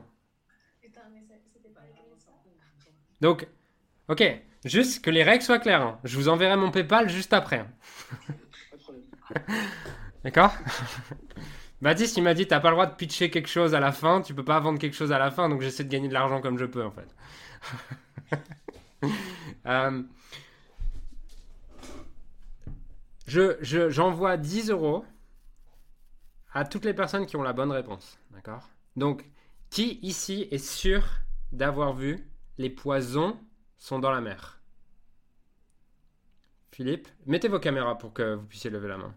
Donc, 3.21 3.47
ok, 4.07 4.23
Juste 4.65 5.03
que 5.03 5.09
les 5.09 5.23
règles 5.23 5.43
soient 5.43 5.59
claires. 5.59 5.81
hein. 5.81 5.99
Je 6.03 6.17
vous 6.17 6.27
enverrai 6.27 6.57
mon 6.57 6.71
PayPal 6.71 7.09
juste 7.09 7.33
après. 7.33 7.59
hein. 7.59 7.71
Pas 8.71 8.77
de 8.77 8.81
problème. 8.81 9.05
D'accord? 10.23 10.53
Baptiste, 11.81 12.17
il 12.17 12.23
m'a 12.23 12.33
dit 12.33 12.45
t'as 12.47 12.59
pas 12.59 12.69
le 12.69 12.75
droit 12.75 12.85
de 12.87 12.95
pitcher 12.95 13.29
quelque 13.29 13.47
chose 13.47 13.73
à 13.73 13.79
la 13.79 13.91
fin, 13.91 14.21
tu 14.21 14.33
peux 14.33 14.43
pas 14.43 14.59
vendre 14.59 14.79
quelque 14.79 14.95
chose 14.95 15.11
à 15.13 15.19
la 15.19 15.31
fin, 15.31 15.47
donc 15.49 15.61
j'essaie 15.61 15.83
de 15.85 15.89
gagner 15.89 16.09
de 16.09 16.13
l'argent 16.13 16.41
comme 16.41 16.57
je 16.57 16.65
peux 16.65 16.83
en 16.83 16.91
fait. 16.91 17.07
Euh, 19.65 20.03
je, 23.27 23.57
je- 23.61 23.89
j'envoie 23.89 24.37
10 24.37 24.69
euros 24.71 25.05
à 26.53 26.65
toutes 26.65 26.85
les 26.85 26.93
personnes 26.93 27.25
qui 27.25 27.35
ont 27.35 27.43
la 27.43 27.53
bonne 27.53 27.71
réponse. 27.71 28.17
D'accord? 28.31 28.67
Donc, 28.95 29.25
qui 29.69 29.99
ici 30.01 30.47
est 30.51 30.57
sûr 30.57 31.03
d'avoir 31.51 31.93
vu 31.93 32.27
les 32.57 32.69
poisons 32.69 33.37
sont 33.77 33.99
dans 33.99 34.11
la 34.11 34.21
mer? 34.21 34.59
Philippe, 36.71 37.07
mettez 37.25 37.47
vos 37.49 37.59
caméras 37.59 37.97
pour 37.97 38.13
que 38.13 38.35
vous 38.35 38.45
puissiez 38.45 38.69
lever 38.69 38.87
la 38.87 38.97
main. 38.97 39.13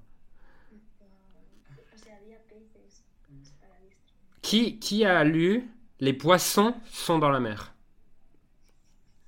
Qui, 4.42 4.78
qui 4.78 5.04
a 5.04 5.24
lu 5.24 5.68
Les 6.00 6.12
poissons 6.12 6.74
sont 6.90 7.18
dans 7.18 7.30
la 7.30 7.40
mer? 7.40 7.74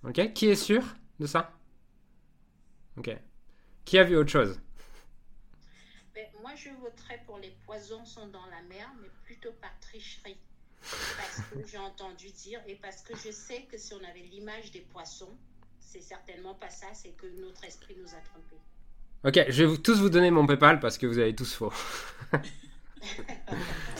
Ok 0.03 0.33
Qui 0.35 0.49
est 0.49 0.57
sûr 0.57 0.83
de 1.19 1.27
ça? 1.27 1.53
Ok. 2.97 3.17
Qui 3.85 3.99
a 3.99 4.05
vu 4.05 4.17
autre 4.17 4.31
chose? 4.31 4.61
Ben, 6.15 6.27
moi, 6.43 6.53
je 6.57 6.71
voterais 6.81 7.23
pour 7.27 7.39
les 7.39 7.57
poisons 7.65 8.05
sont 8.05 8.27
dans 8.29 8.47
la 8.47 8.63
mer, 8.69 8.91
mais 9.01 9.09
plutôt 9.25 9.53
par 9.61 9.73
tricherie. 9.81 10.37
Parce 10.81 11.41
que 11.51 11.67
j'ai 11.67 11.79
entendu 11.79 12.27
dire, 12.31 12.61
et 12.67 12.75
parce 12.75 13.01
que 13.03 13.17
je 13.17 13.31
sais 13.31 13.63
que 13.71 13.79
si 13.79 13.95
on 13.95 14.05
avait 14.05 14.21
l'image 14.31 14.71
des 14.71 14.81
poissons, 14.81 15.35
c'est 15.81 16.03
certainement 16.03 16.55
pas 16.55 16.69
ça, 16.69 16.89
c'est 16.93 17.17
que 17.17 17.27
notre 17.41 17.65
esprit 17.65 17.97
nous 17.99 18.09
a 18.09 18.19
trompés. 18.19 18.61
Ok, 19.25 19.51
je 19.51 19.63
vais 19.63 19.69
vous, 19.69 19.79
tous 19.79 19.99
vous 20.01 20.11
donner 20.11 20.31
mon 20.31 20.47
PayPal 20.47 20.81
parce 20.81 20.99
que 20.99 21.07
vous 21.07 21.19
avez 21.19 21.35
tous 21.35 21.55
faux. 21.55 21.73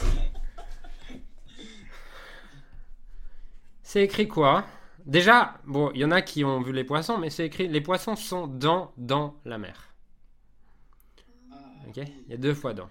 c'est 3.95 4.03
écrit 4.03 4.27
quoi? 4.27 4.65
Déjà, 5.05 5.57
bon, 5.63 5.89
il 5.93 6.01
y 6.01 6.03
en 6.03 6.11
a 6.11 6.21
qui 6.21 6.43
ont 6.43 6.59
vu 6.59 6.73
les 6.73 6.83
poissons, 6.83 7.17
mais 7.17 7.29
c'est 7.29 7.45
écrit 7.45 7.69
les 7.69 7.79
poissons 7.79 8.17
sont 8.17 8.45
dans, 8.45 8.91
dans 8.97 9.39
la 9.45 9.57
mer. 9.57 9.93
Ok? 11.87 11.99
Il 11.99 12.29
y 12.29 12.33
a 12.33 12.37
deux 12.37 12.53
fois 12.53 12.73
dans. 12.73 12.89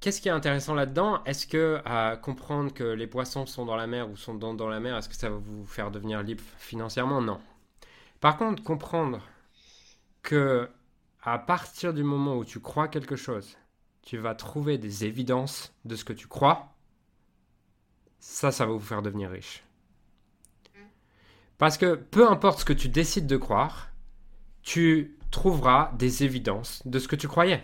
Qu'est-ce 0.00 0.22
qui 0.22 0.28
est 0.28 0.32
intéressant 0.32 0.72
là-dedans? 0.72 1.22
Est-ce 1.24 1.46
que 1.46 1.82
à 1.84 2.16
comprendre 2.16 2.72
que 2.72 2.82
les 2.82 3.06
poissons 3.06 3.44
sont 3.44 3.66
dans 3.66 3.76
la 3.76 3.86
mer 3.86 4.08
ou 4.08 4.16
sont 4.16 4.34
dans, 4.34 4.54
dans 4.54 4.68
la 4.68 4.80
mer, 4.80 4.96
est-ce 4.96 5.10
que 5.10 5.16
ça 5.16 5.28
va 5.28 5.36
vous 5.36 5.66
faire 5.66 5.90
devenir 5.90 6.22
libre 6.22 6.42
financièrement? 6.56 7.20
Non. 7.20 7.38
Par 8.22 8.38
contre, 8.38 8.62
comprendre 8.62 9.20
que 10.22 10.70
à 11.22 11.38
partir 11.38 11.92
du 11.92 12.04
moment 12.04 12.38
où 12.38 12.44
tu 12.46 12.60
crois 12.60 12.88
quelque 12.88 13.16
chose, 13.16 13.58
tu 14.00 14.16
vas 14.16 14.34
trouver 14.34 14.78
des 14.78 15.04
évidences 15.04 15.74
de 15.84 15.94
ce 15.94 16.06
que 16.06 16.14
tu 16.14 16.26
crois, 16.26 16.72
ça, 18.18 18.52
ça 18.52 18.66
va 18.66 18.72
vous 18.72 18.80
faire 18.80 19.02
devenir 19.02 19.30
riche. 19.30 19.64
Parce 21.58 21.78
que 21.78 21.94
peu 21.94 22.28
importe 22.28 22.60
ce 22.60 22.64
que 22.64 22.72
tu 22.72 22.88
décides 22.88 23.26
de 23.26 23.36
croire, 23.36 23.90
tu 24.62 25.16
trouveras 25.30 25.92
des 25.98 26.24
évidences 26.24 26.82
de 26.86 26.98
ce 26.98 27.08
que 27.08 27.16
tu 27.16 27.28
croyais. 27.28 27.62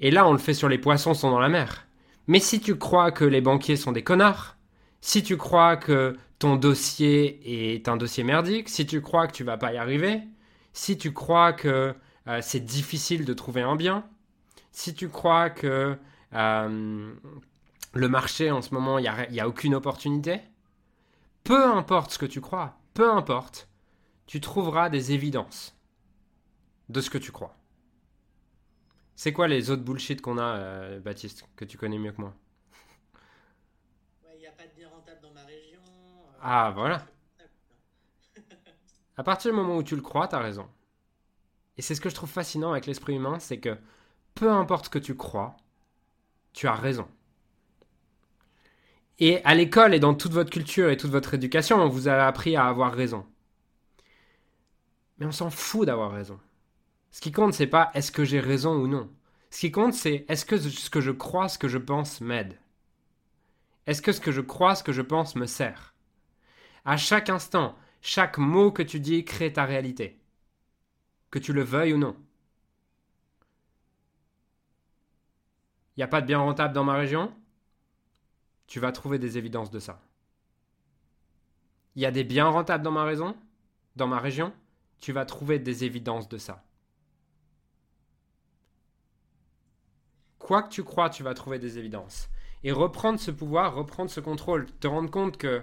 Et 0.00 0.10
là, 0.10 0.26
on 0.26 0.32
le 0.32 0.38
fait 0.38 0.54
sur 0.54 0.68
les 0.68 0.78
poissons 0.78 1.14
sont 1.14 1.30
dans 1.30 1.40
la 1.40 1.48
mer. 1.48 1.86
Mais 2.26 2.38
si 2.38 2.60
tu 2.60 2.76
crois 2.76 3.10
que 3.10 3.24
les 3.24 3.40
banquiers 3.40 3.76
sont 3.76 3.92
des 3.92 4.04
connards, 4.04 4.56
si 5.00 5.22
tu 5.22 5.36
crois 5.36 5.76
que 5.76 6.16
ton 6.38 6.56
dossier 6.56 7.74
est 7.76 7.88
un 7.88 7.96
dossier 7.96 8.24
merdique, 8.24 8.68
si 8.68 8.86
tu 8.86 9.00
crois 9.00 9.26
que 9.26 9.32
tu 9.32 9.44
vas 9.44 9.56
pas 9.56 9.72
y 9.72 9.76
arriver, 9.76 10.20
si 10.72 10.96
tu 10.96 11.12
crois 11.12 11.52
que 11.52 11.94
euh, 12.28 12.38
c'est 12.40 12.64
difficile 12.64 13.24
de 13.24 13.34
trouver 13.34 13.62
un 13.62 13.76
bien, 13.76 14.04
si 14.70 14.94
tu 14.94 15.08
crois 15.08 15.50
que 15.50 15.96
euh, 16.34 17.14
le 17.94 18.08
marché 18.08 18.50
en 18.50 18.62
ce 18.62 18.74
moment, 18.74 18.98
il 18.98 19.02
n'y 19.02 19.08
a, 19.08 19.28
il 19.28 19.34
y 19.34 19.40
a 19.40 19.48
aucune 19.48 19.74
opportunité, 19.74 20.40
peu 21.44 21.64
importe 21.66 22.10
ce 22.12 22.18
que 22.18 22.26
tu 22.26 22.40
crois, 22.40 22.76
peu 22.94 23.10
importe, 23.10 23.68
tu 24.26 24.40
trouveras 24.40 24.90
des 24.90 25.12
évidences 25.12 25.76
de 26.88 27.00
ce 27.00 27.10
que 27.10 27.18
tu 27.18 27.32
crois. 27.32 27.56
C'est 29.14 29.32
quoi 29.32 29.48
les 29.48 29.70
autres 29.70 29.82
bullshit 29.82 30.20
qu'on 30.20 30.36
a, 30.38 30.56
euh, 30.56 31.00
Baptiste, 31.00 31.48
que 31.56 31.64
tu 31.64 31.78
connais 31.78 31.98
mieux 31.98 32.12
que 32.12 32.20
moi? 32.20 32.34
Ouais, 34.24 34.32
il 34.36 34.40
n'y 34.40 34.46
a 34.46 34.52
pas 34.52 34.66
de 34.66 34.72
bien 34.76 34.88
rentable 34.88 35.20
dans 35.22 35.32
ma 35.32 35.44
région. 35.44 35.80
euh, 35.82 36.38
Ah, 36.42 36.72
voilà. 36.74 37.06
À 39.16 39.22
partir 39.22 39.50
du 39.50 39.56
moment 39.56 39.76
où 39.78 39.82
tu 39.82 39.96
le 39.96 40.02
crois, 40.02 40.28
t'as 40.28 40.40
raison. 40.40 40.68
Et 41.76 41.82
c'est 41.82 41.94
ce 41.94 42.00
que 42.00 42.08
je 42.08 42.14
trouve 42.14 42.30
fascinant 42.30 42.72
avec 42.72 42.86
l'esprit 42.86 43.14
humain, 43.14 43.38
c'est 43.38 43.60
que 43.60 43.76
peu 44.34 44.50
importe 44.50 44.86
ce 44.86 44.90
que 44.90 44.98
tu 44.98 45.16
crois, 45.16 45.56
tu 46.52 46.66
as 46.68 46.74
raison. 46.74 47.08
Et 49.24 49.40
à 49.44 49.54
l'école 49.54 49.94
et 49.94 50.00
dans 50.00 50.14
toute 50.14 50.32
votre 50.32 50.50
culture 50.50 50.90
et 50.90 50.96
toute 50.96 51.12
votre 51.12 51.34
éducation, 51.34 51.76
on 51.80 51.88
vous 51.88 52.08
a 52.08 52.26
appris 52.26 52.56
à 52.56 52.66
avoir 52.66 52.92
raison. 52.92 53.24
Mais 55.16 55.26
on 55.26 55.30
s'en 55.30 55.48
fout 55.48 55.86
d'avoir 55.86 56.10
raison. 56.10 56.40
Ce 57.12 57.20
qui 57.20 57.30
compte, 57.30 57.54
c'est 57.54 57.68
pas 57.68 57.92
est-ce 57.94 58.10
que 58.10 58.24
j'ai 58.24 58.40
raison 58.40 58.74
ou 58.74 58.88
non. 58.88 59.08
Ce 59.50 59.60
qui 59.60 59.70
compte, 59.70 59.94
c'est 59.94 60.24
est-ce 60.28 60.44
que 60.44 60.58
ce 60.58 60.90
que 60.90 61.00
je 61.00 61.12
crois, 61.12 61.48
ce 61.48 61.56
que 61.56 61.68
je 61.68 61.78
pense 61.78 62.20
m'aide. 62.20 62.58
Est-ce 63.86 64.02
que 64.02 64.10
ce 64.10 64.20
que 64.20 64.32
je 64.32 64.40
crois, 64.40 64.74
ce 64.74 64.82
que 64.82 64.90
je 64.90 65.02
pense 65.02 65.36
me 65.36 65.46
sert. 65.46 65.94
À 66.84 66.96
chaque 66.96 67.30
instant, 67.30 67.78
chaque 68.00 68.38
mot 68.38 68.72
que 68.72 68.82
tu 68.82 68.98
dis 68.98 69.24
crée 69.24 69.52
ta 69.52 69.64
réalité. 69.64 70.18
Que 71.30 71.38
tu 71.38 71.52
le 71.52 71.62
veuilles 71.62 71.92
ou 71.92 71.98
non. 71.98 72.16
Il 75.96 76.00
n'y 76.00 76.04
a 76.04 76.08
pas 76.08 76.22
de 76.22 76.26
bien 76.26 76.40
rentable 76.40 76.74
dans 76.74 76.82
ma 76.82 76.94
région? 76.94 77.32
Tu 78.72 78.80
vas 78.80 78.90
trouver 78.90 79.18
des 79.18 79.36
évidences 79.36 79.70
de 79.70 79.78
ça. 79.78 80.00
Il 81.94 82.00
y 82.00 82.06
a 82.06 82.10
des 82.10 82.24
biens 82.24 82.48
rentables 82.48 82.82
dans 82.82 82.90
ma 82.90 83.04
raison 83.04 83.36
Dans 83.96 84.06
ma 84.06 84.18
région 84.18 84.50
Tu 84.98 85.12
vas 85.12 85.26
trouver 85.26 85.58
des 85.58 85.84
évidences 85.84 86.26
de 86.26 86.38
ça. 86.38 86.64
Quoi 90.38 90.62
que 90.62 90.70
tu 90.70 90.82
crois, 90.84 91.10
tu 91.10 91.22
vas 91.22 91.34
trouver 91.34 91.58
des 91.58 91.76
évidences. 91.76 92.30
Et 92.64 92.72
reprendre 92.72 93.20
ce 93.20 93.30
pouvoir, 93.30 93.74
reprendre 93.74 94.10
ce 94.10 94.20
contrôle, 94.20 94.64
te 94.80 94.86
rendre 94.86 95.10
compte 95.10 95.36
que 95.36 95.60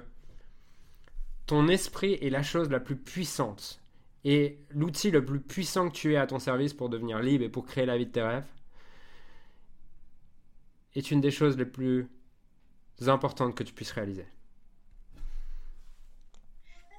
ton 1.47 1.67
esprit 1.67 2.13
est 2.21 2.29
la 2.29 2.43
chose 2.43 2.69
la 2.69 2.79
plus 2.79 2.95
puissante 2.95 3.81
et 4.23 4.59
l'outil 4.69 5.09
le 5.09 5.25
plus 5.25 5.41
puissant 5.41 5.89
que 5.89 5.95
tu 5.95 6.13
aies 6.13 6.17
à 6.17 6.27
ton 6.27 6.37
service 6.37 6.75
pour 6.75 6.89
devenir 6.89 7.23
libre 7.23 7.43
et 7.43 7.49
pour 7.49 7.65
créer 7.65 7.87
la 7.87 7.97
vie 7.97 8.05
de 8.05 8.11
tes 8.11 8.21
rêves 8.21 8.45
est 10.93 11.09
une 11.09 11.21
des 11.21 11.31
choses 11.31 11.57
les 11.57 11.65
plus 11.65 12.07
importantes 13.07 13.55
que 13.55 13.63
tu 13.63 13.73
puisses 13.73 13.91
réaliser. 13.91 14.25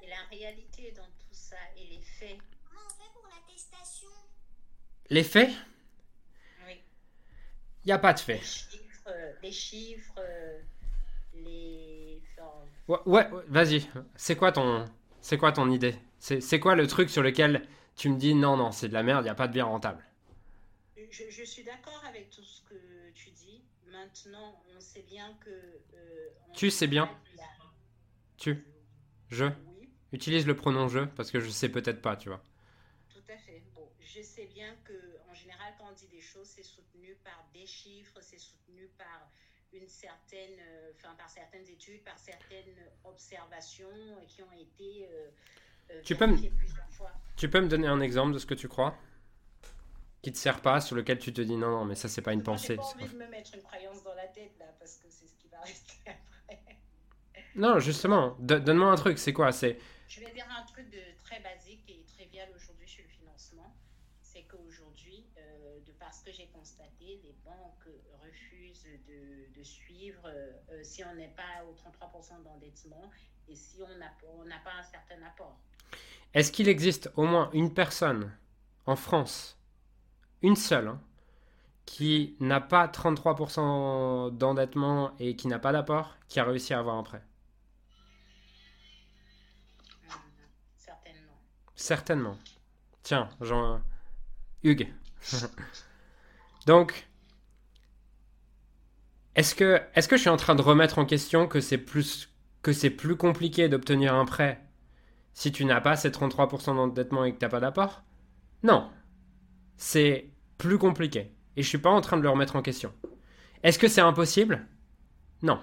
Et 0.03 0.07
la 0.07 0.23
réalité 0.31 0.91
dans 0.95 1.03
tout 1.03 1.33
ça 1.33 1.57
et 1.77 1.85
les 1.87 2.01
faits, 2.01 2.37
Comment 2.67 2.81
on 2.85 2.89
fait 2.89 3.11
pour 3.13 3.27
l'attestation 3.29 4.07
Les 5.09 5.23
faits, 5.23 5.49
oui. 6.65 6.81
il 7.83 7.87
n'y 7.87 7.91
a 7.91 7.99
pas 7.99 8.13
de 8.13 8.19
les 8.19 8.23
faits. 8.23 8.43
chiffres, 8.43 9.01
euh, 9.07 9.33
les, 9.43 9.51
chiffres, 9.51 10.13
euh, 10.19 10.59
les... 11.35 12.21
enfin, 12.37 12.49
Ouais, 12.87 12.99
ouais, 13.05 13.29
ouais, 13.31 13.43
vas-y. 13.47 13.87
C'est 14.15 14.35
quoi 14.35 14.51
ton, 14.51 14.89
c'est 15.21 15.37
quoi 15.37 15.51
ton 15.51 15.69
idée? 15.69 15.95
C'est 16.19 16.59
quoi 16.59 16.75
le 16.75 16.87
truc 16.87 17.09
sur 17.09 17.21
lequel 17.23 17.67
tu 17.95 18.09
me 18.09 18.17
dis 18.17 18.33
non, 18.35 18.57
non, 18.57 18.71
c'est 18.71 18.87
de 18.87 18.93
la 18.93 19.03
merde, 19.03 19.21
il 19.21 19.25
n'y 19.25 19.29
a 19.29 19.35
pas 19.35 19.47
de 19.47 19.53
bien 19.53 19.65
rentable? 19.65 20.03
Je, 21.09 21.23
je 21.29 21.43
suis 21.43 21.63
d'accord 21.63 22.01
avec 22.07 22.29
tout 22.29 22.43
ce. 22.43 22.60
Maintenant, 24.01 24.63
on 24.75 24.79
sait 24.79 25.03
bien 25.03 25.37
que. 25.45 25.49
euh, 25.93 26.29
Tu 26.53 26.69
sais 26.71 26.87
bien. 26.87 27.09
Tu, 28.37 28.65
je, 29.29 29.45
Oui, 29.65 29.89
utilise 30.13 30.47
le 30.47 30.55
pronom 30.55 30.87
je 30.89 31.01
parce 31.01 31.31
que 31.31 31.39
je 31.39 31.49
sais 31.49 31.69
peut-être 31.69 32.01
pas, 32.01 32.15
tu 32.17 32.29
vois. 32.29 32.41
tout 33.09 33.23
à 33.29 33.37
fait. 33.37 33.61
Bon, 33.75 33.89
je 33.99 34.21
sais 34.21 34.45
bien 34.47 34.75
que 34.85 34.93
en 35.29 35.33
général, 35.33 35.73
quand 35.77 35.85
on 35.89 35.93
dit 35.93 36.07
des 36.07 36.21
choses, 36.21 36.47
c'est 36.47 36.63
soutenu 36.63 37.15
par 37.23 37.45
des 37.53 37.65
chiffres, 37.65 38.19
c'est 38.21 38.39
soutenu 38.39 38.87
par 38.97 39.31
une 39.73 39.87
certaine, 39.87 40.57
euh, 40.59 40.91
enfin 40.95 41.13
par 41.15 41.29
certaines 41.29 41.67
études, 41.67 42.03
par 42.03 42.17
certaines 42.19 42.75
observations 43.03 44.25
qui 44.27 44.41
ont 44.43 44.51
été 44.53 45.07
euh, 45.11 45.29
euh, 45.91 46.01
Tu 46.03 46.15
peux 46.15 46.27
me- 46.27 46.37
fois. 46.89 47.11
Tu 47.37 47.49
peux 47.49 47.61
me 47.61 47.67
donner 47.67 47.87
un 47.87 48.01
exemple 48.01 48.33
de 48.33 48.39
ce 48.39 48.45
que 48.45 48.53
tu 48.53 48.67
crois? 48.67 48.95
Qui 50.21 50.31
te 50.31 50.37
sert 50.37 50.61
pas, 50.61 50.81
sur 50.81 50.95
lequel 50.95 51.17
tu 51.19 51.33
te 51.33 51.41
dis 51.41 51.55
non, 51.57 51.71
non, 51.71 51.85
mais 51.85 51.95
ça 51.95 52.07
c'est 52.07 52.21
pas 52.21 52.33
une 52.33 52.43
pensée. 52.43 52.75
Pas 52.77 52.83
envie 52.83 53.07
de 53.09 53.17
me 53.17 53.27
mettre 53.27 53.55
une 53.55 53.63
croyance 53.63 54.03
dans 54.03 54.13
la 54.13 54.27
tête 54.27 54.51
là, 54.59 54.65
parce 54.79 54.97
que 54.97 55.07
c'est 55.09 55.27
ce 55.27 55.33
qui 55.35 55.47
va 55.47 55.59
rester 55.61 55.93
après. 56.05 56.59
Non, 57.55 57.79
justement, 57.79 58.35
do- 58.39 58.59
donne-moi 58.59 58.91
un 58.91 58.95
truc, 58.95 59.17
c'est 59.17 59.33
quoi 59.33 59.51
C'est 59.51 59.79
Je 60.07 60.19
vais 60.19 60.31
dire 60.31 60.45
un 60.55 60.63
truc 60.65 60.89
de 60.91 60.99
très 61.23 61.39
basique 61.39 61.83
et 61.89 62.03
trivial 62.05 62.49
aujourd'hui 62.55 62.87
sur 62.87 63.03
le 63.03 63.09
financement. 63.09 63.75
C'est 64.21 64.43
qu'aujourd'hui, 64.43 65.25
euh, 65.37 65.79
de 65.85 65.91
parce 65.93 66.21
que 66.21 66.31
j'ai 66.31 66.47
constaté, 66.53 67.19
les 67.23 67.35
banques 67.43 67.89
refusent 68.23 68.85
de, 69.07 69.59
de 69.59 69.63
suivre 69.63 70.21
euh, 70.25 70.53
si 70.83 71.03
on 71.03 71.15
n'est 71.15 71.33
pas 71.35 71.65
au 71.65 71.73
33% 71.73 72.43
d'endettement 72.43 73.09
et 73.49 73.55
si 73.55 73.81
on 73.81 74.45
n'a 74.45 74.59
pas 74.63 74.73
un 74.79 74.83
certain 74.83 75.21
apport. 75.25 75.59
Est-ce 76.33 76.51
qu'il 76.51 76.69
existe 76.69 77.11
au 77.17 77.23
moins 77.25 77.49
une 77.53 77.73
personne 77.73 78.31
en 78.85 78.95
France, 78.95 79.57
une 80.41 80.55
seule, 80.55 80.87
hein, 80.87 81.01
qui 81.85 82.35
n'a 82.39 82.61
pas 82.61 82.87
33% 82.87 84.35
d'endettement 84.35 85.11
et 85.19 85.35
qui 85.35 85.47
n'a 85.47 85.59
pas 85.59 85.71
d'apport, 85.71 86.15
qui 86.27 86.39
a 86.39 86.43
réussi 86.43 86.73
à 86.73 86.79
avoir 86.79 86.95
un 86.95 87.03
prêt 87.03 87.23
Hum, 90.09 90.19
certainement. 90.77 91.37
Certainement. 91.75 92.37
Tiens, 93.03 93.29
Jean... 93.41 93.81
Hugues. 94.63 94.93
Donc, 96.67 97.07
est-ce 99.35 99.55
que, 99.55 99.81
est-ce 99.95 100.07
que 100.07 100.17
je 100.17 100.21
suis 100.21 100.29
en 100.29 100.37
train 100.37 100.55
de 100.55 100.61
remettre 100.61 100.99
en 100.99 101.05
question 101.05 101.47
que 101.47 101.61
c'est 101.61 101.77
plus, 101.77 102.29
que 102.61 102.73
c'est 102.73 102.89
plus 102.89 103.15
compliqué 103.15 103.69
d'obtenir 103.69 104.13
un 104.13 104.25
prêt 104.25 104.63
si 105.33 105.51
tu 105.51 105.65
n'as 105.65 105.81
pas 105.81 105.95
ces 105.95 106.09
33% 106.09 106.75
d'endettement 106.75 107.23
et 107.25 107.33
que 107.33 107.39
tu 107.39 107.45
n'as 107.45 107.49
pas 107.49 107.59
d'apport? 107.59 108.03
Non. 108.63 108.91
C'est 109.77 110.30
plus 110.61 110.77
compliqué. 110.77 111.31
Et 111.57 111.63
je 111.63 111.67
suis 111.67 111.79
pas 111.79 111.89
en 111.89 112.01
train 112.01 112.17
de 112.17 112.21
le 112.21 112.29
remettre 112.29 112.55
en 112.55 112.61
question. 112.61 112.93
Est-ce 113.63 113.79
que 113.79 113.87
c'est 113.87 114.01
impossible? 114.01 114.67
Non. 115.41 115.59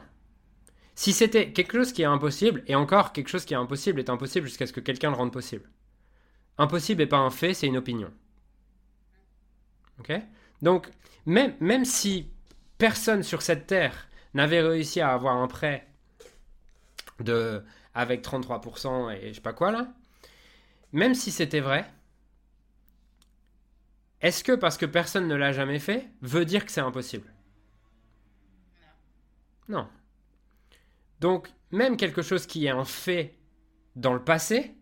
Si 0.96 1.12
c'était 1.12 1.52
quelque 1.52 1.78
chose 1.78 1.92
qui 1.92 2.02
est 2.02 2.06
impossible, 2.06 2.64
et 2.66 2.74
encore 2.74 3.12
quelque 3.12 3.28
chose 3.28 3.44
qui 3.44 3.54
est 3.54 3.56
impossible 3.56 4.00
est 4.00 4.10
impossible 4.10 4.48
jusqu'à 4.48 4.66
ce 4.66 4.72
que 4.72 4.80
quelqu'un 4.80 5.10
le 5.10 5.16
rende 5.16 5.32
possible. 5.32 5.70
Impossible 6.58 7.00
n'est 7.00 7.06
pas 7.06 7.18
un 7.18 7.30
fait, 7.30 7.54
c'est 7.54 7.68
une 7.68 7.76
opinion. 7.76 8.12
Ok? 10.00 10.12
Donc, 10.62 10.90
même, 11.26 11.54
même 11.60 11.84
si 11.84 12.28
personne 12.76 13.22
sur 13.22 13.42
cette 13.42 13.68
terre 13.68 14.08
n'avait 14.34 14.62
réussi 14.62 15.00
à 15.00 15.12
avoir 15.12 15.36
un 15.36 15.46
prêt 15.46 15.86
de, 17.20 17.62
avec 17.94 18.24
33% 18.24 19.12
et 19.12 19.28
je 19.28 19.34
sais 19.34 19.40
pas 19.40 19.52
quoi 19.52 19.70
là, 19.70 19.92
même 20.92 21.14
si 21.14 21.30
c'était 21.30 21.60
vrai, 21.60 21.88
est-ce 24.20 24.42
que 24.44 24.52
parce 24.52 24.76
que 24.76 24.86
personne 24.86 25.28
ne 25.28 25.34
l'a 25.34 25.52
jamais 25.52 25.78
fait, 25.78 26.10
veut 26.22 26.44
dire 26.44 26.64
que 26.64 26.72
c'est 26.72 26.80
impossible? 26.80 27.32
Non. 29.68 29.88
Donc, 31.20 31.52
même 31.70 31.96
quelque 31.96 32.22
chose 32.22 32.46
qui 32.46 32.66
est 32.66 32.70
un 32.70 32.84
fait 32.84 33.38
dans 33.96 34.14
le 34.14 34.24
passé 34.24 34.74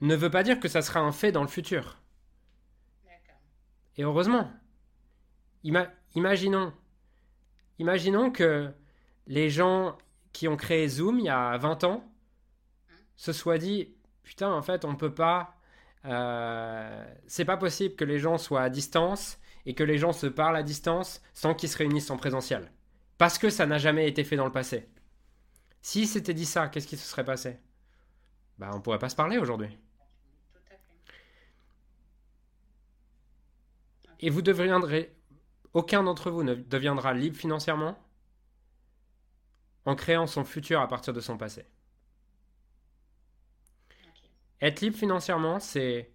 ne 0.00 0.14
veut 0.14 0.30
pas 0.30 0.42
dire 0.42 0.60
que 0.60 0.68
ça 0.68 0.82
sera 0.82 1.00
un 1.00 1.12
fait 1.12 1.32
dans 1.32 1.42
le 1.42 1.48
futur. 1.48 1.98
Et 3.96 4.02
heureusement. 4.04 4.50
Ima- 5.64 5.90
imaginons, 6.14 6.72
imaginons 7.78 8.30
que 8.30 8.70
les 9.26 9.48
gens 9.48 9.96
qui 10.32 10.46
ont 10.48 10.56
créé 10.56 10.88
Zoom 10.88 11.20
il 11.20 11.26
y 11.26 11.30
a 11.30 11.56
20 11.56 11.84
ans 11.84 12.04
se 13.16 13.32
soient 13.32 13.56
dit 13.58 13.94
putain 14.22 14.50
en 14.52 14.60
fait 14.60 14.84
on 14.84 14.96
peut 14.96 15.14
pas 15.14 15.53
euh, 16.04 17.14
c'est 17.26 17.44
pas 17.44 17.56
possible 17.56 17.96
que 17.96 18.04
les 18.04 18.18
gens 18.18 18.38
soient 18.38 18.62
à 18.62 18.70
distance 18.70 19.38
et 19.66 19.74
que 19.74 19.84
les 19.84 19.98
gens 19.98 20.12
se 20.12 20.26
parlent 20.26 20.56
à 20.56 20.62
distance 20.62 21.22
sans 21.32 21.54
qu'ils 21.54 21.68
se 21.68 21.78
réunissent 21.78 22.10
en 22.10 22.16
présentiel. 22.16 22.70
Parce 23.16 23.38
que 23.38 23.50
ça 23.50 23.66
n'a 23.66 23.78
jamais 23.78 24.08
été 24.08 24.24
fait 24.24 24.36
dans 24.36 24.44
le 24.44 24.52
passé. 24.52 24.88
Si 25.80 26.06
c'était 26.06 26.34
dit 26.34 26.46
ça 26.46 26.68
qu'est-ce 26.68 26.86
qui 26.86 26.96
se 26.96 27.06
serait 27.06 27.24
passé? 27.24 27.58
Bah 28.58 28.70
on 28.72 28.80
pourrait 28.80 28.98
pas 28.98 29.08
se 29.08 29.16
parler 29.16 29.38
aujourd'hui. 29.38 29.78
Et 34.20 34.30
vous 34.30 34.42
deviendrez 34.42 35.14
aucun 35.72 36.02
d'entre 36.02 36.30
vous 36.30 36.42
ne 36.44 36.54
deviendra 36.54 37.14
libre 37.14 37.36
financièrement 37.36 37.98
en 39.84 39.94
créant 39.96 40.26
son 40.26 40.44
futur 40.44 40.80
à 40.80 40.88
partir 40.88 41.12
de 41.12 41.20
son 41.20 41.36
passé. 41.36 41.66
Être 44.64 44.80
libre 44.80 44.96
financièrement, 44.96 45.60
c'est 45.60 46.10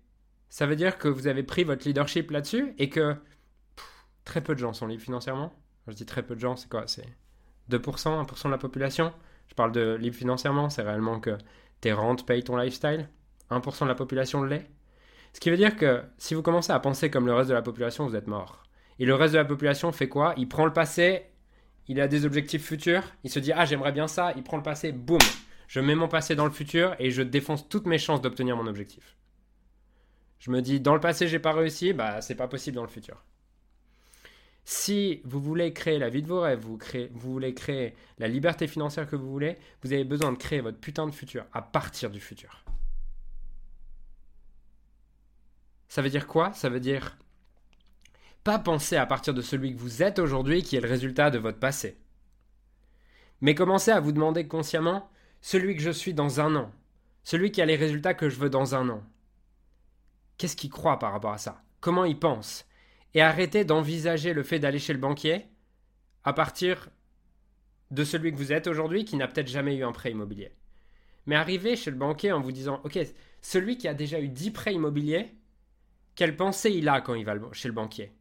ça 0.49 0.65
veut 0.65 0.75
dire 0.75 0.97
que 0.97 1.07
vous 1.07 1.27
avez 1.27 1.43
pris 1.43 1.63
votre 1.63 1.87
leadership 1.87 2.31
là-dessus 2.31 2.73
et 2.79 2.89
que 2.89 3.15
très 4.25 4.41
peu 4.41 4.55
de 4.55 4.59
gens 4.59 4.73
sont 4.73 4.87
libres 4.87 5.03
financièrement. 5.03 5.53
Je 5.87 5.93
dis 5.93 6.07
très 6.07 6.23
peu 6.23 6.33
de 6.33 6.39
gens, 6.39 6.55
c'est 6.55 6.67
quoi? 6.67 6.87
C'est 6.87 7.05
2%, 7.69 7.77
1% 7.79 8.45
de 8.45 8.49
la 8.49 8.57
population. 8.57 9.13
Je 9.49 9.53
parle 9.53 9.71
de 9.71 9.93
libre 9.93 10.15
financièrement, 10.15 10.71
c'est 10.71 10.81
réellement 10.81 11.19
que 11.19 11.37
tes 11.79 11.93
rentes 11.93 12.25
payent 12.25 12.43
ton 12.43 12.57
lifestyle. 12.57 13.07
1% 13.51 13.83
de 13.83 13.87
la 13.87 13.93
population 13.93 14.41
l'est. 14.41 14.67
Ce 15.33 15.39
qui 15.39 15.51
veut 15.51 15.57
dire 15.57 15.75
que 15.75 16.01
si 16.17 16.33
vous 16.33 16.41
commencez 16.41 16.71
à 16.71 16.79
penser 16.79 17.11
comme 17.11 17.27
le 17.27 17.35
reste 17.35 17.49
de 17.49 17.53
la 17.53 17.61
population, 17.61 18.07
vous 18.07 18.15
êtes 18.15 18.25
mort. 18.25 18.63
Et 18.97 19.05
le 19.05 19.13
reste 19.13 19.33
de 19.33 19.39
la 19.39 19.45
population 19.45 19.91
fait 19.91 20.09
quoi? 20.09 20.33
Il 20.37 20.49
prend 20.49 20.65
le 20.65 20.73
passé, 20.73 21.27
il 21.87 22.01
a 22.01 22.07
des 22.07 22.25
objectifs 22.25 22.65
futurs, 22.65 23.03
il 23.23 23.29
se 23.29 23.37
dit 23.37 23.51
ah 23.51 23.65
j'aimerais 23.65 23.91
bien 23.91 24.07
ça, 24.07 24.33
il 24.35 24.41
prend 24.41 24.57
le 24.57 24.63
passé, 24.63 24.91
boum, 24.91 25.19
je 25.69 25.79
mets 25.79 25.93
mon 25.93 26.07
passé 26.07 26.35
dans 26.35 26.45
le 26.45 26.51
futur 26.51 26.95
et 26.97 27.11
je 27.11 27.21
défonce 27.21 27.69
toutes 27.69 27.85
mes 27.85 27.99
chances 27.99 28.21
d'obtenir 28.21 28.57
mon 28.57 28.65
objectif. 28.65 29.15
Je 30.39 30.49
me 30.49 30.61
dis 30.63 30.79
dans 30.79 30.95
le 30.95 30.99
passé 30.99 31.27
j'ai 31.27 31.37
pas 31.37 31.53
réussi, 31.53 31.93
bah 31.93 32.21
c'est 32.21 32.35
pas 32.35 32.47
possible 32.47 32.75
dans 32.75 32.81
le 32.81 32.89
futur. 32.89 33.23
Si 34.65 35.21
vous 35.25 35.39
voulez 35.39 35.71
créer 35.71 35.99
la 35.99 36.09
vie 36.09 36.23
de 36.23 36.27
vos 36.27 36.41
rêves, 36.41 36.59
vous, 36.59 36.79
voulez 37.13 37.53
créer 37.53 37.93
la 38.17 38.27
liberté 38.27 38.67
financière 38.67 39.07
que 39.07 39.15
vous 39.15 39.29
voulez, 39.29 39.57
vous 39.83 39.93
avez 39.93 40.03
besoin 40.03 40.31
de 40.31 40.37
créer 40.37 40.61
votre 40.61 40.79
putain 40.79 41.05
de 41.05 41.11
futur 41.11 41.45
à 41.53 41.61
partir 41.61 42.09
du 42.09 42.19
futur. 42.19 42.63
Ça 45.87 46.01
veut 46.01 46.09
dire 46.09 46.25
quoi? 46.25 46.51
Ça 46.53 46.69
veut 46.69 46.79
dire 46.79 47.15
pas 48.43 48.57
penser 48.57 48.95
à 48.95 49.05
partir 49.05 49.35
de 49.35 49.41
celui 49.43 49.75
que 49.75 49.79
vous 49.79 50.01
êtes 50.01 50.17
aujourd'hui 50.17 50.63
qui 50.63 50.75
est 50.75 50.81
le 50.81 50.89
résultat 50.89 51.29
de 51.29 51.37
votre 51.37 51.59
passé. 51.59 51.99
Mais 53.41 53.53
commencez 53.53 53.91
à 53.91 53.99
vous 53.99 54.11
demander 54.11 54.47
consciemment 54.47 55.11
celui 55.41 55.75
que 55.75 55.81
je 55.81 55.91
suis 55.91 56.13
dans 56.13 56.39
un 56.39 56.55
an, 56.55 56.71
celui 57.23 57.51
qui 57.51 57.61
a 57.61 57.65
les 57.65 57.75
résultats 57.75 58.13
que 58.13 58.29
je 58.29 58.37
veux 58.37 58.49
dans 58.49 58.75
un 58.75 58.89
an. 58.89 59.03
Qu'est-ce 60.37 60.55
qu'il 60.55 60.69
croit 60.69 60.99
par 60.99 61.11
rapport 61.11 61.33
à 61.33 61.37
ça? 61.37 61.61
Comment 61.79 62.05
il 62.05 62.17
pense? 62.17 62.65
Et 63.13 63.21
arrêtez 63.21 63.65
d'envisager 63.65 64.33
le 64.33 64.43
fait 64.43 64.59
d'aller 64.59 64.79
chez 64.79 64.93
le 64.93 64.99
banquier 64.99 65.45
à 66.23 66.33
partir 66.33 66.89
de 67.91 68.03
celui 68.03 68.31
que 68.31 68.37
vous 68.37 68.51
êtes 68.51 68.67
aujourd'hui 68.67 69.05
qui 69.05 69.15
n'a 69.15 69.27
peut-être 69.27 69.47
jamais 69.47 69.75
eu 69.75 69.83
un 69.83 69.91
prêt 69.91 70.11
immobilier. 70.11 70.53
Mais 71.25 71.35
arrivez 71.35 71.75
chez 71.75 71.91
le 71.91 71.97
banquier 71.97 72.31
en 72.31 72.41
vous 72.41 72.51
disant, 72.51 72.81
ok, 72.83 72.99
celui 73.41 73.77
qui 73.77 73.87
a 73.87 73.93
déjà 73.93 74.19
eu 74.19 74.29
10 74.29 74.51
prêts 74.51 74.73
immobiliers, 74.73 75.35
quelle 76.15 76.35
pensée 76.35 76.71
il 76.71 76.89
a 76.89 77.01
quand 77.01 77.15
il 77.15 77.25
va 77.25 77.35
chez 77.53 77.67
le 77.67 77.73
banquier? 77.73 78.13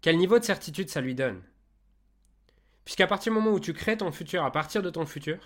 Quel 0.00 0.16
niveau 0.16 0.38
de 0.38 0.44
certitude 0.44 0.88
ça 0.88 1.00
lui 1.00 1.14
donne? 1.14 1.42
Puisqu'à 2.84 3.06
partir 3.06 3.32
du 3.32 3.38
moment 3.38 3.52
où 3.52 3.60
tu 3.60 3.72
crées 3.72 3.96
ton 3.96 4.12
futur 4.12 4.44
à 4.44 4.52
partir 4.52 4.82
de 4.82 4.90
ton 4.90 5.06
futur, 5.06 5.38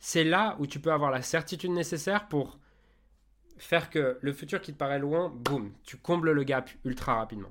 c'est 0.00 0.24
là 0.24 0.56
où 0.58 0.66
tu 0.66 0.80
peux 0.80 0.92
avoir 0.92 1.10
la 1.10 1.22
certitude 1.22 1.70
nécessaire 1.70 2.26
pour 2.28 2.58
faire 3.58 3.90
que 3.90 4.18
le 4.22 4.32
futur 4.32 4.60
qui 4.60 4.72
te 4.72 4.78
paraît 4.78 4.98
loin, 4.98 5.28
boum, 5.28 5.72
tu 5.84 5.98
combles 5.98 6.32
le 6.32 6.42
gap 6.42 6.70
ultra 6.84 7.16
rapidement. 7.16 7.50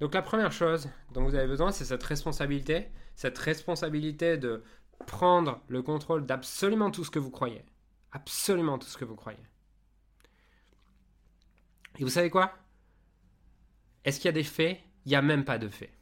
Donc 0.00 0.14
la 0.14 0.22
première 0.22 0.52
chose 0.52 0.88
dont 1.12 1.22
vous 1.24 1.34
avez 1.34 1.46
besoin, 1.46 1.70
c'est 1.70 1.84
cette 1.84 2.02
responsabilité, 2.02 2.88
cette 3.14 3.38
responsabilité 3.38 4.36
de 4.36 4.64
prendre 5.06 5.62
le 5.68 5.82
contrôle 5.82 6.26
d'absolument 6.26 6.90
tout 6.90 7.04
ce 7.04 7.10
que 7.10 7.18
vous 7.18 7.30
croyez. 7.30 7.64
Absolument 8.12 8.78
tout 8.78 8.88
ce 8.88 8.96
que 8.98 9.04
vous 9.04 9.16
croyez. 9.16 9.38
Et 11.98 12.02
vous 12.02 12.10
savez 12.10 12.30
quoi? 12.30 12.52
Est-ce 14.04 14.18
qu'il 14.18 14.26
y 14.26 14.28
a 14.28 14.32
des 14.32 14.44
faits? 14.44 14.80
Il 15.06 15.10
n'y 15.10 15.16
a 15.16 15.22
même 15.22 15.44
pas 15.44 15.58
de 15.58 15.68
faits. 15.68 15.92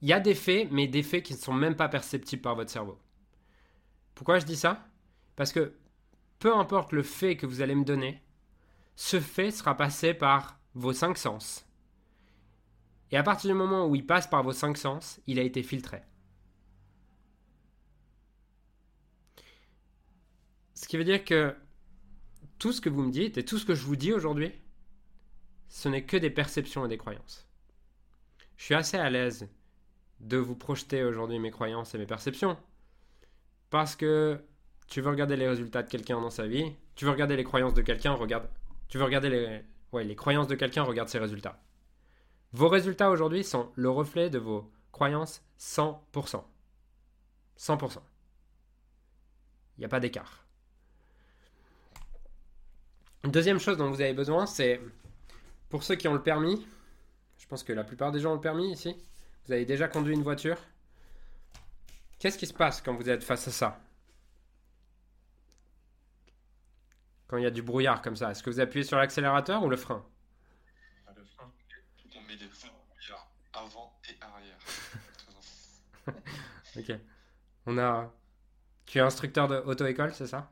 Il 0.00 0.08
y 0.08 0.12
a 0.12 0.20
des 0.20 0.34
faits, 0.34 0.68
mais 0.70 0.88
des 0.88 1.02
faits 1.02 1.24
qui 1.24 1.34
ne 1.34 1.38
sont 1.38 1.52
même 1.52 1.76
pas 1.76 1.88
perceptibles 1.88 2.42
par 2.42 2.54
votre 2.54 2.70
cerveau. 2.70 2.98
Pourquoi 4.14 4.38
je 4.38 4.46
dis 4.46 4.56
ça? 4.56 4.88
Parce 5.36 5.52
que 5.52 5.74
peu 6.38 6.54
importe 6.54 6.92
le 6.92 7.02
fait 7.02 7.36
que 7.36 7.46
vous 7.46 7.62
allez 7.62 7.74
me 7.74 7.84
donner, 7.84 8.22
ce 8.94 9.20
fait 9.20 9.50
sera 9.50 9.76
passé 9.76 10.14
par 10.14 10.58
vos 10.74 10.92
cinq 10.92 11.18
sens. 11.18 11.66
Et 13.10 13.16
à 13.16 13.22
partir 13.22 13.50
du 13.50 13.56
moment 13.56 13.86
où 13.86 13.94
il 13.94 14.06
passe 14.06 14.26
par 14.26 14.42
vos 14.42 14.52
cinq 14.52 14.76
sens, 14.76 15.20
il 15.26 15.38
a 15.38 15.42
été 15.42 15.62
filtré. 15.62 16.02
Ce 20.74 20.86
qui 20.88 20.96
veut 20.96 21.04
dire 21.04 21.24
que 21.24 21.56
tout 22.58 22.72
ce 22.72 22.80
que 22.80 22.88
vous 22.88 23.02
me 23.02 23.12
dites 23.12 23.38
et 23.38 23.44
tout 23.44 23.58
ce 23.58 23.64
que 23.64 23.74
je 23.74 23.84
vous 23.84 23.96
dis 23.96 24.12
aujourd'hui, 24.12 24.52
ce 25.76 25.90
n'est 25.90 26.04
que 26.04 26.16
des 26.16 26.30
perceptions 26.30 26.86
et 26.86 26.88
des 26.88 26.96
croyances. 26.96 27.46
Je 28.56 28.64
suis 28.64 28.74
assez 28.74 28.96
à 28.96 29.10
l'aise 29.10 29.46
de 30.20 30.38
vous 30.38 30.54
projeter 30.56 31.04
aujourd'hui 31.04 31.38
mes 31.38 31.50
croyances 31.50 31.94
et 31.94 31.98
mes 31.98 32.06
perceptions. 32.06 32.56
Parce 33.68 33.94
que 33.94 34.42
tu 34.86 35.02
veux 35.02 35.10
regarder 35.10 35.36
les 35.36 35.46
résultats 35.46 35.82
de 35.82 35.90
quelqu'un 35.90 36.18
dans 36.18 36.30
sa 36.30 36.46
vie, 36.46 36.72
tu 36.94 37.04
veux 37.04 37.10
regarder 37.10 37.36
les 37.36 37.44
croyances 37.44 37.74
de 37.74 37.82
quelqu'un, 37.82 38.12
regarde. 38.12 38.48
Tu 38.88 38.96
veux 38.96 39.04
regarder 39.04 39.28
les, 39.28 39.64
ouais, 39.92 40.04
les 40.04 40.16
croyances 40.16 40.46
de 40.46 40.54
quelqu'un, 40.54 40.82
regarde 40.82 41.10
ses 41.10 41.18
résultats. 41.18 41.62
Vos 42.52 42.70
résultats 42.70 43.10
aujourd'hui 43.10 43.44
sont 43.44 43.70
le 43.74 43.90
reflet 43.90 44.30
de 44.30 44.38
vos 44.38 44.72
croyance 44.92 45.42
100%. 45.60 46.42
100%. 47.58 47.98
Il 49.76 49.80
n'y 49.80 49.84
a 49.84 49.88
pas 49.90 50.00
d'écart. 50.00 50.46
Deuxième 53.24 53.58
chose 53.58 53.76
dont 53.76 53.90
vous 53.90 54.00
avez 54.00 54.14
besoin, 54.14 54.46
c'est 54.46 54.80
pour 55.68 55.82
ceux 55.82 55.96
qui 55.96 56.08
ont 56.08 56.14
le 56.14 56.22
permis, 56.22 56.66
je 57.38 57.46
pense 57.46 57.62
que 57.62 57.72
la 57.72 57.84
plupart 57.84 58.12
des 58.12 58.20
gens 58.20 58.32
ont 58.32 58.36
le 58.36 58.40
permis 58.40 58.72
ici, 58.72 58.96
vous 59.46 59.52
avez 59.52 59.64
déjà 59.64 59.88
conduit 59.88 60.14
une 60.14 60.22
voiture. 60.22 60.58
Qu'est-ce 62.18 62.38
qui 62.38 62.46
se 62.46 62.54
passe 62.54 62.80
quand 62.80 62.94
vous 62.94 63.08
êtes 63.08 63.22
face 63.22 63.46
à 63.48 63.50
ça? 63.50 63.80
Quand 67.28 67.36
il 67.36 67.44
y 67.44 67.46
a 67.46 67.50
du 67.50 67.62
brouillard 67.62 68.02
comme 68.02 68.16
ça, 68.16 68.30
est-ce 68.30 68.42
que 68.42 68.50
vous 68.50 68.60
appuyez 68.60 68.84
sur 68.84 68.96
l'accélérateur 68.96 69.62
ou 69.62 69.68
le 69.68 69.76
frein? 69.76 70.04
À 71.06 71.12
le 71.12 71.24
frein. 71.24 71.50
On 72.16 72.20
met 72.22 72.36
des 72.36 72.48
freins 72.48 72.70
brouillard 72.88 73.30
avant 73.52 73.92
et 74.08 74.16
arrière. 74.22 74.58
Ok. 76.78 76.92
On 77.64 77.78
a. 77.78 78.12
Tu 78.84 78.98
es 78.98 79.00
instructeur 79.00 79.48
de 79.48 79.56
auto-école, 79.56 80.14
c'est 80.14 80.26
ça? 80.26 80.50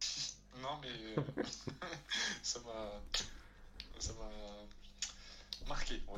Non, 0.60 0.78
mais 0.82 0.88
euh, 1.16 1.42
ça 2.42 2.60
m'a. 2.60 3.00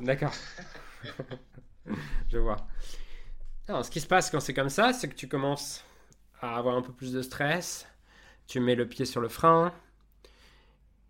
D'accord. 0.01 0.33
Je 2.29 2.37
vois. 2.37 2.57
Ce 3.67 3.89
qui 3.89 3.99
se 3.99 4.07
passe 4.07 4.29
quand 4.29 4.39
c'est 4.39 4.53
comme 4.53 4.69
ça, 4.69 4.93
c'est 4.93 5.07
que 5.07 5.15
tu 5.15 5.27
commences 5.27 5.83
à 6.41 6.57
avoir 6.57 6.75
un 6.75 6.81
peu 6.81 6.91
plus 6.91 7.13
de 7.13 7.21
stress. 7.21 7.87
Tu 8.47 8.59
mets 8.59 8.75
le 8.75 8.87
pied 8.87 9.05
sur 9.05 9.21
le 9.21 9.29
frein. 9.29 9.73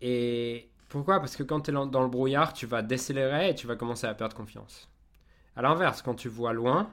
Et 0.00 0.70
pourquoi? 0.88 1.18
Parce 1.18 1.36
que 1.36 1.42
quand 1.42 1.62
tu 1.62 1.70
es 1.70 1.74
dans 1.74 2.02
le 2.02 2.08
brouillard, 2.08 2.52
tu 2.52 2.66
vas 2.66 2.82
décélérer 2.82 3.50
et 3.50 3.54
tu 3.54 3.66
vas 3.66 3.76
commencer 3.76 4.06
à 4.06 4.14
perdre 4.14 4.36
confiance. 4.36 4.88
À 5.56 5.62
l'inverse, 5.62 6.02
quand 6.02 6.14
tu 6.14 6.28
vois 6.28 6.52
loin, 6.52 6.90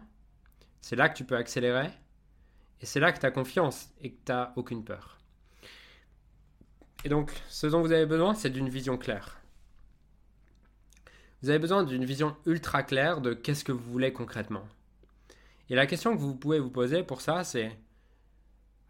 c'est 0.82 0.95
là 0.95 1.10
que 1.10 1.16
tu 1.16 1.24
peux 1.24 1.36
accélérer. 1.36 1.89
Et 2.82 2.86
c'est 2.86 2.99
là 2.99 3.12
que 3.12 3.20
tu 3.20 3.26
as 3.26 3.32
confiance 3.32 3.89
et 4.02 4.12
que 4.12 4.18
tu 4.26 4.32
n'as 4.32 4.54
aucune 4.56 4.84
peur. 4.84 5.20
Et 7.04 7.10
donc, 7.10 7.32
ce 7.47 7.68
dont 7.68 7.82
vous 7.82 7.91
avez 7.91 8.06
besoin, 8.06 8.34
c'est 8.34 8.49
d'une 8.49 8.70
vision 8.70 8.97
claire. 8.97 9.41
Vous 11.42 11.50
avez 11.50 11.60
besoin 11.60 11.84
d'une 11.84 12.06
vision 12.06 12.38
ultra 12.46 12.84
claire 12.84 13.20
de 13.22 13.34
qu'est-ce 13.34 13.64
que 13.64 13.72
vous 13.72 13.92
voulez 13.92 14.14
concrètement. 14.14 14.68
Et 15.70 15.76
la 15.76 15.88
question 15.88 16.14
que 16.14 16.22
vous 16.22 16.36
pouvez 16.36 16.60
vous 16.60 16.70
poser 16.70 17.04
pour 17.04 17.22
ça, 17.22 17.44
c'est 17.44 17.78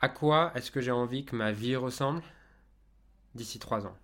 à 0.01 0.09
quoi 0.09 0.51
est-ce 0.55 0.71
que 0.71 0.81
j'ai 0.81 0.91
envie 0.91 1.23
que 1.25 1.35
ma 1.35 1.51
vie 1.51 1.75
ressemble 1.75 2.21
d'ici 3.35 3.59
trois 3.59 3.85
ans? 3.85 3.97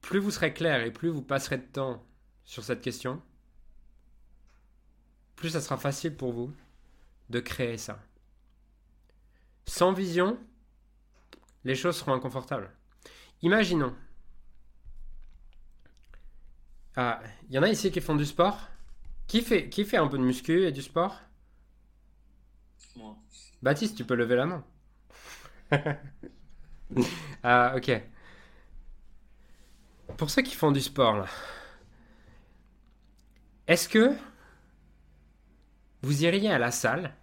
Plus 0.00 0.20
vous 0.20 0.30
serez 0.30 0.52
clair 0.52 0.82
et 0.82 0.92
plus 0.92 1.08
vous 1.08 1.22
passerez 1.22 1.58
de 1.58 1.66
temps 1.66 2.04
sur 2.44 2.62
cette 2.62 2.82
question, 2.82 3.22
plus 5.36 5.50
ça 5.50 5.60
sera 5.60 5.76
facile 5.76 6.16
pour 6.16 6.32
vous 6.32 6.52
de 7.30 7.40
créer 7.40 7.78
ça. 7.78 7.98
Sans 9.66 9.92
vision, 9.92 10.38
les 11.64 11.74
choses 11.74 11.96
seront 11.96 12.12
inconfortables. 12.12 12.70
Imaginons. 13.42 13.94
Ah, 16.96 17.20
il 17.48 17.54
y 17.54 17.58
en 17.58 17.62
a 17.62 17.68
ici 17.68 17.90
qui 17.90 18.00
font 18.00 18.14
du 18.16 18.24
sport? 18.24 18.58
Qui 19.26 19.42
fait, 19.42 19.68
qui 19.70 19.84
fait 19.84 19.98
un 19.98 20.08
peu 20.08 20.18
de 20.18 20.24
muscu 20.24 20.66
et 20.66 20.72
du 20.72 20.82
sport? 20.82 21.20
Moi. 22.96 23.16
Baptiste, 23.62 23.96
tu 23.98 24.04
peux 24.06 24.14
lever 24.14 24.36
la 24.36 24.46
main. 24.46 24.64
ah, 27.42 27.74
ok. 27.76 28.02
Pour 30.16 30.30
ceux 30.30 30.42
qui 30.42 30.54
font 30.54 30.72
du 30.72 30.80
sport, 30.80 31.16
là, 31.16 31.26
est-ce 33.66 33.88
que 33.88 34.14
vous 36.02 36.24
iriez 36.24 36.50
à 36.50 36.58
la 36.58 36.70
salle 36.70 37.14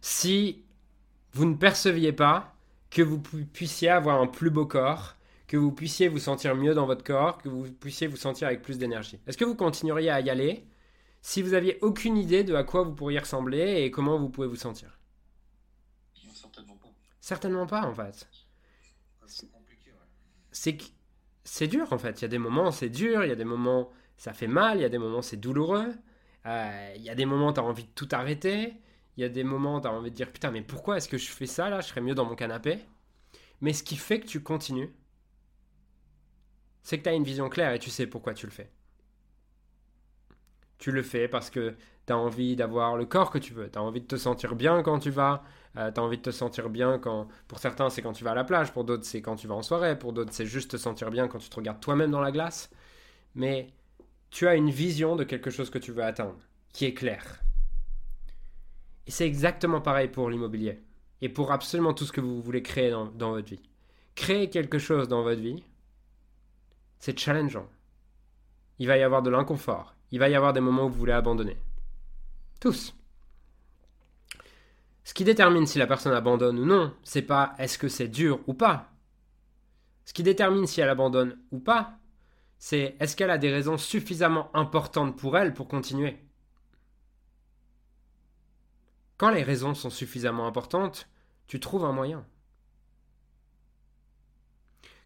si 0.00 0.62
vous 1.34 1.46
ne 1.46 1.56
perceviez 1.56 2.12
pas 2.14 2.54
que 2.90 3.02
vous 3.02 3.20
pu- 3.20 3.46
puissiez 3.46 3.90
avoir 3.90 4.22
un 4.22 4.28
plus 4.28 4.50
beau 4.50 4.66
corps, 4.66 5.16
que 5.48 5.56
vous 5.56 5.72
puissiez 5.72 6.08
vous 6.08 6.18
sentir 6.20 6.54
mieux 6.54 6.74
dans 6.74 6.86
votre 6.86 7.02
corps, 7.02 7.38
que 7.38 7.48
vous 7.48 7.64
puissiez 7.72 8.06
vous 8.06 8.16
sentir 8.16 8.46
avec 8.46 8.62
plus 8.62 8.78
d'énergie 8.78 9.18
Est-ce 9.26 9.36
que 9.38 9.44
vous 9.44 9.56
continueriez 9.56 10.10
à 10.10 10.20
y 10.20 10.30
aller 10.30 10.66
si 11.20 11.42
vous 11.42 11.54
aviez 11.54 11.78
aucune 11.82 12.16
idée 12.16 12.44
de 12.44 12.54
à 12.54 12.62
quoi 12.62 12.82
vous 12.84 12.94
pourriez 12.94 13.18
ressembler 13.18 13.82
et 13.82 13.90
comment 13.90 14.18
vous 14.18 14.28
pouvez 14.28 14.46
vous 14.46 14.56
sentir? 14.56 14.98
Certainement 16.32 16.76
pas. 16.76 16.88
Certainement 17.20 17.66
pas, 17.66 17.82
en 17.82 17.94
fait. 17.94 18.28
C'est 19.26 19.50
compliqué, 19.50 19.90
ouais. 19.90 20.78
c'est 21.44 21.66
dur 21.66 21.92
en 21.92 21.98
fait. 21.98 22.20
Il 22.20 22.22
y 22.22 22.24
a 22.24 22.28
des 22.28 22.38
moments 22.38 22.70
c'est 22.70 22.88
dur, 22.88 23.24
il 23.24 23.28
y 23.28 23.32
a 23.32 23.36
des 23.36 23.44
moments 23.44 23.90
ça 24.16 24.32
fait 24.32 24.46
mal, 24.46 24.78
il 24.78 24.82
y 24.82 24.84
a 24.84 24.88
des 24.88 24.98
moments 24.98 25.22
c'est 25.22 25.36
douloureux, 25.36 25.94
Euh, 26.46 26.94
il 26.96 27.02
y 27.02 27.10
a 27.10 27.14
des 27.14 27.26
moments 27.26 27.52
tu 27.52 27.60
as 27.60 27.64
envie 27.64 27.84
de 27.84 27.90
tout 27.94 28.08
arrêter, 28.12 28.74
il 29.16 29.20
y 29.22 29.24
a 29.24 29.28
des 29.28 29.44
moments 29.44 29.80
tu 29.80 29.88
as 29.88 29.92
envie 29.92 30.10
de 30.10 30.16
dire 30.16 30.32
putain 30.32 30.50
mais 30.50 30.62
pourquoi 30.62 30.96
est-ce 30.96 31.08
que 31.08 31.18
je 31.18 31.28
fais 31.30 31.46
ça 31.46 31.68
là, 31.68 31.80
je 31.80 31.88
serais 31.88 32.00
mieux 32.00 32.14
dans 32.14 32.24
mon 32.24 32.36
canapé. 32.36 32.78
Mais 33.60 33.72
ce 33.72 33.82
qui 33.82 33.96
fait 33.96 34.20
que 34.20 34.26
tu 34.26 34.42
continues, 34.42 34.94
c'est 36.88 36.96
que 36.96 37.02
tu 37.02 37.10
as 37.10 37.12
une 37.12 37.22
vision 37.22 37.50
claire 37.50 37.74
et 37.74 37.78
tu 37.78 37.90
sais 37.90 38.06
pourquoi 38.06 38.32
tu 38.32 38.46
le 38.46 38.50
fais. 38.50 38.70
Tu 40.78 40.90
le 40.90 41.02
fais 41.02 41.28
parce 41.28 41.50
que 41.50 41.76
tu 42.06 42.14
as 42.14 42.16
envie 42.16 42.56
d'avoir 42.56 42.96
le 42.96 43.04
corps 43.04 43.30
que 43.30 43.36
tu 43.36 43.52
veux, 43.52 43.70
tu 43.70 43.78
as 43.78 43.82
envie 43.82 44.00
de 44.00 44.06
te 44.06 44.16
sentir 44.16 44.54
bien 44.56 44.82
quand 44.82 44.98
tu 44.98 45.10
vas, 45.10 45.42
tu 45.74 45.80
as 45.80 46.00
envie 46.02 46.16
de 46.16 46.22
te 46.22 46.30
sentir 46.30 46.70
bien 46.70 46.98
quand... 46.98 47.28
Pour 47.46 47.58
certains, 47.58 47.90
c'est 47.90 48.00
quand 48.00 48.14
tu 48.14 48.24
vas 48.24 48.30
à 48.30 48.34
la 48.34 48.44
plage, 48.44 48.72
pour 48.72 48.84
d'autres, 48.84 49.04
c'est 49.04 49.20
quand 49.20 49.36
tu 49.36 49.46
vas 49.46 49.54
en 49.54 49.60
soirée, 49.60 49.98
pour 49.98 50.14
d'autres, 50.14 50.32
c'est 50.32 50.46
juste 50.46 50.70
te 50.70 50.78
sentir 50.78 51.10
bien 51.10 51.28
quand 51.28 51.36
tu 51.36 51.50
te 51.50 51.56
regardes 51.56 51.78
toi-même 51.78 52.10
dans 52.10 52.22
la 52.22 52.32
glace. 52.32 52.70
Mais 53.34 53.66
tu 54.30 54.48
as 54.48 54.54
une 54.54 54.70
vision 54.70 55.14
de 55.14 55.24
quelque 55.24 55.50
chose 55.50 55.68
que 55.68 55.78
tu 55.78 55.92
veux 55.92 56.04
atteindre, 56.04 56.38
qui 56.72 56.86
est 56.86 56.94
claire. 56.94 57.42
Et 59.06 59.10
c'est 59.10 59.26
exactement 59.26 59.82
pareil 59.82 60.08
pour 60.08 60.30
l'immobilier. 60.30 60.80
Et 61.20 61.28
pour 61.28 61.52
absolument 61.52 61.92
tout 61.92 62.06
ce 62.06 62.12
que 62.12 62.22
vous 62.22 62.40
voulez 62.40 62.62
créer 62.62 62.90
dans, 62.90 63.04
dans 63.04 63.32
votre 63.32 63.50
vie. 63.50 63.60
Créer 64.14 64.48
quelque 64.48 64.78
chose 64.78 65.06
dans 65.06 65.22
votre 65.22 65.42
vie, 65.42 65.62
c'est 66.98 67.18
challengeant. 67.18 67.68
Il 68.78 68.86
va 68.86 68.96
y 68.96 69.02
avoir 69.02 69.22
de 69.22 69.30
l'inconfort. 69.30 69.94
Il 70.10 70.18
va 70.18 70.28
y 70.28 70.34
avoir 70.34 70.52
des 70.52 70.60
moments 70.60 70.86
où 70.86 70.88
vous 70.88 70.98
voulez 70.98 71.12
abandonner. 71.12 71.56
Tous. 72.60 72.94
Ce 75.04 75.14
qui 75.14 75.24
détermine 75.24 75.66
si 75.66 75.78
la 75.78 75.86
personne 75.86 76.12
abandonne 76.12 76.58
ou 76.58 76.66
non, 76.66 76.94
c'est 77.02 77.22
pas 77.22 77.54
est-ce 77.58 77.78
que 77.78 77.88
c'est 77.88 78.08
dur 78.08 78.40
ou 78.46 78.54
pas. 78.54 78.92
Ce 80.04 80.12
qui 80.12 80.22
détermine 80.22 80.66
si 80.66 80.80
elle 80.80 80.88
abandonne 80.88 81.38
ou 81.50 81.60
pas, 81.60 81.98
c'est 82.58 82.96
est-ce 82.98 83.16
qu'elle 83.16 83.30
a 83.30 83.38
des 83.38 83.52
raisons 83.52 83.78
suffisamment 83.78 84.54
importantes 84.54 85.16
pour 85.16 85.38
elle 85.38 85.54
pour 85.54 85.68
continuer. 85.68 86.18
Quand 89.16 89.30
les 89.30 89.42
raisons 89.42 89.74
sont 89.74 89.90
suffisamment 89.90 90.46
importantes, 90.46 91.08
tu 91.46 91.60
trouves 91.60 91.84
un 91.84 91.92
moyen. 91.92 92.26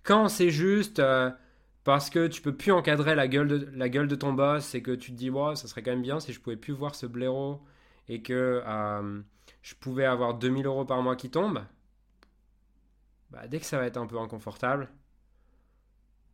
Quand 0.02 0.28
c'est 0.28 0.50
juste 0.50 0.98
euh, 0.98 1.30
parce 1.84 2.10
que 2.10 2.26
tu 2.28 2.42
peux 2.42 2.54
plus 2.54 2.72
encadrer 2.72 3.14
la 3.14 3.28
gueule 3.28 3.48
de, 3.48 3.70
la 3.74 3.88
gueule 3.88 4.08
de 4.08 4.14
ton 4.14 4.32
boss 4.32 4.74
et 4.74 4.82
que 4.82 4.92
tu 4.92 5.12
te 5.12 5.16
dis, 5.16 5.30
ça 5.54 5.68
serait 5.68 5.82
quand 5.82 5.90
même 5.90 6.02
bien 6.02 6.20
si 6.20 6.32
je 6.32 6.40
pouvais 6.40 6.56
plus 6.56 6.72
voir 6.72 6.94
ce 6.94 7.06
blaireau 7.06 7.60
et 8.08 8.22
que 8.22 8.62
euh, 8.66 9.20
je 9.62 9.74
pouvais 9.74 10.04
avoir 10.04 10.34
2000 10.34 10.66
euros 10.66 10.84
par 10.84 11.02
mois 11.02 11.16
qui 11.16 11.30
tombent, 11.30 11.64
bah, 13.30 13.46
dès 13.48 13.58
que 13.60 13.66
ça 13.66 13.78
va 13.78 13.86
être 13.86 13.96
un 13.96 14.06
peu 14.06 14.18
inconfortable, 14.18 14.90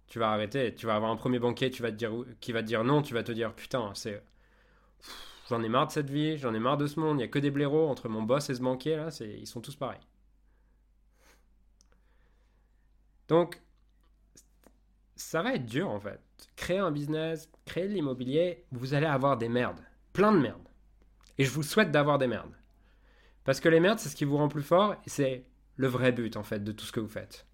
tu 0.09 0.19
vas 0.19 0.31
arrêter. 0.31 0.75
Tu 0.75 0.87
vas 0.87 0.97
avoir 0.97 1.11
un 1.11 1.17
premier 1.17 1.39
banquier 1.39 1.71
tu 1.71 1.83
vas 1.83 1.91
te 1.91 1.97
dire, 1.97 2.13
qui 2.41 2.53
va 2.53 2.63
te 2.63 2.67
dire 2.67 2.85
non, 2.85 3.03
tu 3.03 3.15
vas 3.15 3.23
te 3.23 3.33
dire 3.33 3.55
putain, 3.55 3.93
J'en 5.49 5.63
ai 5.63 5.69
marre 5.69 5.87
de 5.87 5.93
cette 5.93 6.11
vie, 6.11 6.37
j'en 6.37 6.53
ai 6.55 6.59
marre 6.59 6.77
de 6.77 6.87
ce 6.87 7.01
monde, 7.01 7.17
il 7.17 7.19
n'y 7.19 7.25
a 7.25 7.29
que 7.29 7.39
des 7.39 7.51
blaireaux 7.51 7.89
entre 7.89 8.09
mon 8.09 8.23
boss 8.23 8.51
et 8.51 8.55
ce 8.55 8.61
banquier 8.61 8.97
là, 8.97 9.09
ils 9.21 9.47
sont 9.47 9.61
tous 9.61 9.77
pareils. 9.77 10.01
Donc, 13.29 13.61
ça 15.19 15.43
va 15.43 15.55
être 15.55 15.67
dur 15.67 15.89
en 15.89 16.01
fait. 16.01 16.21
Créer 16.57 16.79
un 16.79 16.91
business, 16.91 17.51
créer 17.65 17.89
de 17.89 17.93
l'immobilier, 17.95 18.65
vous 18.73 18.95
allez 18.95 19.07
avoir 19.07 19.37
des 19.37 19.49
merdes. 19.49 19.81
Plein 20.13 20.33
de 20.33 20.39
merdes. 20.39 20.69
Et 21.37 21.45
je 21.45 21.51
vous 21.51 21.63
souhaite 21.63 21.91
d'avoir 21.91 22.19
des 22.19 22.27
merdes. 22.27 22.55
Parce 23.45 23.61
que 23.61 23.69
les 23.69 23.81
merdes, 23.81 23.99
c'est 23.99 24.09
ce 24.09 24.17
qui 24.17 24.25
vous 24.25 24.37
rend 24.37 24.49
plus 24.49 24.63
fort 24.63 24.95
et 25.07 25.11
c'est 25.11 25.45
le 25.77 25.87
vrai 25.87 26.13
but 26.13 26.37
en 26.37 26.43
fait 26.43 26.63
de 26.63 26.73
tout 26.73 26.85
ce 26.85 26.93
que 26.93 27.01
vous 27.01 27.09
faites. 27.09 27.47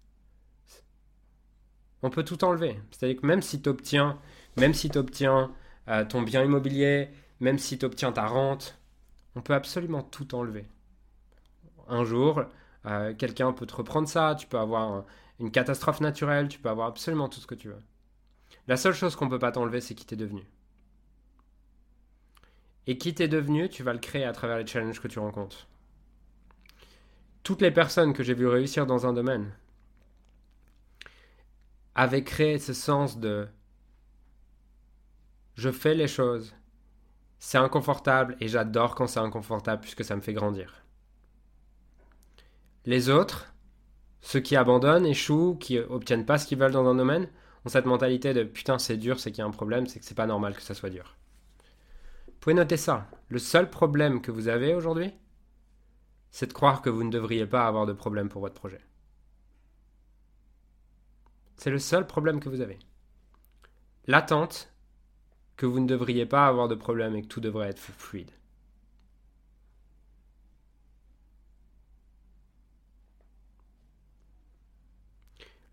On 2.01 2.09
peut 2.09 2.23
tout 2.23 2.43
enlever. 2.43 2.79
C'est-à-dire 2.91 3.21
que 3.21 3.25
même 3.25 3.41
si 3.41 3.61
tu 3.61 3.69
obtiens, 3.69 4.19
même 4.57 4.73
si 4.73 4.91
obtiens 4.95 5.51
ton 6.09 6.21
bien 6.21 6.43
immobilier, 6.43 7.09
même 7.39 7.57
si 7.59 7.77
tu 7.77 7.85
obtiens 7.85 8.11
ta 8.11 8.25
rente, 8.27 8.79
on 9.35 9.41
peut 9.41 9.53
absolument 9.53 10.01
tout 10.01 10.33
enlever. 10.35 10.65
Un 11.87 12.03
jour, 12.03 12.43
euh, 12.85 13.13
quelqu'un 13.13 13.51
peut 13.53 13.65
te 13.65 13.75
reprendre 13.75 14.07
ça, 14.07 14.35
tu 14.37 14.47
peux 14.47 14.57
avoir 14.57 14.91
un- 14.91 15.05
une 15.39 15.51
catastrophe 15.51 16.01
naturelle, 16.01 16.47
tu 16.47 16.59
peux 16.59 16.69
avoir 16.69 16.87
absolument 16.87 17.29
tout 17.29 17.39
ce 17.39 17.47
que 17.47 17.55
tu 17.55 17.67
veux. 17.67 17.81
La 18.67 18.77
seule 18.77 18.93
chose 18.93 19.15
qu'on 19.15 19.29
peut 19.29 19.39
pas 19.39 19.51
t'enlever, 19.51 19.81
c'est 19.81 19.95
qui 19.95 20.05
t'es 20.05 20.15
devenu. 20.15 20.43
Et 22.87 22.97
qui 22.97 23.13
t'es 23.13 23.27
devenu, 23.27 23.69
tu 23.69 23.83
vas 23.83 23.93
le 23.93 23.99
créer 23.99 24.25
à 24.25 24.31
travers 24.31 24.57
les 24.57 24.67
challenges 24.67 25.01
que 25.01 25.07
tu 25.07 25.19
rencontres. 25.19 25.67
Toutes 27.43 27.61
les 27.61 27.71
personnes 27.71 28.13
que 28.13 28.23
j'ai 28.23 28.33
vues 28.33 28.47
réussir 28.47 28.85
dans 28.85 29.05
un 29.05 29.13
domaine 29.13 29.51
avaient 31.93 32.23
créé 32.23 32.59
ce 32.59 32.73
sens 32.73 33.19
de 33.19 33.47
je 35.55 35.71
fais 35.71 35.95
les 35.95 36.07
choses. 36.07 36.55
C'est 37.39 37.57
inconfortable 37.57 38.35
et 38.39 38.47
j'adore 38.47 38.95
quand 38.95 39.07
c'est 39.07 39.19
inconfortable 39.19 39.81
puisque 39.81 40.03
ça 40.03 40.15
me 40.15 40.21
fait 40.21 40.33
grandir. 40.33 40.83
Les 42.85 43.09
autres, 43.09 43.54
ceux 44.25 44.39
qui 44.39 44.55
abandonnent, 44.55 45.05
échouent, 45.05 45.55
qui 45.55 45.77
obtiennent 45.77 46.25
pas 46.25 46.39
ce 46.39 46.47
qu'ils 46.47 46.57
veulent 46.57 46.71
dans 46.71 46.87
un 46.87 46.95
domaine, 46.95 47.27
ont 47.63 47.69
cette 47.69 47.85
mentalité 47.85 48.33
de 48.33 48.43
putain 48.43 48.79
c'est 48.79 48.97
dur, 48.97 49.19
c'est 49.19 49.31
qu'il 49.31 49.39
y 49.39 49.41
a 49.43 49.45
un 49.45 49.51
problème, 49.51 49.85
c'est 49.85 49.99
que 49.99 50.05
c'est 50.05 50.15
pas 50.15 50.25
normal 50.25 50.55
que 50.55 50.63
ça 50.63 50.73
soit 50.73 50.89
dur. 50.89 51.15
Vous 52.25 52.33
pouvez 52.39 52.55
noter 52.55 52.75
ça. 52.75 53.07
Le 53.29 53.37
seul 53.37 53.69
problème 53.69 54.21
que 54.21 54.31
vous 54.31 54.47
avez 54.47 54.73
aujourd'hui, 54.73 55.13
c'est 56.31 56.47
de 56.47 56.53
croire 56.53 56.81
que 56.81 56.89
vous 56.89 57.03
ne 57.03 57.11
devriez 57.11 57.45
pas 57.45 57.67
avoir 57.67 57.85
de 57.85 57.93
problème 57.93 58.27
pour 58.27 58.41
votre 58.41 58.55
projet. 58.55 58.81
C'est 61.57 61.69
le 61.69 61.77
seul 61.77 62.07
problème 62.07 62.39
que 62.39 62.49
vous 62.49 62.61
avez. 62.61 62.79
L'attente 64.07 64.73
que 65.55 65.67
vous 65.67 65.79
ne 65.79 65.87
devriez 65.87 66.25
pas 66.25 66.47
avoir 66.47 66.67
de 66.67 66.75
problème 66.75 67.15
et 67.15 67.21
que 67.21 67.27
tout 67.27 67.41
devrait 67.41 67.69
être 67.69 67.79
fluide. 67.79 68.31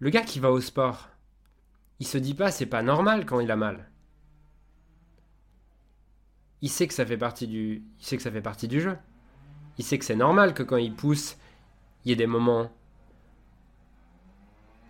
Le 0.02 0.10
gars 0.10 0.22
qui 0.22 0.40
va 0.40 0.50
au 0.50 0.60
sport, 0.60 1.10
il 2.00 2.08
se 2.08 2.18
dit 2.18 2.34
pas 2.34 2.50
c'est 2.50 2.66
pas 2.66 2.82
normal 2.82 3.24
quand 3.24 3.38
il 3.38 3.52
a 3.52 3.54
mal. 3.54 3.88
Il 6.60 6.68
sait 6.68 6.88
que 6.88 6.94
ça 6.94 7.06
fait 7.06 7.16
partie 7.16 7.46
du, 7.46 7.84
il 8.00 8.04
sait 8.04 8.16
que 8.16 8.22
ça 8.24 8.32
fait 8.32 8.42
partie 8.42 8.66
du 8.66 8.80
jeu. 8.80 8.98
Il 9.78 9.84
sait 9.84 10.00
que 10.00 10.04
c'est 10.04 10.16
normal 10.16 10.54
que 10.54 10.64
quand 10.64 10.76
il 10.76 10.92
pousse, 10.92 11.36
il 12.04 12.08
y 12.08 12.12
ait 12.12 12.16
des 12.16 12.26
moments 12.26 12.72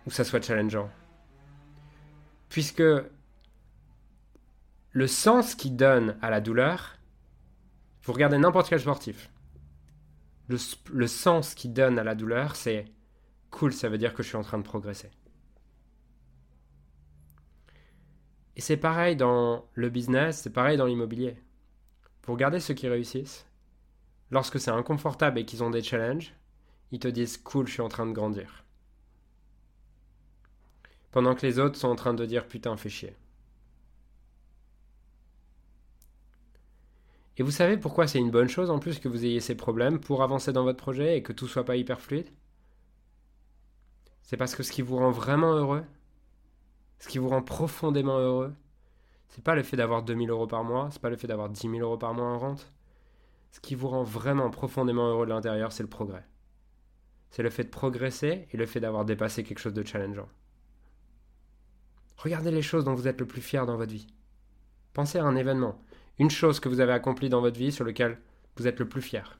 où 0.07 0.09
ça 0.09 0.23
soit 0.23 0.41
challengeant. 0.41 0.89
Puisque 2.49 2.81
le 4.93 5.07
sens 5.07 5.53
qu'il 5.53 5.75
donne 5.75 6.17
à 6.23 6.31
la 6.31 6.41
douleur, 6.41 6.97
vous 8.01 8.13
regardez 8.13 8.39
n'importe 8.39 8.67
quel 8.67 8.79
sportif, 8.79 9.29
le, 10.47 10.57
le 10.91 11.05
sens 11.05 11.53
qu'il 11.53 11.71
donne 11.71 11.99
à 11.99 12.03
la 12.03 12.15
douleur, 12.15 12.55
c'est 12.55 12.85
cool, 13.53 13.71
ça 13.71 13.87
veut 13.87 13.97
dire 13.97 14.13
que 14.13 14.23
je 14.23 14.27
suis 14.27 14.37
en 14.37 14.41
train 14.41 14.57
de 14.57 14.63
progresser. 14.63 15.11
Et 18.55 18.61
c'est 18.61 18.77
pareil 18.77 19.15
dans 19.15 19.65
le 19.73 19.89
business, 19.89 20.41
c'est 20.41 20.53
pareil 20.53 20.75
dans 20.77 20.85
l'immobilier. 20.85 21.37
Vous 22.25 22.33
regardez 22.33 22.59
ceux 22.59 22.73
qui 22.73 22.87
réussissent, 22.87 23.45
lorsque 24.31 24.59
c'est 24.59 24.71
inconfortable 24.71 25.39
et 25.39 25.45
qu'ils 25.45 25.63
ont 25.63 25.69
des 25.69 25.83
challenges, 25.83 26.33
ils 26.91 26.99
te 26.99 27.07
disent 27.07 27.37
cool, 27.37 27.67
je 27.67 27.73
suis 27.73 27.81
en 27.81 27.89
train 27.89 28.05
de 28.05 28.11
grandir. 28.11 28.65
Pendant 31.11 31.35
que 31.35 31.45
les 31.45 31.59
autres 31.59 31.77
sont 31.77 31.89
en 31.89 31.95
train 31.95 32.13
de 32.15 32.25
dire 32.25 32.47
putain, 32.47 32.75
fais 32.75 32.89
chier. 32.89 33.15
Et 37.37 37.43
vous 37.43 37.51
savez 37.51 37.77
pourquoi 37.77 38.07
c'est 38.07 38.17
une 38.17 38.31
bonne 38.31 38.49
chose 38.49 38.71
en 38.71 38.79
plus 38.79 38.97
que 38.99 39.07
vous 39.07 39.23
ayez 39.23 39.39
ces 39.39 39.53
problèmes 39.55 39.99
pour 39.99 40.23
avancer 40.23 40.51
dans 40.51 40.63
votre 40.63 40.79
projet 40.79 41.15
et 41.15 41.21
que 41.21 41.31
tout 41.33 41.47
soit 41.47 41.65
pas 41.65 41.75
hyper 41.75 42.01
fluide? 42.01 42.29
C'est 44.23 44.37
parce 44.37 44.55
que 44.55 44.63
ce 44.63 44.71
qui 44.71 44.81
vous 44.81 44.97
rend 44.97 45.11
vraiment 45.11 45.53
heureux, 45.53 45.83
ce 46.99 47.07
qui 47.07 47.17
vous 47.17 47.29
rend 47.29 47.41
profondément 47.41 48.17
heureux, 48.17 48.53
c'est 49.29 49.43
pas 49.43 49.55
le 49.55 49.63
fait 49.63 49.77
d'avoir 49.77 50.03
2000 50.03 50.29
euros 50.29 50.47
par 50.47 50.63
mois, 50.63 50.89
c'est 50.91 51.01
pas 51.01 51.09
le 51.09 51.17
fait 51.17 51.27
d'avoir 51.27 51.49
10 51.49 51.61
000 51.69 51.75
euros 51.79 51.97
par 51.97 52.13
mois 52.13 52.27
en 52.27 52.39
rente. 52.39 52.71
Ce 53.51 53.59
qui 53.59 53.75
vous 53.75 53.89
rend 53.89 54.03
vraiment 54.03 54.49
profondément 54.49 55.09
heureux 55.09 55.25
de 55.25 55.31
l'intérieur, 55.31 55.71
c'est 55.71 55.83
le 55.83 55.89
progrès. 55.89 56.25
C'est 57.29 57.43
le 57.43 57.49
fait 57.49 57.63
de 57.63 57.69
progresser 57.69 58.47
et 58.51 58.57
le 58.57 58.65
fait 58.65 58.79
d'avoir 58.79 59.05
dépassé 59.05 59.43
quelque 59.43 59.59
chose 59.59 59.73
de 59.73 59.85
challengeant. 59.85 60.29
Regardez 62.17 62.51
les 62.51 62.61
choses 62.61 62.85
dont 62.85 62.93
vous 62.93 63.07
êtes 63.07 63.19
le 63.19 63.27
plus 63.27 63.41
fier 63.41 63.65
dans 63.65 63.75
votre 63.75 63.91
vie. 63.91 64.07
Pensez 64.93 65.17
à 65.17 65.25
un 65.25 65.35
événement, 65.35 65.81
une 66.19 66.29
chose 66.29 66.59
que 66.59 66.69
vous 66.69 66.79
avez 66.79 66.93
accomplie 66.93 67.29
dans 67.29 67.41
votre 67.41 67.57
vie 67.57 67.71
sur 67.71 67.83
lequel 67.83 68.19
vous 68.55 68.67
êtes 68.67 68.79
le 68.79 68.87
plus 68.87 69.01
fier. 69.01 69.39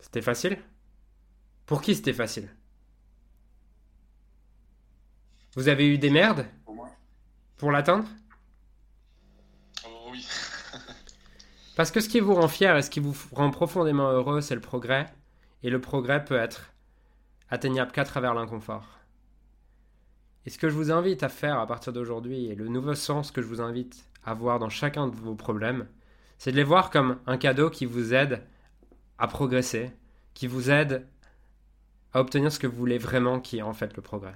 C'était 0.00 0.22
facile? 0.22 0.58
Pour 1.66 1.82
qui 1.82 1.94
c'était 1.94 2.12
facile? 2.12 2.48
Vous 5.54 5.68
avez 5.68 5.88
eu 5.88 5.98
des 5.98 6.10
merdes? 6.10 6.46
Pour 6.64 6.74
moi 6.74 6.90
pour 7.60 7.70
l'atteindre? 7.70 8.08
Oh 9.86 10.08
oui. 10.10 10.26
Parce 11.76 11.90
que 11.90 12.00
ce 12.00 12.08
qui 12.08 12.18
vous 12.18 12.34
rend 12.34 12.48
fier 12.48 12.74
et 12.74 12.80
ce 12.80 12.88
qui 12.88 13.00
vous 13.00 13.14
rend 13.32 13.50
profondément 13.50 14.10
heureux, 14.10 14.40
c'est 14.40 14.54
le 14.54 14.62
progrès. 14.62 15.12
Et 15.62 15.68
le 15.68 15.78
progrès 15.78 16.24
peut 16.24 16.38
être 16.38 16.72
atteignable 17.50 17.92
qu'à 17.92 18.04
travers 18.04 18.32
l'inconfort. 18.32 18.88
Et 20.46 20.50
ce 20.50 20.56
que 20.56 20.70
je 20.70 20.74
vous 20.74 20.90
invite 20.90 21.22
à 21.22 21.28
faire 21.28 21.58
à 21.58 21.66
partir 21.66 21.92
d'aujourd'hui, 21.92 22.46
et 22.46 22.54
le 22.54 22.68
nouveau 22.68 22.94
sens 22.94 23.30
que 23.30 23.42
je 23.42 23.46
vous 23.46 23.60
invite 23.60 24.06
à 24.24 24.32
voir 24.32 24.58
dans 24.58 24.70
chacun 24.70 25.06
de 25.06 25.14
vos 25.14 25.34
problèmes, 25.34 25.86
c'est 26.38 26.52
de 26.52 26.56
les 26.56 26.64
voir 26.64 26.88
comme 26.88 27.18
un 27.26 27.36
cadeau 27.36 27.68
qui 27.68 27.84
vous 27.84 28.14
aide 28.14 28.42
à 29.20 29.28
progresser, 29.28 29.92
qui 30.34 30.46
vous 30.46 30.70
aide 30.70 31.06
à 32.12 32.20
obtenir 32.20 32.50
ce 32.50 32.58
que 32.58 32.66
vous 32.66 32.76
voulez 32.76 32.98
vraiment, 32.98 33.38
qui 33.38 33.58
est 33.58 33.62
en 33.62 33.72
fait 33.72 33.94
le 33.94 34.02
progrès. 34.02 34.34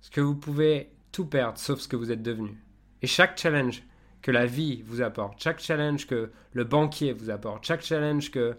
Ce 0.00 0.10
que 0.10 0.20
vous 0.20 0.34
pouvez 0.34 0.90
tout 1.12 1.24
perdre 1.24 1.58
sauf 1.58 1.80
ce 1.80 1.88
que 1.88 1.96
vous 1.96 2.12
êtes 2.12 2.22
devenu. 2.22 2.60
Et 3.00 3.06
chaque 3.06 3.38
challenge 3.38 3.82
que 4.20 4.30
la 4.30 4.46
vie 4.46 4.82
vous 4.82 5.00
apporte, 5.00 5.40
chaque 5.42 5.60
challenge 5.60 6.06
que 6.06 6.30
le 6.52 6.64
banquier 6.64 7.12
vous 7.12 7.30
apporte, 7.30 7.64
chaque 7.64 7.82
challenge 7.82 8.30
que 8.30 8.56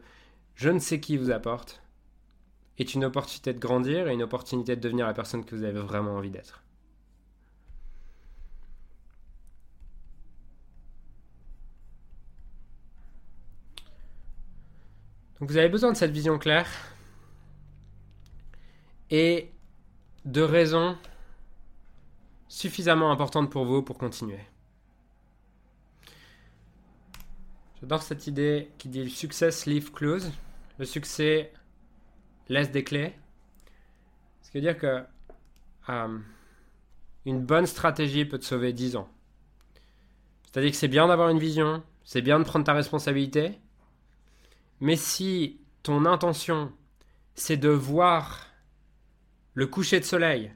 je 0.55 0.69
ne 0.69 0.79
sais 0.79 0.99
qui 0.99 1.17
vous 1.17 1.31
apporte, 1.31 1.81
est 2.77 2.93
une 2.93 3.05
opportunité 3.05 3.53
de 3.53 3.59
grandir 3.59 4.07
et 4.07 4.13
une 4.13 4.23
opportunité 4.23 4.75
de 4.75 4.81
devenir 4.81 5.05
la 5.05 5.13
personne 5.13 5.45
que 5.45 5.55
vous 5.55 5.63
avez 5.63 5.79
vraiment 5.79 6.15
envie 6.15 6.31
d'être. 6.31 6.64
Vous 15.47 15.57
avez 15.57 15.69
besoin 15.69 15.91
de 15.91 15.97
cette 15.97 16.09
vision 16.11 16.39
claire 16.39 16.67
et 19.11 19.51
de 20.25 20.41
raisons 20.41 20.97
suffisamment 22.47 23.11
importantes 23.11 23.51
pour 23.51 23.63
vous 23.63 23.83
pour 23.83 23.99
continuer. 23.99 24.39
J'adore 27.79 28.01
cette 28.01 28.25
idée 28.25 28.71
qui 28.79 28.89
dit 28.89 29.07
success 29.07 29.67
leave 29.67 29.91
clues. 29.91 30.31
Le 30.79 30.85
succès 30.85 31.53
laisse 32.49 32.71
des 32.71 32.83
clés. 32.83 33.13
Ce 34.41 34.49
qui 34.49 34.57
veut 34.57 34.63
dire 34.63 34.79
que 34.79 35.03
euh, 35.89 36.17
une 37.25 37.45
bonne 37.45 37.67
stratégie 37.67 38.25
peut 38.25 38.39
te 38.39 38.45
sauver 38.45 38.73
10 38.73 38.95
ans. 38.95 39.09
C'est-à-dire 40.45 40.71
que 40.71 40.77
c'est 40.77 40.87
bien 40.87 41.07
d'avoir 41.07 41.29
une 41.29 41.37
vision, 41.37 41.83
c'est 42.03 42.23
bien 42.23 42.39
de 42.39 42.45
prendre 42.45 42.65
ta 42.65 42.73
responsabilité, 42.73 43.59
mais 44.79 44.95
si 44.95 45.61
ton 45.83 46.05
intention 46.05 46.73
c'est 47.35 47.57
de 47.57 47.69
voir 47.69 48.47
le 49.53 49.67
coucher 49.67 49.99
de 49.99 50.05
soleil 50.05 50.53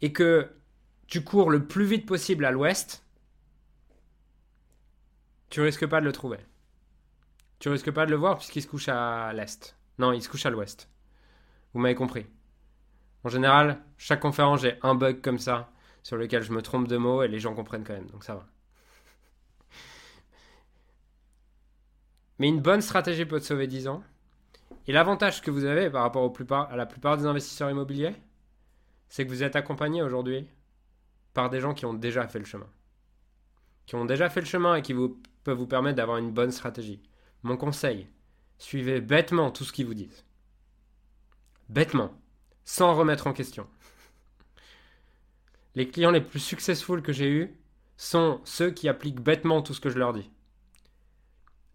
et 0.00 0.12
que 0.12 0.50
tu 1.06 1.22
cours 1.22 1.50
le 1.50 1.66
plus 1.66 1.84
vite 1.84 2.06
possible 2.06 2.44
à 2.44 2.50
l'ouest, 2.50 3.04
tu 5.50 5.60
risques 5.60 5.86
pas 5.86 6.00
de 6.00 6.06
le 6.06 6.12
trouver. 6.12 6.38
Tu 7.58 7.68
risques 7.68 7.90
pas 7.90 8.06
de 8.06 8.10
le 8.10 8.16
voir 8.16 8.38
puisqu'il 8.38 8.62
se 8.62 8.68
couche 8.68 8.88
à 8.88 9.32
l'est. 9.34 9.76
Non, 9.98 10.12
il 10.12 10.22
se 10.22 10.28
couche 10.28 10.46
à 10.46 10.50
l'ouest. 10.50 10.88
Vous 11.72 11.80
m'avez 11.80 11.94
compris. 11.94 12.26
En 13.24 13.28
général, 13.28 13.82
chaque 13.98 14.20
conférence, 14.20 14.62
j'ai 14.62 14.78
un 14.82 14.94
bug 14.94 15.20
comme 15.20 15.38
ça 15.38 15.70
sur 16.02 16.16
lequel 16.16 16.42
je 16.42 16.52
me 16.52 16.62
trompe 16.62 16.88
de 16.88 16.96
mots 16.96 17.22
et 17.22 17.28
les 17.28 17.38
gens 17.38 17.54
comprennent 17.54 17.84
quand 17.84 17.92
même, 17.92 18.10
donc 18.10 18.24
ça 18.24 18.34
va. 18.34 18.46
Mais 22.38 22.48
une 22.48 22.60
bonne 22.60 22.80
stratégie 22.80 23.24
peut 23.24 23.40
te 23.40 23.44
sauver 23.44 23.66
10 23.66 23.88
ans. 23.88 24.02
Et 24.86 24.92
l'avantage 24.92 25.42
que 25.42 25.50
vous 25.50 25.64
avez 25.64 25.90
par 25.90 26.02
rapport 26.02 26.32
à 26.70 26.76
la 26.76 26.86
plupart 26.86 27.16
des 27.16 27.26
investisseurs 27.26 27.70
immobiliers, 27.70 28.14
c'est 29.08 29.24
que 29.24 29.30
vous 29.30 29.42
êtes 29.42 29.56
accompagné 29.56 30.02
aujourd'hui 30.02 30.48
par 31.34 31.50
des 31.50 31.60
gens 31.60 31.74
qui 31.74 31.86
ont 31.86 31.94
déjà 31.94 32.26
fait 32.26 32.38
le 32.38 32.44
chemin. 32.44 32.68
Qui 33.86 33.94
ont 33.94 34.04
déjà 34.04 34.28
fait 34.30 34.40
le 34.40 34.46
chemin 34.46 34.76
et 34.76 34.82
qui 34.82 34.94
peuvent 35.44 35.58
vous 35.58 35.66
permettre 35.66 35.96
d'avoir 35.96 36.18
une 36.18 36.32
bonne 36.32 36.50
stratégie. 36.50 37.02
Mon 37.42 37.56
conseil, 37.56 38.08
suivez 38.58 39.00
bêtement 39.00 39.50
tout 39.50 39.64
ce 39.64 39.72
qu'ils 39.72 39.86
vous 39.86 39.94
disent. 39.94 40.24
Bêtement, 41.68 42.12
sans 42.64 42.94
remettre 42.94 43.26
en 43.26 43.32
question. 43.32 43.68
Les 45.74 45.88
clients 45.88 46.10
les 46.10 46.20
plus 46.20 46.40
successful 46.40 47.02
que 47.02 47.12
j'ai 47.12 47.30
eus 47.30 47.54
sont 47.96 48.40
ceux 48.44 48.70
qui 48.70 48.88
appliquent 48.88 49.20
bêtement 49.20 49.62
tout 49.62 49.74
ce 49.74 49.80
que 49.80 49.90
je 49.90 49.98
leur 49.98 50.12
dis. 50.12 50.30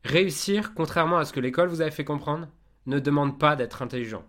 Réussir, 0.07 0.73
contrairement 0.73 1.17
à 1.17 1.25
ce 1.25 1.33
que 1.33 1.41
l'école 1.41 1.67
vous 1.67 1.81
avait 1.81 1.91
fait 1.91 2.05
comprendre, 2.05 2.47
ne 2.85 2.97
demande 2.97 3.37
pas 3.37 3.57
d'être 3.57 3.81
intelligent. 3.81 4.23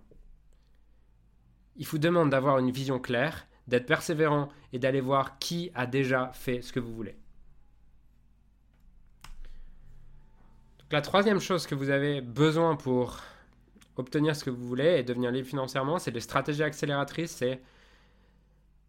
Il 1.77 1.87
vous 1.87 1.99
demande 1.99 2.31
d'avoir 2.31 2.59
une 2.59 2.73
vision 2.73 2.99
claire, 2.99 3.47
d'être 3.69 3.87
persévérant 3.87 4.49
et 4.73 4.81
d'aller 4.81 5.01
voir 5.01 5.39
qui 5.39 5.71
a 5.77 5.87
déjà 5.87 6.33
fait 6.35 6.63
ce 6.63 6.73
que 6.73 6.81
vous 6.81 6.93
voulez. 6.93 7.17
Donc 10.81 10.91
la 10.91 11.01
troisième 11.01 11.39
chose 11.39 11.65
que 11.69 11.77
vous 11.77 11.91
avez 11.91 12.23
besoin 12.23 12.75
pour 12.75 13.21
obtenir 13.97 14.35
ce 14.35 14.43
que 14.43 14.51
vous 14.51 14.67
voulez 14.67 14.99
et 14.99 15.05
devenir 15.05 15.31
libre 15.31 15.47
financièrement, 15.47 16.01
c'est 16.01 16.11
des 16.11 16.19
stratégies 16.19 16.65
accélératrices, 16.65 17.37
c'est 17.37 17.63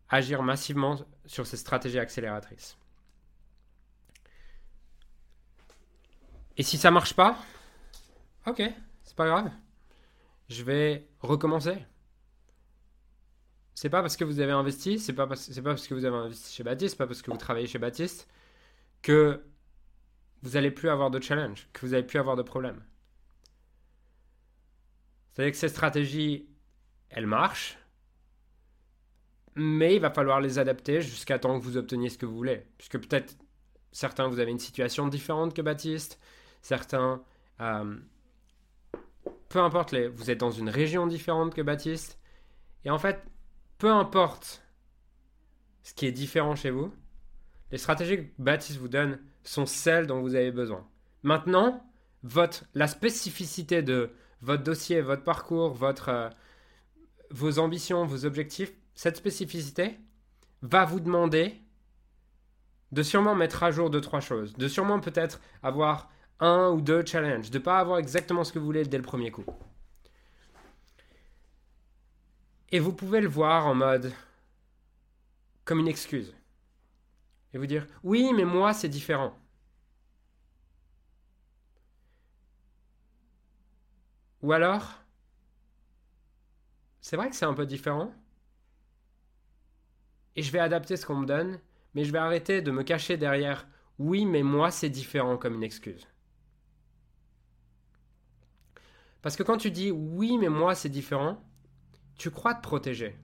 agir 0.09 0.41
massivement 0.41 0.97
sur 1.27 1.45
ces 1.45 1.57
stratégies 1.57 1.99
accélératrices. 1.99 2.79
Et 6.59 6.63
si 6.63 6.77
ça 6.77 6.91
marche 6.91 7.13
pas, 7.13 7.37
ok, 8.45 8.61
c'est 9.03 9.15
pas 9.15 9.27
grave. 9.27 9.49
Je 10.49 10.61
vais 10.61 11.07
recommencer. 11.21 11.77
C'est 13.75 13.89
pas 13.89 14.01
parce 14.01 14.17
que 14.17 14.25
vous 14.25 14.41
avez 14.41 14.51
investi, 14.51 14.99
c'est 14.99 15.13
pas 15.13 15.25
parce, 15.25 15.47
pas 15.47 15.61
parce 15.61 15.87
que 15.87 15.93
vous 15.93 16.03
avez 16.03 16.17
investi 16.17 16.53
chez 16.53 16.63
Baptiste, 16.63 16.91
c'est 16.91 16.97
pas 16.97 17.07
parce 17.07 17.21
que 17.21 17.31
vous 17.31 17.37
travaillez 17.37 17.65
chez 17.65 17.79
Baptiste 17.79 18.27
que 19.01 19.41
vous 20.41 20.57
allez 20.57 20.69
plus 20.69 20.89
avoir 20.89 21.09
de 21.09 21.21
challenge, 21.21 21.69
que 21.71 21.85
vous 21.85 21.93
allez 21.93 22.03
plus 22.03 22.19
avoir 22.19 22.35
de 22.35 22.41
problème. 22.41 22.83
C'est-à-dire 25.31 25.53
que 25.53 25.57
ces 25.57 25.69
stratégies, 25.69 26.49
elles 27.07 27.25
marchent, 27.25 27.77
mais 29.55 29.95
il 29.95 30.01
va 30.01 30.11
falloir 30.11 30.41
les 30.41 30.59
adapter 30.59 30.99
jusqu'à 30.99 31.39
temps 31.39 31.57
que 31.57 31.63
vous 31.63 31.77
obteniez 31.77 32.09
ce 32.09 32.17
que 32.17 32.25
vous 32.25 32.35
voulez. 32.35 32.65
Puisque 32.77 32.99
peut-être 32.99 33.37
certains, 33.93 34.27
vous 34.27 34.39
avez 34.39 34.51
une 34.51 34.59
situation 34.59 35.07
différente 35.07 35.53
que 35.53 35.61
Baptiste, 35.61 36.19
certains, 36.61 37.23
euh, 37.61 37.95
peu 39.49 39.59
importe, 39.59 39.91
les, 39.91 40.07
vous 40.07 40.29
êtes 40.29 40.39
dans 40.39 40.51
une 40.51 40.69
région 40.69 41.07
différente 41.07 41.53
que 41.53 41.61
Baptiste. 41.61 42.19
Et 42.85 42.89
en 42.89 42.99
fait, 42.99 43.23
peu 43.77 43.91
importe 43.91 44.63
ce 45.83 45.93
qui 45.93 46.05
est 46.05 46.11
différent 46.11 46.55
chez 46.55 46.69
vous, 46.69 46.93
les 47.71 47.77
stratégies 47.77 48.17
que 48.17 48.29
Baptiste 48.37 48.79
vous 48.79 48.87
donne 48.87 49.19
sont 49.43 49.65
celles 49.65 50.07
dont 50.07 50.21
vous 50.21 50.35
avez 50.35 50.51
besoin. 50.51 50.87
Maintenant, 51.23 51.83
votre, 52.23 52.65
la 52.73 52.87
spécificité 52.87 53.81
de 53.81 54.11
votre 54.41 54.63
dossier, 54.63 55.01
votre 55.01 55.23
parcours, 55.23 55.73
votre, 55.73 56.09
euh, 56.09 56.29
vos 57.31 57.59
ambitions, 57.59 58.05
vos 58.05 58.25
objectifs, 58.25 58.73
cette 58.95 59.17
spécificité 59.17 59.99
va 60.61 60.85
vous 60.85 60.99
demander 60.99 61.61
de 62.91 63.03
sûrement 63.03 63.35
mettre 63.35 63.63
à 63.63 63.71
jour 63.71 63.89
deux, 63.89 64.01
trois 64.01 64.19
choses, 64.19 64.53
de 64.53 64.67
sûrement 64.67 64.99
peut-être 64.99 65.39
avoir 65.61 66.09
un 66.39 66.69
ou 66.69 66.81
deux 66.81 67.05
challenges, 67.05 67.49
de 67.49 67.57
ne 67.57 67.63
pas 67.63 67.79
avoir 67.79 67.97
exactement 67.99 68.43
ce 68.43 68.53
que 68.53 68.59
vous 68.59 68.65
voulez 68.65 68.85
dès 68.85 68.97
le 68.97 69.03
premier 69.03 69.31
coup. 69.31 69.45
Et 72.71 72.79
vous 72.79 72.93
pouvez 72.93 73.19
le 73.21 73.27
voir 73.27 73.65
en 73.67 73.75
mode 73.75 74.13
comme 75.65 75.79
une 75.79 75.87
excuse. 75.87 76.33
Et 77.53 77.57
vous 77.57 77.65
dire, 77.65 77.87
oui, 78.03 78.31
mais 78.35 78.45
moi, 78.45 78.73
c'est 78.73 78.89
différent. 78.89 79.35
Ou 84.41 84.53
alors, 84.53 84.99
c'est 87.01 87.17
vrai 87.17 87.29
que 87.29 87.35
c'est 87.35 87.45
un 87.45 87.53
peu 87.53 87.65
différent. 87.65 88.13
Et 90.35 90.43
je 90.43 90.51
vais 90.51 90.59
adapter 90.59 90.95
ce 90.95 91.05
qu'on 91.05 91.17
me 91.17 91.25
donne, 91.25 91.59
mais 91.93 92.05
je 92.05 92.11
vais 92.11 92.19
arrêter 92.19 92.61
de 92.61 92.71
me 92.71 92.83
cacher 92.83 93.17
derrière 93.17 93.67
oui, 93.97 94.25
mais 94.25 94.43
moi 94.43 94.71
c'est 94.71 94.89
différent 94.89 95.37
comme 95.37 95.55
une 95.55 95.63
excuse. 95.63 96.07
Parce 99.21 99.35
que 99.35 99.43
quand 99.43 99.57
tu 99.57 99.71
dis 99.71 99.91
oui, 99.91 100.37
mais 100.37 100.49
moi 100.49 100.75
c'est 100.75 100.89
différent, 100.89 101.43
tu 102.15 102.31
crois 102.31 102.53
te 102.53 102.61
protéger. 102.61 103.17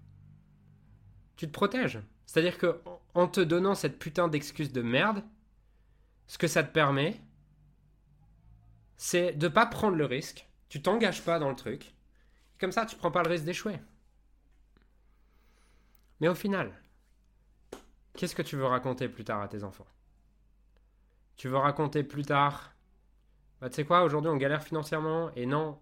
Tu 1.38 1.48
te 1.48 1.52
protèges. 1.52 2.00
C'est-à-dire 2.26 2.58
que 2.58 2.82
en 3.14 3.28
te 3.28 3.42
donnant 3.42 3.76
cette 3.76 4.00
putain 4.00 4.28
d'excuse 4.28 4.72
de 4.72 4.82
merde, 4.82 5.24
ce 6.28 6.38
que 6.38 6.48
ça 6.48 6.64
te 6.64 6.72
permet, 6.72 7.22
c'est 8.98 9.34
de 9.34 9.48
pas 9.48 9.66
prendre 9.66 9.96
le 9.96 10.06
risque. 10.06 10.48
Tu 10.70 10.82
t'engages 10.82 11.24
pas 11.24 11.40
dans 11.40 11.50
le 11.50 11.56
truc. 11.56 11.94
Comme 12.60 12.72
ça, 12.72 12.86
tu 12.86 12.96
prends 12.96 13.12
pas 13.12 13.24
le 13.24 13.30
risque 13.30 13.46
d'échouer. 13.46 13.80
Mais 16.20 16.28
au 16.28 16.36
final, 16.36 16.72
qu'est-ce 18.16 18.36
que 18.36 18.42
tu 18.42 18.56
veux 18.56 18.66
raconter 18.66 19.10
plus 19.10 19.24
tard 19.24 19.42
à 19.42 19.48
tes 19.48 19.64
enfants? 19.64 19.88
Tu 21.36 21.50
veux 21.50 21.58
raconter 21.58 22.04
plus 22.04 22.24
tard, 22.24 22.74
bah, 23.60 23.70
tu 23.70 23.76
sais 23.76 23.86
quoi, 23.86 24.04
aujourd'hui 24.04 24.32
on 24.32 24.38
galère 24.38 24.64
financièrement 24.64 25.32
et 25.36 25.46
non, 25.46 25.78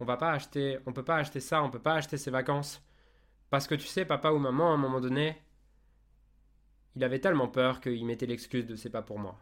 on 0.00 0.04
va 0.04 0.16
pas 0.16 0.32
acheter, 0.32 0.78
on 0.86 0.92
peut 0.92 1.04
pas 1.04 1.16
acheter 1.16 1.40
ça, 1.40 1.62
on 1.62 1.70
peut 1.70 1.78
pas 1.78 1.94
acheter 1.94 2.16
ses 2.16 2.30
vacances 2.30 2.82
parce 3.50 3.66
que 3.66 3.74
tu 3.74 3.86
sais, 3.86 4.04
papa 4.04 4.30
ou 4.30 4.38
maman, 4.38 4.70
à 4.70 4.74
un 4.74 4.76
moment 4.76 5.00
donné, 5.00 5.40
il 6.96 7.04
avait 7.04 7.20
tellement 7.20 7.48
peur 7.48 7.80
qu'il 7.80 8.04
mettait 8.04 8.26
l'excuse 8.26 8.66
de 8.66 8.76
c'est 8.76 8.90
pas 8.90 9.02
pour 9.02 9.18
moi. 9.18 9.38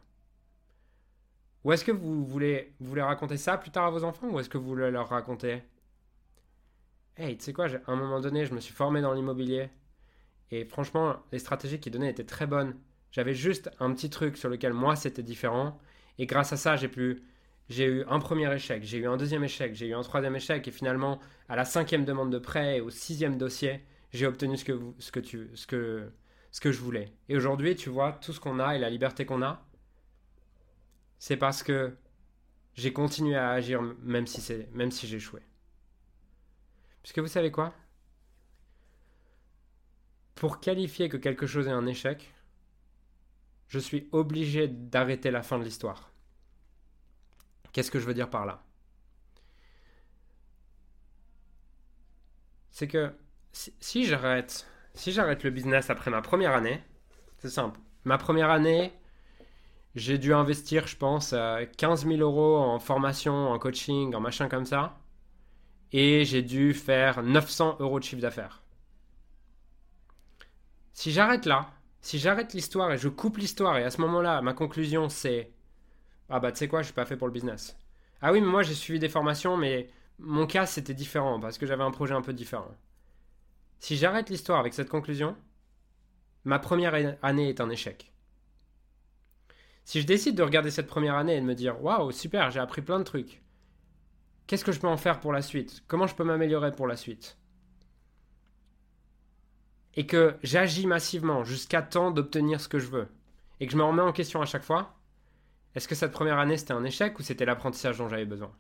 Ou 1.65 1.73
est-ce 1.73 1.85
que 1.85 1.93
vous 1.93 2.27
voulez, 2.27 2.75
vous 2.81 2.89
voulez 2.89 3.03
raconter 3.03 3.39
ça 3.39 3.57
plus 3.57 3.71
tard 3.71 3.87
à 3.87 3.91
vos 3.91 4.05
enfants 4.05 4.29
ou 4.29 4.39
est-ce 4.39 4.51
que 4.51 4.59
vous 4.59 4.67
voulez 4.67 4.91
leur 4.91 5.09
raconter? 5.09 5.63
Hey, 7.17 7.39
tu 7.39 7.45
sais 7.45 7.53
quoi, 7.53 7.67
à 7.67 7.93
un 7.93 7.97
moment 7.97 8.21
donné, 8.21 8.45
je 8.45 8.55
me 8.55 8.61
suis 8.61 8.75
formé 8.75 9.01
dans 9.01 9.15
l'immobilier 9.15 9.71
et 10.51 10.65
franchement, 10.65 11.17
les 11.33 11.39
stratégies 11.39 11.81
qu'il 11.81 11.93
donnait 11.93 12.11
étaient 12.11 12.25
très 12.25 12.47
bonnes. 12.47 12.77
J'avais 13.13 13.35
juste 13.35 13.71
un 13.81 13.95
petit 13.95 14.11
truc 14.11 14.37
sur 14.37 14.49
lequel 14.49 14.73
moi 14.73 14.97
c'était 14.97 15.23
différent 15.23 15.79
et 16.19 16.27
grâce 16.27 16.53
à 16.53 16.57
ça, 16.57 16.77
j'ai 16.77 16.89
pu 16.89 17.23
j'ai 17.69 17.87
eu 17.87 18.05
un 18.09 18.19
premier 18.19 18.53
échec, 18.55 18.83
j'ai 18.85 18.99
eu 18.99 19.07
un 19.07 19.17
deuxième 19.17 19.45
échec, 19.45 19.75
j'ai 19.75 19.89
eu 19.89 19.95
un 19.95 20.03
troisième 20.03 20.37
échec, 20.37 20.67
et 20.69 20.71
finalement, 20.71 21.19
à 21.49 21.57
la 21.57 21.65
cinquième 21.65 22.05
demande 22.05 22.31
de 22.31 22.39
prêt 22.39 22.79
et 22.79 22.81
au 22.81 22.91
sixième 22.91 23.39
dossier, 23.39 23.85
j'ai 24.13 24.27
obtenu 24.27 24.57
ce 24.57 24.65
que, 24.65 24.81
ce, 24.99 25.11
que 25.11 25.21
tu, 25.21 25.51
ce, 25.55 25.67
que, 25.67 26.11
ce 26.53 26.61
que 26.61 26.73
je 26.73 26.81
voulais. 26.81 27.13
Et 27.29 27.37
aujourd'hui, 27.37 27.75
tu 27.75 27.91
vois, 27.91 28.13
tout 28.13 28.33
ce 28.33 28.41
qu'on 28.41 28.61
a 28.61 28.77
et 28.77 28.79
la 28.79 28.91
liberté 28.91 29.27
qu'on 29.27 29.43
a, 29.43 29.67
c'est 31.19 31.37
parce 31.37 31.63
que 31.63 31.97
j'ai 32.75 32.93
continué 32.93 33.37
à 33.37 33.51
agir 33.51 33.83
même 34.03 34.27
si, 34.27 34.41
c'est, 34.41 34.69
même 34.73 34.91
si 34.91 35.07
j'ai 35.07 35.17
échoué. 35.17 35.41
Puisque 37.03 37.19
vous 37.19 37.29
savez 37.29 37.51
quoi? 37.51 37.75
Pour 40.35 40.61
qualifier 40.61 41.09
que 41.09 41.17
quelque 41.17 41.47
chose 41.47 41.67
est 41.69 41.73
un 41.73 41.87
échec, 41.87 42.35
je 43.69 43.79
suis 43.79 44.09
obligé 44.13 44.69
d'arrêter 44.69 45.31
la 45.31 45.43
fin 45.43 45.59
de 45.59 45.65
l'histoire. 45.65 46.14
Qu'est-ce 47.75 47.91
que 47.91 47.99
je 47.99 48.07
veux 48.07 48.15
dire 48.15 48.31
par 48.31 48.47
là? 48.47 48.63
C'est 52.71 52.87
que 52.89 53.13
si, 53.53 54.05
j'arrête 54.07 54.67
si 54.95 55.13
j'arrête 55.13 55.43
le 55.43 55.51
business 55.51 55.91
après 55.91 56.11
ma 56.11 56.23
première 56.23 56.53
année, 56.55 56.83
c'est 57.39 57.51
simple. 57.51 57.81
Ma 58.05 58.17
première 58.17 58.51
année, 58.51 58.93
j'ai 59.97 60.19
dû 60.19 60.33
investir, 60.33 60.87
je 60.87 60.97
pense, 60.97 61.35
15 61.77 62.07
000 62.07 62.19
euros 62.21 62.59
en 62.59 62.79
formation, 62.79 63.51
en 63.51 63.59
coaching, 63.59 64.15
en 64.15 64.21
machin 64.21 64.49
comme 64.49 64.67
ça. 64.67 65.01
Et 65.91 66.25
j'ai 66.25 66.43
dû 66.43 66.75
faire 66.75 67.25
900 67.25 67.79
euros 67.81 67.99
de 67.99 68.05
chiffre 68.05 68.23
d'affaires. 68.23 68.63
Si 70.93 71.11
j'arrête 71.11 71.47
là, 71.47 71.73
si 72.01 72.21
j'arrête 72.21 72.55
l'histoire 72.55 72.93
et 72.93 72.99
je 72.99 73.09
coupe 73.09 73.39
l'histoire, 73.39 73.79
et 73.79 73.85
à 73.85 73.91
ce 73.91 74.01
moment-là, 74.01 74.43
ma 74.43 74.53
conclusion 74.55 75.09
c'est 75.09 75.54
ah 76.29 76.41
bah 76.41 76.53
tu 76.53 76.59
sais 76.59 76.69
quoi, 76.69 76.83
je 76.83 76.87
suis 76.87 76.95
pas 76.95 77.07
fait 77.07 77.17
pour 77.17 77.27
le 77.27 77.33
business. 77.33 77.77
Ah 78.21 78.33
oui, 78.33 78.41
mais 78.41 78.47
moi 78.47 78.63
j'ai 78.63 78.75
suivi 78.75 78.99
des 78.99 79.09
formations, 79.09 79.57
mais 79.57 79.91
mon 80.19 80.47
cas 80.47 80.67
c'était 80.67 80.95
différent 80.95 81.41
parce 81.41 81.59
que 81.59 81.67
j'avais 81.67 81.83
un 81.83 81.91
projet 81.91 82.15
un 82.15 82.23
peu 82.23 82.33
différent. 82.33 82.75
Si 83.79 83.97
j'arrête 83.97 84.31
l'histoire 84.31 84.61
avec 84.61 84.73
cette 84.73 84.89
conclusion, 84.89 85.37
ma 86.45 86.59
première 86.59 86.95
année 87.23 87.49
est 87.49 87.61
un 87.61 87.71
échec. 87.71 88.13
Si 89.85 90.01
je 90.01 90.07
décide 90.07 90.37
de 90.37 90.43
regarder 90.43 90.71
cette 90.71 90.87
première 90.87 91.17
année 91.17 91.37
et 91.37 91.41
de 91.41 91.47
me 91.47 91.55
dire 91.55 91.83
waouh, 91.83 92.11
super, 92.11 92.51
j'ai 92.51 92.61
appris 92.61 92.81
plein 92.81 92.99
de 92.99 93.05
trucs, 93.05 93.43
qu'est-ce 94.47 94.65
que 94.65 94.73
je 94.73 94.81
peux 94.81 94.89
en 94.89 94.97
faire 94.97 95.21
pour 95.21 95.33
la 95.33 95.43
suite? 95.43 95.85
Comment 95.87 96.07
je 96.07 96.15
peux 96.15 96.25
m'améliorer 96.25 96.73
pour 96.73 96.87
la 96.87 96.97
suite? 96.97 97.37
Et 99.93 100.07
que 100.07 100.37
j'agis 100.43 100.87
massivement 100.87 101.45
jusqu'à 101.45 101.83
temps 101.83 102.11
d'obtenir 102.11 102.61
ce 102.61 102.69
que 102.69 102.79
je 102.79 102.89
veux, 102.89 103.09
et 103.61 103.67
que 103.67 103.73
je 103.73 103.77
me 103.77 103.85
remets 103.85 104.03
en 104.03 104.13
question 104.13 104.41
à 104.41 104.47
chaque 104.47 104.65
fois, 104.65 104.94
est-ce 105.75 105.89
que 105.89 105.95
cette 105.95 106.13
première 106.13 106.39
année 106.39 106.57
c'était 106.57 106.73
un 106.73 106.85
échec 106.85 107.19
ou 107.19 107.23
c'était 107.23 107.45
l'apprentissage 107.45 107.99
dont 107.99 108.09
j'avais 108.09 108.25
besoin? 108.25 108.53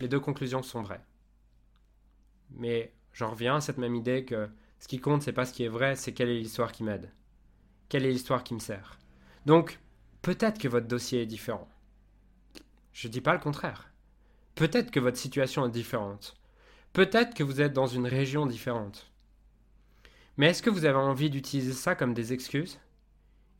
Les 0.00 0.08
deux 0.08 0.20
conclusions 0.20 0.62
sont 0.62 0.82
vraies. 0.82 1.04
Mais 2.50 2.92
j'en 3.12 3.30
reviens 3.30 3.56
à 3.56 3.60
cette 3.60 3.78
même 3.78 3.94
idée 3.94 4.24
que 4.24 4.48
ce 4.78 4.88
qui 4.88 5.00
compte 5.00 5.22
c'est 5.22 5.32
pas 5.32 5.44
ce 5.46 5.52
qui 5.52 5.64
est 5.64 5.68
vrai, 5.68 5.96
c'est 5.96 6.12
quelle 6.12 6.30
est 6.30 6.38
l'histoire 6.38 6.72
qui 6.72 6.84
m'aide. 6.84 7.10
Quelle 7.88 8.06
est 8.06 8.10
l'histoire 8.10 8.44
qui 8.44 8.54
me 8.54 8.60
sert? 8.60 8.98
Donc, 9.46 9.80
peut-être 10.22 10.58
que 10.58 10.68
votre 10.68 10.86
dossier 10.86 11.22
est 11.22 11.26
différent. 11.26 11.68
Je 12.92 13.08
ne 13.08 13.12
dis 13.12 13.20
pas 13.20 13.32
le 13.32 13.40
contraire. 13.40 13.90
Peut-être 14.54 14.90
que 14.90 15.00
votre 15.00 15.16
situation 15.16 15.66
est 15.66 15.70
différente. 15.70 16.36
Peut-être 16.92 17.34
que 17.34 17.42
vous 17.42 17.60
êtes 17.60 17.72
dans 17.72 17.86
une 17.86 18.06
région 18.06 18.46
différente. 18.46 19.10
Mais 20.36 20.48
est-ce 20.48 20.62
que 20.62 20.70
vous 20.70 20.84
avez 20.84 20.98
envie 20.98 21.30
d'utiliser 21.30 21.72
ça 21.72 21.94
comme 21.94 22.14
des 22.14 22.32
excuses? 22.32 22.78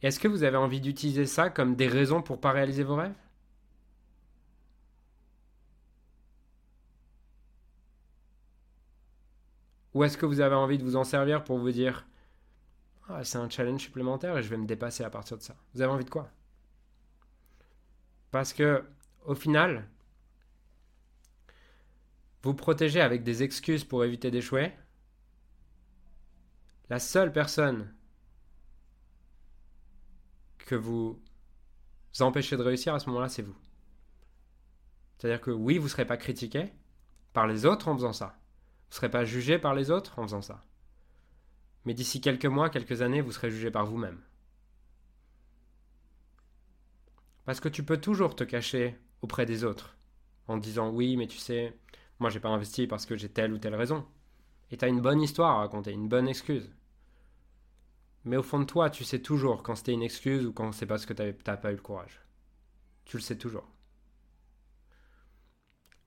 Est-ce 0.02 0.18
que 0.20 0.28
vous 0.28 0.42
avez 0.44 0.56
envie 0.56 0.80
d'utiliser 0.80 1.26
ça 1.26 1.50
comme 1.50 1.76
des 1.76 1.88
raisons 1.88 2.22
pour 2.22 2.40
pas 2.40 2.52
réaliser 2.52 2.84
vos 2.84 2.96
rêves? 2.96 3.14
Ou 9.94 10.04
est-ce 10.04 10.16
que 10.16 10.26
vous 10.26 10.40
avez 10.40 10.54
envie 10.54 10.78
de 10.78 10.84
vous 10.84 10.96
en 10.96 11.04
servir 11.04 11.44
pour 11.44 11.58
vous 11.58 11.70
dire 11.70 12.06
ah, 13.08 13.24
c'est 13.24 13.38
un 13.38 13.50
challenge 13.50 13.80
supplémentaire 13.80 14.38
et 14.38 14.42
je 14.42 14.48
vais 14.48 14.56
me 14.56 14.66
dépasser 14.66 15.02
à 15.02 15.10
partir 15.10 15.36
de 15.36 15.42
ça 15.42 15.56
Vous 15.74 15.82
avez 15.82 15.92
envie 15.92 16.04
de 16.04 16.10
quoi? 16.10 16.30
Parce 18.30 18.52
que 18.52 18.84
au 19.26 19.34
final, 19.34 19.88
vous 22.42 22.54
protégez 22.54 23.00
avec 23.00 23.22
des 23.22 23.42
excuses 23.42 23.84
pour 23.84 24.04
éviter 24.04 24.30
d'échouer, 24.30 24.72
La 26.88 26.98
seule 26.98 27.32
personne 27.32 27.92
vous 30.74 31.20
empêchez 32.20 32.56
de 32.56 32.62
réussir 32.62 32.94
à 32.94 32.98
ce 32.98 33.08
moment-là, 33.08 33.28
c'est 33.28 33.42
vous. 33.42 33.56
C'est-à-dire 35.18 35.40
que 35.40 35.50
oui, 35.50 35.78
vous 35.78 35.84
ne 35.84 35.90
serez 35.90 36.06
pas 36.06 36.16
critiqué 36.16 36.72
par 37.32 37.46
les 37.46 37.66
autres 37.66 37.88
en 37.88 37.94
faisant 37.94 38.12
ça. 38.12 38.38
Vous 38.88 38.92
ne 38.92 38.94
serez 38.96 39.10
pas 39.10 39.24
jugé 39.24 39.58
par 39.58 39.74
les 39.74 39.90
autres 39.90 40.18
en 40.18 40.22
faisant 40.22 40.42
ça. 40.42 40.64
Mais 41.84 41.94
d'ici 41.94 42.20
quelques 42.20 42.46
mois, 42.46 42.70
quelques 42.70 43.02
années, 43.02 43.20
vous 43.20 43.32
serez 43.32 43.50
jugé 43.50 43.70
par 43.70 43.86
vous-même. 43.86 44.20
Parce 47.44 47.60
que 47.60 47.68
tu 47.68 47.82
peux 47.82 48.00
toujours 48.00 48.36
te 48.36 48.44
cacher 48.44 48.98
auprès 49.22 49.46
des 49.46 49.64
autres 49.64 49.96
en 50.46 50.56
disant 50.56 50.90
oui, 50.90 51.16
mais 51.16 51.26
tu 51.26 51.38
sais, 51.38 51.76
moi 52.18 52.30
j'ai 52.30 52.40
pas 52.40 52.48
investi 52.48 52.86
parce 52.86 53.06
que 53.06 53.16
j'ai 53.16 53.28
telle 53.28 53.52
ou 53.52 53.58
telle 53.58 53.74
raison. 53.74 54.06
Et 54.70 54.76
tu 54.76 54.84
as 54.84 54.88
une 54.88 55.00
bonne 55.00 55.20
histoire 55.20 55.56
à 55.56 55.60
raconter, 55.60 55.92
une 55.92 56.08
bonne 56.08 56.28
excuse. 56.28 56.70
Mais 58.24 58.36
au 58.36 58.42
fond 58.42 58.58
de 58.58 58.64
toi, 58.64 58.90
tu 58.90 59.04
sais 59.04 59.20
toujours 59.20 59.62
quand 59.62 59.74
c'était 59.74 59.92
une 59.92 60.02
excuse 60.02 60.46
ou 60.46 60.52
quand 60.52 60.72
c'est 60.72 60.86
parce 60.86 61.06
que 61.06 61.12
tu 61.12 61.22
n'as 61.22 61.56
pas 61.56 61.72
eu 61.72 61.76
le 61.76 61.82
courage. 61.82 62.20
Tu 63.04 63.16
le 63.16 63.22
sais 63.22 63.36
toujours. 63.36 63.68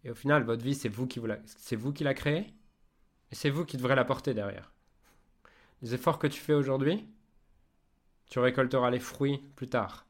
Et 0.04 0.12
au 0.12 0.16
final, 0.16 0.44
votre 0.44 0.64
vie, 0.64 0.76
c'est 0.76 0.90
vous 0.90 1.08
qui, 1.08 1.20
vous 1.20 1.28
la 1.28 2.14
créez. 2.14 2.54
Et 3.32 3.36
c'est 3.36 3.50
vous 3.50 3.66
qui 3.66 3.78
devrez 3.78 3.96
la 3.96 4.06
porter 4.06 4.34
derrière. 4.34 4.72
Les 5.82 5.94
efforts 5.94 6.20
que 6.20 6.28
tu 6.28 6.40
fais 6.40 6.54
aujourd'hui, 6.54 7.08
tu 8.30 8.40
récolteras 8.40 8.90
les 8.90 9.00
fruits 9.00 9.40
plus 9.56 9.70
tard. 9.70 10.06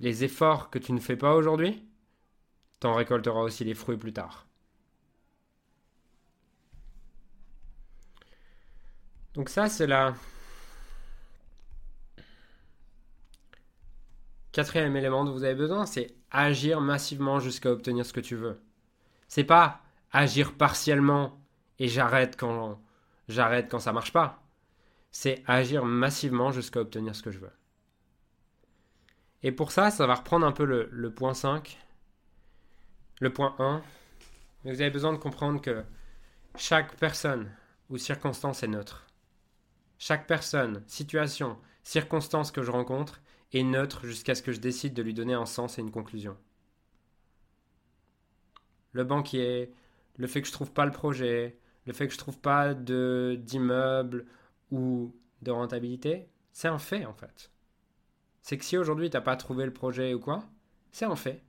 Les 0.00 0.24
efforts 0.24 0.70
que 0.70 0.78
tu 0.78 0.92
ne 0.92 1.00
fais 1.00 1.16
pas 1.16 1.34
aujourd'hui, 1.34 1.86
tu 2.80 2.86
en 2.86 2.94
récolteras 2.94 3.40
aussi 3.40 3.64
les 3.64 3.74
fruits 3.74 3.96
plus 3.96 4.12
tard. 4.12 4.46
Donc 9.34 9.48
ça, 9.48 9.68
c'est 9.68 9.86
la 9.86 10.14
quatrième 14.52 14.96
élément 14.96 15.24
dont 15.24 15.32
vous 15.32 15.44
avez 15.44 15.54
besoin, 15.54 15.86
c'est 15.86 16.14
agir 16.30 16.80
massivement 16.80 17.40
jusqu'à 17.40 17.70
obtenir 17.70 18.06
ce 18.06 18.12
que 18.12 18.20
tu 18.20 18.36
veux. 18.36 18.60
C'est 19.28 19.44
pas 19.44 19.80
agir 20.12 20.54
partiellement 20.54 21.40
et 21.78 21.88
j'arrête 21.88 22.36
quand 22.36 22.80
j'arrête 23.28 23.70
quand 23.70 23.80
ça 23.80 23.92
marche 23.92 24.12
pas. 24.12 24.42
C'est 25.10 25.42
agir 25.46 25.84
massivement 25.84 26.52
jusqu'à 26.52 26.80
obtenir 26.80 27.14
ce 27.14 27.22
que 27.22 27.30
je 27.30 27.38
veux. 27.38 27.52
Et 29.42 29.52
pour 29.52 29.72
ça, 29.72 29.90
ça 29.90 30.06
va 30.06 30.14
reprendre 30.14 30.46
un 30.46 30.52
peu 30.52 30.64
le, 30.64 31.10
point 31.10 31.34
5, 31.34 31.78
le 33.20 33.32
point 33.32 33.54
1. 33.58 33.82
Mais 34.64 34.72
vous 34.72 34.80
avez 34.80 34.90
besoin 34.90 35.12
de 35.12 35.18
comprendre 35.18 35.60
que 35.60 35.82
chaque 36.56 36.94
personne 36.96 37.50
ou 37.90 37.98
circonstance 37.98 38.62
est 38.62 38.68
neutre. 38.68 39.06
Chaque 39.98 40.26
personne, 40.26 40.82
situation, 40.86 41.58
circonstance 41.82 42.52
que 42.52 42.62
je 42.62 42.70
rencontre 42.70 43.20
est 43.52 43.62
neutre 43.62 44.06
jusqu'à 44.06 44.34
ce 44.34 44.42
que 44.42 44.52
je 44.52 44.60
décide 44.60 44.94
de 44.94 45.02
lui 45.02 45.14
donner 45.14 45.34
un 45.34 45.46
sens 45.46 45.78
et 45.78 45.82
une 45.82 45.90
conclusion. 45.90 46.36
Le 48.92 49.04
banquier, 49.04 49.72
le 50.16 50.26
fait 50.26 50.42
que 50.42 50.48
je 50.48 50.52
trouve 50.52 50.72
pas 50.72 50.84
le 50.84 50.92
projet, 50.92 51.58
le 51.86 51.92
fait 51.92 52.06
que 52.06 52.12
je 52.12 52.18
trouve 52.18 52.38
pas 52.38 52.74
de 52.74 53.38
d'immeuble 53.40 54.26
ou 54.70 55.14
de 55.42 55.50
rentabilité, 55.50 56.28
c'est 56.52 56.68
un 56.68 56.78
fait 56.78 57.06
en 57.06 57.14
fait. 57.14 57.50
C'est 58.42 58.58
que 58.58 58.64
si 58.64 58.76
aujourd'hui 58.76 59.10
tu 59.10 59.16
n'as 59.16 59.22
pas 59.22 59.36
trouvé 59.36 59.64
le 59.64 59.72
projet 59.72 60.14
ou 60.14 60.20
quoi, 60.20 60.44
c'est 60.90 61.04
un 61.04 61.16
fait. 61.16 61.42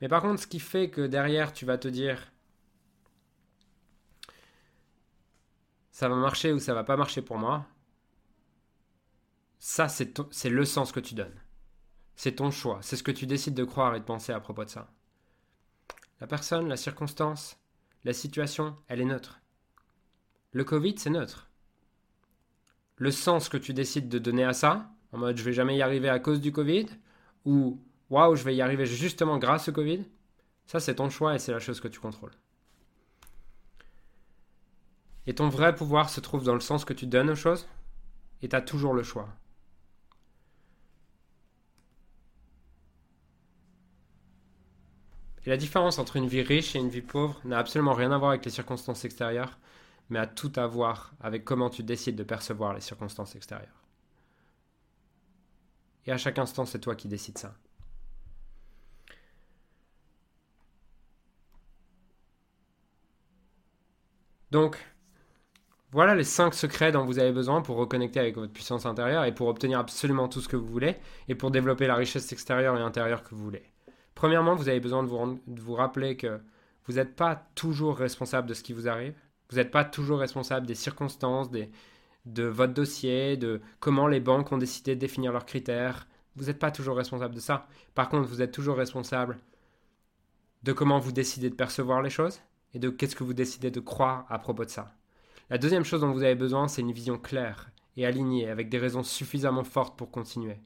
Mais 0.00 0.08
par 0.08 0.22
contre, 0.22 0.40
ce 0.42 0.46
qui 0.46 0.60
fait 0.60 0.90
que 0.90 1.06
derrière 1.06 1.52
tu 1.52 1.64
vas 1.64 1.78
te 1.78 1.88
dire 1.88 2.32
ça 5.90 6.08
va 6.08 6.14
marcher 6.14 6.52
ou 6.52 6.60
ça 6.60 6.74
va 6.74 6.84
pas 6.84 6.96
marcher 6.96 7.22
pour 7.22 7.38
moi, 7.38 7.66
ça, 9.58 9.88
c'est 9.88 10.48
le 10.48 10.64
sens 10.64 10.92
que 10.92 11.00
tu 11.00 11.14
donnes. 11.14 11.40
C'est 12.16 12.36
ton 12.36 12.50
choix. 12.50 12.78
C'est 12.82 12.96
ce 12.96 13.02
que 13.02 13.10
tu 13.10 13.26
décides 13.26 13.54
de 13.54 13.64
croire 13.64 13.94
et 13.94 14.00
de 14.00 14.04
penser 14.04 14.32
à 14.32 14.40
propos 14.40 14.64
de 14.64 14.70
ça. 14.70 14.90
La 16.20 16.26
personne, 16.26 16.68
la 16.68 16.76
circonstance, 16.76 17.58
la 18.04 18.12
situation, 18.12 18.76
elle 18.88 19.00
est 19.00 19.04
neutre. 19.04 19.40
Le 20.52 20.64
Covid, 20.64 20.94
c'est 20.98 21.10
neutre. 21.10 21.50
Le 22.96 23.10
sens 23.10 23.48
que 23.48 23.56
tu 23.56 23.72
décides 23.74 24.08
de 24.08 24.18
donner 24.18 24.44
à 24.44 24.52
ça, 24.52 24.90
en 25.12 25.18
mode 25.18 25.36
je 25.36 25.44
vais 25.44 25.52
jamais 25.52 25.76
y 25.76 25.82
arriver 25.82 26.08
à 26.08 26.18
cause 26.18 26.40
du 26.40 26.50
Covid, 26.50 26.86
ou 27.44 27.80
waouh, 28.10 28.34
je 28.34 28.42
vais 28.42 28.56
y 28.56 28.62
arriver 28.62 28.86
justement 28.86 29.38
grâce 29.38 29.68
au 29.68 29.72
Covid, 29.72 30.04
ça 30.66 30.80
c'est 30.80 30.96
ton 30.96 31.08
choix 31.10 31.34
et 31.34 31.38
c'est 31.38 31.52
la 31.52 31.60
chose 31.60 31.80
que 31.80 31.86
tu 31.86 32.00
contrôles. 32.00 32.34
Et 35.26 35.34
ton 35.34 35.48
vrai 35.48 35.74
pouvoir 35.74 36.10
se 36.10 36.20
trouve 36.20 36.42
dans 36.42 36.54
le 36.54 36.60
sens 36.60 36.84
que 36.84 36.92
tu 36.92 37.06
donnes 37.06 37.30
aux 37.30 37.36
choses, 37.36 37.68
et 38.42 38.48
tu 38.48 38.56
as 38.56 38.62
toujours 38.62 38.94
le 38.94 39.02
choix. 39.02 39.28
Et 45.48 45.50
la 45.50 45.56
différence 45.56 45.98
entre 45.98 46.16
une 46.16 46.26
vie 46.26 46.42
riche 46.42 46.76
et 46.76 46.78
une 46.78 46.90
vie 46.90 47.00
pauvre 47.00 47.40
n'a 47.46 47.56
absolument 47.56 47.94
rien 47.94 48.12
à 48.12 48.18
voir 48.18 48.32
avec 48.32 48.44
les 48.44 48.50
circonstances 48.50 49.06
extérieures, 49.06 49.58
mais 50.10 50.18
a 50.18 50.26
tout 50.26 50.52
à 50.56 50.66
voir 50.66 51.14
avec 51.22 51.42
comment 51.42 51.70
tu 51.70 51.82
décides 51.82 52.16
de 52.16 52.22
percevoir 52.22 52.74
les 52.74 52.82
circonstances 52.82 53.34
extérieures. 53.34 53.82
Et 56.04 56.12
à 56.12 56.18
chaque 56.18 56.38
instant, 56.38 56.66
c'est 56.66 56.80
toi 56.80 56.94
qui 56.94 57.08
décides 57.08 57.38
ça. 57.38 57.54
Donc, 64.50 64.76
voilà 65.92 66.14
les 66.14 66.24
5 66.24 66.52
secrets 66.52 66.92
dont 66.92 67.06
vous 67.06 67.18
avez 67.18 67.32
besoin 67.32 67.62
pour 67.62 67.78
reconnecter 67.78 68.20
avec 68.20 68.34
votre 68.34 68.52
puissance 68.52 68.84
intérieure 68.84 69.24
et 69.24 69.34
pour 69.34 69.48
obtenir 69.48 69.78
absolument 69.78 70.28
tout 70.28 70.42
ce 70.42 70.48
que 70.48 70.56
vous 70.56 70.68
voulez 70.68 70.96
et 71.26 71.34
pour 71.34 71.50
développer 71.50 71.86
la 71.86 71.94
richesse 71.94 72.30
extérieure 72.32 72.76
et 72.76 72.82
intérieure 72.82 73.22
que 73.24 73.34
vous 73.34 73.42
voulez. 73.42 73.64
Premièrement, 74.18 74.56
vous 74.56 74.68
avez 74.68 74.80
besoin 74.80 75.04
de 75.04 75.60
vous, 75.60 75.74
rappeler 75.74 76.16
que 76.16 76.40
vous 76.86 76.94
n'êtes 76.94 77.14
pas 77.14 77.36
toujours 77.54 77.96
responsable 77.96 78.48
de 78.48 78.54
ce 78.54 78.64
qui 78.64 78.72
vous 78.72 78.88
arrive. 78.88 79.14
Vous 79.48 79.58
n'êtes 79.58 79.70
pas 79.70 79.84
toujours 79.84 80.18
responsable 80.18 80.66
des 80.66 80.74
circonstances, 80.74 81.50
de 81.52 82.42
votre 82.42 82.74
dossier, 82.74 83.36
de 83.36 83.60
comment 83.78 84.08
les 84.08 84.18
banques 84.18 84.50
ont 84.50 84.58
décidé 84.58 84.96
de 84.96 85.00
définir 85.00 85.30
leurs 85.30 85.46
critères. 85.46 86.08
Vous 86.34 86.46
n'êtes 86.46 86.58
pas 86.58 86.72
toujours 86.72 86.96
responsable 86.96 87.32
de 87.32 87.38
ça. 87.38 87.68
Par 87.94 88.08
contre, 88.08 88.28
vous 88.28 88.42
êtes 88.42 88.50
toujours 88.50 88.76
responsable 88.76 89.38
de 90.64 90.72
comment 90.72 90.98
vous 90.98 91.12
décidez 91.12 91.48
de 91.48 91.54
percevoir 91.54 92.02
les 92.02 92.10
choses 92.10 92.40
et 92.74 92.80
de 92.80 92.90
qu'est-ce 92.90 93.14
que 93.14 93.22
vous 93.22 93.34
décidez 93.34 93.70
de 93.70 93.78
croire 93.78 94.26
à 94.30 94.40
propos 94.40 94.64
de 94.64 94.70
ça. 94.70 94.96
La 95.48 95.58
deuxième 95.58 95.84
chose 95.84 96.00
dont 96.00 96.10
vous 96.10 96.24
avez 96.24 96.34
besoin, 96.34 96.66
c'est 96.66 96.82
une 96.82 96.90
vision 96.90 97.18
claire 97.18 97.70
et 97.96 98.04
alignée 98.04 98.48
avec 98.48 98.68
des 98.68 98.78
raisons 98.78 99.04
suffisamment 99.04 99.62
fortes 99.62 99.96
pour 99.96 100.10
continuer. 100.10 100.56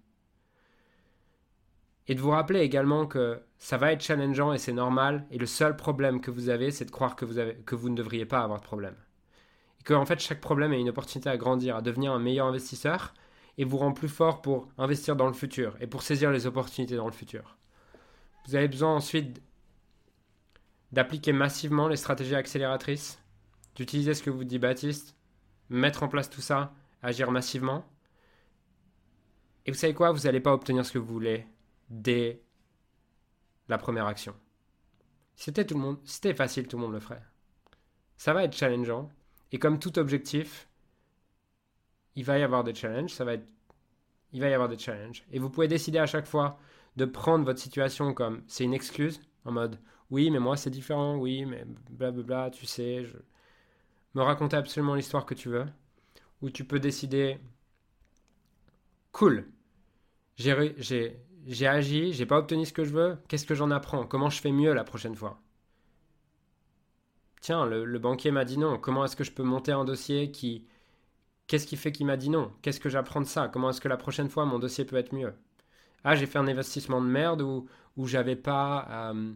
Et 2.09 2.15
de 2.15 2.21
vous 2.21 2.31
rappeler 2.31 2.61
également 2.61 3.07
que 3.07 3.41
ça 3.59 3.77
va 3.77 3.93
être 3.93 4.03
challengeant 4.03 4.53
et 4.53 4.59
c'est 4.59 4.73
normal. 4.73 5.25
Et 5.31 5.39
le 5.39 5.47
seul 5.47 5.77
problème 5.77 6.21
que 6.21 6.31
vous 6.31 6.49
avez, 6.49 6.71
c'est 6.71 6.85
de 6.85 6.91
croire 6.91 7.15
que 7.15 7.25
vous, 7.25 7.89
ne 7.89 7.97
devriez 7.97 8.27
pas 8.27 8.41
avoir 8.41 8.61
de 8.61 8.65
problème. 8.65 8.97
Et 9.81 9.85
que 9.85 9.95
en 9.95 10.05
fait, 10.05 10.19
chaque 10.19 10.41
problème 10.41 10.73
est 10.73 10.81
une 10.81 10.89
opportunité 10.89 11.31
à 11.31 11.37
grandir, 11.37 11.77
à 11.77 11.83
devenir 11.83 12.13
un 12.13 12.19
meilleur 12.19 12.47
investisseur 12.47 13.15
et 13.59 13.65
vous 13.65 13.79
rend 13.79 13.93
plus 13.93 14.09
fort 14.09 14.43
pour 14.43 14.69
investir 14.79 15.15
dans 15.15 15.27
le 15.27 15.33
futur 15.33 15.77
et 15.81 15.87
pour 15.87 16.03
saisir 16.03 16.31
les 16.31 16.47
opportunités 16.47 16.97
dans 16.97 17.07
le 17.07 17.13
futur. 17.13 17.57
Vous 18.47 18.57
avez 18.57 18.69
besoin 18.69 18.97
ensuite 18.97 19.41
d'appliquer 20.91 21.33
massivement 21.33 21.89
les 21.89 21.97
stratégies 21.97 22.35
accélératrices, 22.35 23.23
d'utiliser 23.77 24.15
ce 24.15 24.23
que 24.23 24.31
vous 24.31 24.45
dit 24.45 24.59
Baptiste, 24.59 25.17
mettre 25.71 26.03
en 26.03 26.09
place 26.09 26.29
tout 26.29 26.41
ça, 26.41 26.73
agir 27.03 27.31
massivement. 27.31 27.85
Et 29.67 29.71
vous 29.71 29.79
savez 29.79 29.95
quoi? 29.95 30.11
Vous 30.11 30.21
n'allez 30.21 30.41
pas 30.41 30.53
obtenir 30.53 30.85
ce 30.85 30.93
que 30.93 30.99
vous 30.99 31.13
voulez 31.13 31.47
dès 31.93 32.43
la 33.69 33.79
première 33.79 34.07
action. 34.07 34.35
C'était 35.37 35.67
tout 35.67 35.75
le 35.75 35.81
monde, 35.81 35.99
c'était 36.05 36.35
facile, 36.35 36.67
tout 36.67 36.77
le 36.77 36.83
monde 36.83 36.93
le 36.95 37.01
ferait. 37.01 37.23
Ça 38.17 38.33
va 38.33 38.45
être 38.45 38.57
challengeant 38.57 39.11
et 39.53 39.59
comme 39.59 39.79
tout 39.79 39.99
objectif, 39.99 40.69
il 42.17 42.25
va 42.25 42.39
y 42.39 42.43
avoir 42.43 42.65
des 42.65 42.75
challenges, 42.75 43.13
ça 43.13 43.25
va 43.25 43.35
être 43.35 43.47
il 44.35 44.41
va 44.41 44.49
y 44.49 44.55
avoir 44.55 44.71
des 44.71 44.79
challenges 44.79 45.25
et 45.31 45.39
vous 45.39 45.51
pouvez 45.51 45.69
décider 45.69 45.99
à 45.99 46.07
chaque 46.07 46.27
fois 46.27 46.59
de 46.97 47.05
prendre 47.05 47.45
votre 47.45 47.61
situation 47.61 48.15
comme 48.15 48.43
c'est 48.47 48.65
une 48.65 48.73
excuse 48.73 49.21
en 49.45 49.53
mode 49.53 49.79
oui, 50.11 50.31
mais 50.31 50.39
moi 50.39 50.57
c'est 50.57 50.71
différent, 50.71 51.17
oui, 51.17 51.45
mais 51.45 51.65
blablabla, 51.91 52.51
tu 52.51 52.67
sais, 52.67 53.05
je 53.05 53.17
me 54.15 54.23
raconter 54.23 54.57
absolument 54.57 54.95
l'histoire 54.95 55.27
que 55.27 55.35
tu 55.35 55.51
veux 55.51 55.67
ou 56.41 56.51
tu 56.51 56.65
peux 56.65 56.81
décider 56.81 57.39
cool. 59.13 59.47
J'ai 60.37 61.21
j'ai 61.47 61.67
agi, 61.67 62.13
j'ai 62.13 62.27
pas 62.27 62.39
obtenu 62.39 62.65
ce 62.67 62.73
que 62.73 62.85
je 62.85 62.93
veux, 62.93 63.19
qu'est-ce 63.29 63.47
que 63.47 63.55
j'en 63.55 63.71
apprends? 63.71 64.07
Comment 64.07 64.31
je 64.31 64.41
fais 64.41 64.53
mieux 64.53 64.73
la 64.73 64.85
prochaine 64.85 65.17
fois? 65.17 65.41
Tiens, 67.41 67.67
le, 67.67 67.99
banquier 67.99 68.31
m'a 68.31 68.45
dit 68.45 68.59
non, 68.59 68.79
comment 68.79 69.05
est-ce 69.05 69.17
que 69.17 69.25
je 69.25 69.33
peux 69.33 69.43
monter 69.43 69.73
un 69.73 69.85
dossier 69.85 70.31
qui... 70.31 70.65
Qu'est-ce 71.49 71.67
qui 71.67 71.77
fait 71.77 71.93
qu'il 71.93 72.07
m'a 72.07 72.17
dit 72.17 72.31
non? 72.31 72.53
Qu'est-ce 72.63 72.81
que 72.81 72.89
j'apprends 72.89 73.21
de 73.21 73.27
ça? 73.27 73.49
Comment 73.49 73.71
est-ce 73.71 73.81
que 73.81 73.89
la 73.89 73.97
prochaine 73.97 74.29
fois 74.29 74.45
mon 74.45 74.59
dossier 74.61 74.85
peut 74.85 74.97
être 74.97 75.13
mieux? 75.13 75.35
Ah, 76.05 76.15
j'ai 76.15 76.27
fait 76.27 76.39
un 76.39 76.47
investissement 76.47 77.01
de 77.01 77.07
merde 77.07 77.43
où, 77.43 77.67
où 77.97 78.07
j'avais 78.07 78.37
pas... 78.37 78.87
Euh, 78.91 79.33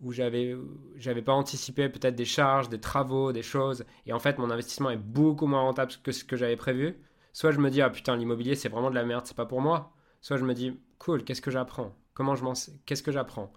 où 0.00 0.12
j'avais 0.12 0.56
j'avais 0.96 1.22
pas 1.22 1.32
anticipé 1.32 1.88
peut-être 1.88 2.14
des 2.14 2.24
charges, 2.24 2.68
des 2.68 2.80
travaux, 2.80 3.32
des 3.32 3.42
choses, 3.42 3.84
et 4.06 4.12
en 4.12 4.18
fait 4.20 4.38
mon 4.38 4.50
investissement 4.50 4.90
est 4.90 4.96
beaucoup 4.96 5.46
moins 5.46 5.60
rentable 5.60 5.92
que 6.02 6.12
ce 6.12 6.24
que 6.24 6.36
j'avais 6.36 6.56
prévu. 6.56 6.96
Soit 7.32 7.50
je 7.50 7.58
me 7.58 7.70
dis 7.70 7.82
ah 7.82 7.90
putain 7.90 8.16
l'immobilier 8.16 8.54
c'est 8.54 8.68
vraiment 8.68 8.90
de 8.90 8.94
la 8.94 9.04
merde, 9.04 9.26
c'est 9.26 9.36
pas 9.36 9.46
pour 9.46 9.60
moi. 9.60 9.92
Soit 10.20 10.36
je 10.36 10.44
me 10.44 10.54
dis 10.54 10.78
cool, 10.98 11.24
qu'est-ce 11.24 11.42
que 11.42 11.50
j'apprends? 11.50 11.94
Comment 12.14 12.34
je 12.34 12.44
m'en 12.44 12.54
qu'est-ce 12.86 13.02
que 13.02 13.12
j'apprends? 13.12 13.52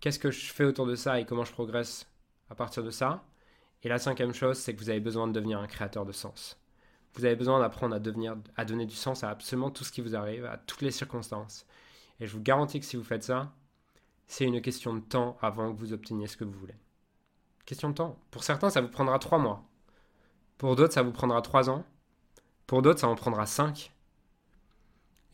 Qu'est-ce 0.00 0.18
que 0.18 0.30
je 0.30 0.52
fais 0.52 0.64
autour 0.64 0.86
de 0.86 0.94
ça 0.94 1.20
et 1.20 1.26
comment 1.26 1.44
je 1.44 1.52
progresse 1.52 2.06
à 2.48 2.54
partir 2.54 2.82
de 2.82 2.90
ça? 2.90 3.24
Et 3.82 3.88
la 3.88 3.98
cinquième 3.98 4.34
chose, 4.34 4.58
c'est 4.58 4.74
que 4.74 4.80
vous 4.80 4.90
avez 4.90 5.00
besoin 5.00 5.26
de 5.28 5.32
devenir 5.32 5.58
un 5.58 5.66
créateur 5.66 6.04
de 6.04 6.12
sens. 6.12 6.58
Vous 7.14 7.24
avez 7.24 7.36
besoin 7.36 7.60
d'apprendre 7.60 7.94
à 7.94 7.98
devenir 7.98 8.36
à 8.56 8.64
donner 8.64 8.86
du 8.86 8.94
sens 8.94 9.24
à 9.24 9.30
absolument 9.30 9.70
tout 9.70 9.84
ce 9.84 9.92
qui 9.92 10.00
vous 10.00 10.16
arrive, 10.16 10.44
à 10.44 10.58
toutes 10.58 10.82
les 10.82 10.90
circonstances. 10.90 11.66
Et 12.20 12.26
je 12.26 12.32
vous 12.32 12.42
garantis 12.42 12.80
que 12.80 12.86
si 12.86 12.96
vous 12.96 13.04
faites 13.04 13.24
ça, 13.24 13.52
c'est 14.26 14.44
une 14.44 14.62
question 14.62 14.94
de 14.94 15.00
temps 15.00 15.36
avant 15.40 15.72
que 15.72 15.78
vous 15.78 15.92
obteniez 15.92 16.26
ce 16.26 16.36
que 16.36 16.44
vous 16.44 16.52
voulez. 16.52 16.76
Question 17.66 17.90
de 17.90 17.94
temps. 17.94 18.18
Pour 18.30 18.44
certains, 18.44 18.70
ça 18.70 18.80
vous 18.80 18.88
prendra 18.88 19.18
trois 19.18 19.38
mois. 19.38 19.64
Pour 20.56 20.76
d'autres, 20.76 20.92
ça 20.92 21.02
vous 21.02 21.12
prendra 21.12 21.42
trois 21.42 21.68
ans. 21.68 21.84
Pour 22.66 22.82
d'autres, 22.82 23.00
ça 23.00 23.08
en 23.08 23.16
prendra 23.16 23.46
cinq. 23.46 23.92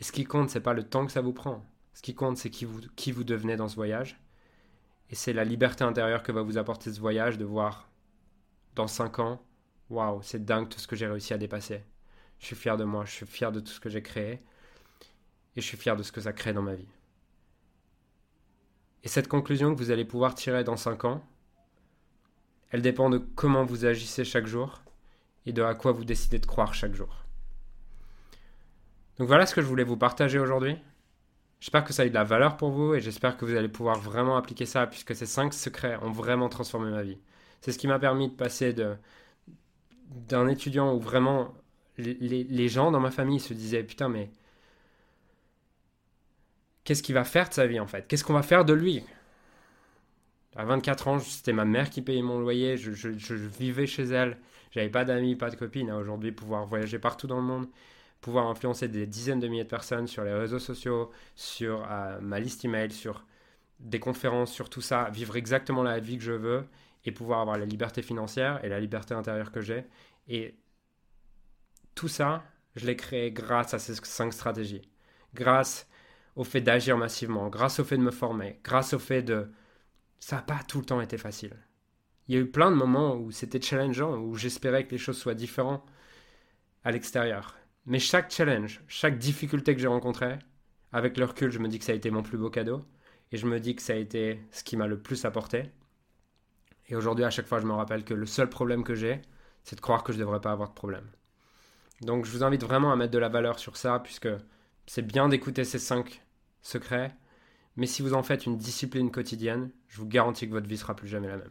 Et 0.00 0.04
ce 0.04 0.12
qui 0.12 0.24
compte, 0.24 0.50
c'est 0.50 0.60
pas 0.60 0.74
le 0.74 0.82
temps 0.82 1.06
que 1.06 1.12
ça 1.12 1.20
vous 1.20 1.32
prend. 1.32 1.64
Ce 1.94 2.02
qui 2.02 2.14
compte, 2.14 2.36
c'est 2.36 2.50
qui 2.50 2.64
vous, 2.64 2.80
qui 2.96 3.12
vous 3.12 3.24
devenez 3.24 3.56
dans 3.56 3.68
ce 3.68 3.76
voyage. 3.76 4.20
Et 5.10 5.14
c'est 5.14 5.32
la 5.32 5.44
liberté 5.44 5.84
intérieure 5.84 6.22
que 6.22 6.32
va 6.32 6.42
vous 6.42 6.58
apporter 6.58 6.92
ce 6.92 7.00
voyage 7.00 7.38
de 7.38 7.44
voir 7.44 7.88
dans 8.74 8.88
cinq 8.88 9.18
ans, 9.18 9.42
waouh, 9.88 10.20
c'est 10.22 10.44
dingue 10.44 10.68
tout 10.68 10.78
ce 10.78 10.86
que 10.86 10.96
j'ai 10.96 11.06
réussi 11.06 11.32
à 11.32 11.38
dépasser. 11.38 11.82
Je 12.38 12.46
suis 12.46 12.56
fier 12.56 12.76
de 12.76 12.84
moi, 12.84 13.04
je 13.04 13.12
suis 13.12 13.26
fier 13.26 13.50
de 13.52 13.60
tout 13.60 13.72
ce 13.72 13.80
que 13.80 13.88
j'ai 13.88 14.02
créé. 14.02 14.42
Et 15.54 15.60
je 15.62 15.66
suis 15.66 15.78
fier 15.78 15.96
de 15.96 16.02
ce 16.02 16.12
que 16.12 16.20
ça 16.20 16.34
crée 16.34 16.52
dans 16.52 16.62
ma 16.62 16.74
vie. 16.74 16.88
Et 19.02 19.08
cette 19.08 19.28
conclusion 19.28 19.74
que 19.74 19.78
vous 19.78 19.90
allez 19.90 20.04
pouvoir 20.04 20.34
tirer 20.34 20.64
dans 20.64 20.76
5 20.76 21.04
ans, 21.04 21.24
elle 22.70 22.82
dépend 22.82 23.08
de 23.08 23.18
comment 23.18 23.64
vous 23.64 23.86
agissez 23.86 24.24
chaque 24.24 24.46
jour 24.46 24.82
et 25.46 25.52
de 25.52 25.62
à 25.62 25.74
quoi 25.74 25.92
vous 25.92 26.04
décidez 26.04 26.38
de 26.38 26.46
croire 26.46 26.74
chaque 26.74 26.94
jour. 26.94 27.25
Donc 29.18 29.28
voilà 29.28 29.46
ce 29.46 29.54
que 29.54 29.62
je 29.62 29.66
voulais 29.66 29.84
vous 29.84 29.96
partager 29.96 30.38
aujourd'hui. 30.38 30.76
J'espère 31.60 31.84
que 31.84 31.92
ça 31.92 32.02
a 32.02 32.06
eu 32.06 32.10
de 32.10 32.14
la 32.14 32.24
valeur 32.24 32.56
pour 32.56 32.70
vous 32.70 32.94
et 32.94 33.00
j'espère 33.00 33.36
que 33.36 33.44
vous 33.44 33.54
allez 33.54 33.68
pouvoir 33.68 33.98
vraiment 33.98 34.36
appliquer 34.36 34.66
ça 34.66 34.86
puisque 34.86 35.14
ces 35.14 35.26
5 35.26 35.54
secrets 35.54 35.96
ont 36.02 36.10
vraiment 36.10 36.48
transformé 36.48 36.90
ma 36.90 37.02
vie. 37.02 37.18
C'est 37.60 37.72
ce 37.72 37.78
qui 37.78 37.88
m'a 37.88 37.98
permis 37.98 38.28
de 38.28 38.34
passer 38.34 38.72
de, 38.74 38.94
d'un 40.08 40.48
étudiant 40.48 40.94
où 40.94 41.00
vraiment 41.00 41.54
les, 41.96 42.14
les, 42.44 42.68
gens 42.68 42.90
dans 42.90 43.00
ma 43.00 43.10
famille 43.10 43.40
se 43.40 43.54
disaient 43.54 43.82
putain 43.82 44.10
mais 44.10 44.30
qu'est-ce 46.84 47.02
qu'il 47.02 47.14
va 47.14 47.24
faire 47.24 47.48
de 47.48 47.54
sa 47.54 47.66
vie 47.66 47.80
en 47.80 47.86
fait? 47.86 48.06
Qu'est-ce 48.06 48.24
qu'on 48.24 48.34
va 48.34 48.42
faire 48.42 48.64
de 48.64 48.74
lui? 48.74 49.02
À 50.56 50.64
24 50.64 51.08
ans, 51.08 51.18
c'était 51.18 51.52
ma 51.52 51.66
mère 51.66 51.90
qui 51.90 52.00
payait 52.00 52.22
mon 52.22 52.38
loyer, 52.40 52.78
je, 52.78 53.34
vivais 53.34 53.86
chez 53.86 54.04
elle, 54.04 54.38
j'avais 54.70 54.88
pas 54.88 55.04
d'amis, 55.04 55.36
pas 55.36 55.50
de 55.50 55.56
copines. 55.56 55.92
Aujourd'hui, 55.92 56.32
pouvoir 56.32 56.64
voyager 56.64 56.98
partout 56.98 57.26
dans 57.26 57.36
le 57.36 57.42
monde, 57.42 57.66
pouvoir 58.26 58.48
influencer 58.48 58.88
des 58.88 59.06
dizaines 59.06 59.38
de 59.38 59.46
milliers 59.46 59.62
de 59.62 59.68
personnes 59.68 60.08
sur 60.08 60.24
les 60.24 60.34
réseaux 60.34 60.58
sociaux, 60.58 61.12
sur 61.36 61.86
euh, 61.88 62.18
ma 62.20 62.40
liste 62.40 62.64
email, 62.64 62.90
sur 62.90 63.24
des 63.78 64.00
conférences, 64.00 64.52
sur 64.52 64.68
tout 64.68 64.80
ça, 64.80 65.10
vivre 65.10 65.36
exactement 65.36 65.84
la 65.84 66.00
vie 66.00 66.18
que 66.18 66.24
je 66.24 66.32
veux 66.32 66.66
et 67.04 67.12
pouvoir 67.12 67.38
avoir 67.40 67.56
la 67.56 67.66
liberté 67.66 68.02
financière 68.02 68.64
et 68.64 68.68
la 68.68 68.80
liberté 68.80 69.14
intérieure 69.14 69.52
que 69.52 69.60
j'ai. 69.60 69.84
Et 70.26 70.56
tout 71.94 72.08
ça, 72.08 72.42
je 72.74 72.86
l'ai 72.86 72.96
créé 72.96 73.30
grâce 73.30 73.74
à 73.74 73.78
ces 73.78 73.94
cinq 73.94 74.32
stratégies. 74.32 74.82
Grâce 75.32 75.86
au 76.34 76.42
fait 76.42 76.60
d'agir 76.60 76.98
massivement, 76.98 77.48
grâce 77.48 77.78
au 77.78 77.84
fait 77.84 77.96
de 77.96 78.02
me 78.02 78.10
former, 78.10 78.58
grâce 78.64 78.92
au 78.92 78.98
fait 78.98 79.22
de... 79.22 79.48
Ça 80.18 80.36
n'a 80.36 80.42
pas 80.42 80.64
tout 80.66 80.80
le 80.80 80.84
temps 80.84 81.00
été 81.00 81.16
facile. 81.16 81.54
Il 82.26 82.34
y 82.34 82.38
a 82.38 82.40
eu 82.40 82.50
plein 82.50 82.72
de 82.72 82.76
moments 82.76 83.14
où 83.14 83.30
c'était 83.30 83.62
challengeant, 83.62 84.16
où 84.16 84.34
j'espérais 84.34 84.84
que 84.84 84.90
les 84.90 84.98
choses 84.98 85.16
soient 85.16 85.34
différentes 85.34 85.88
à 86.82 86.90
l'extérieur. 86.90 87.54
Mais 87.86 87.98
chaque 87.98 88.30
challenge, 88.30 88.82
chaque 88.88 89.18
difficulté 89.18 89.74
que 89.74 89.80
j'ai 89.80 89.86
rencontrée, 89.86 90.38
avec 90.92 91.16
le 91.16 91.24
recul, 91.24 91.50
je 91.50 91.58
me 91.58 91.68
dis 91.68 91.78
que 91.78 91.84
ça 91.84 91.92
a 91.92 91.94
été 91.94 92.10
mon 92.10 92.22
plus 92.22 92.38
beau 92.38 92.50
cadeau. 92.50 92.84
Et 93.32 93.38
je 93.38 93.46
me 93.46 93.58
dis 93.58 93.74
que 93.74 93.82
ça 93.82 93.92
a 93.92 93.96
été 93.96 94.40
ce 94.52 94.62
qui 94.62 94.76
m'a 94.76 94.86
le 94.86 95.00
plus 95.00 95.24
apporté. 95.24 95.70
Et 96.88 96.96
aujourd'hui, 96.96 97.24
à 97.24 97.30
chaque 97.30 97.46
fois, 97.46 97.60
je 97.60 97.66
me 97.66 97.72
rappelle 97.72 98.04
que 98.04 98.14
le 98.14 98.26
seul 98.26 98.48
problème 98.48 98.84
que 98.84 98.94
j'ai, 98.94 99.20
c'est 99.64 99.76
de 99.76 99.80
croire 99.80 100.04
que 100.04 100.12
je 100.12 100.18
ne 100.18 100.22
devrais 100.22 100.40
pas 100.40 100.52
avoir 100.52 100.68
de 100.68 100.74
problème. 100.74 101.06
Donc 102.02 102.24
je 102.24 102.30
vous 102.30 102.44
invite 102.44 102.62
vraiment 102.62 102.92
à 102.92 102.96
mettre 102.96 103.12
de 103.12 103.18
la 103.18 103.28
valeur 103.28 103.58
sur 103.58 103.76
ça, 103.76 103.98
puisque 103.98 104.28
c'est 104.86 105.06
bien 105.06 105.28
d'écouter 105.28 105.64
ces 105.64 105.78
cinq 105.78 106.22
secret, 106.62 107.16
mais 107.76 107.86
si 107.86 108.02
vous 108.02 108.14
en 108.14 108.22
faites 108.22 108.46
une 108.46 108.56
discipline 108.56 109.10
quotidienne, 109.10 109.70
je 109.88 109.98
vous 109.98 110.06
garantis 110.06 110.46
que 110.46 110.52
votre 110.52 110.68
vie 110.68 110.76
sera 110.76 110.94
plus 110.94 111.08
jamais 111.08 111.28
la 111.28 111.36
même. 111.36 111.50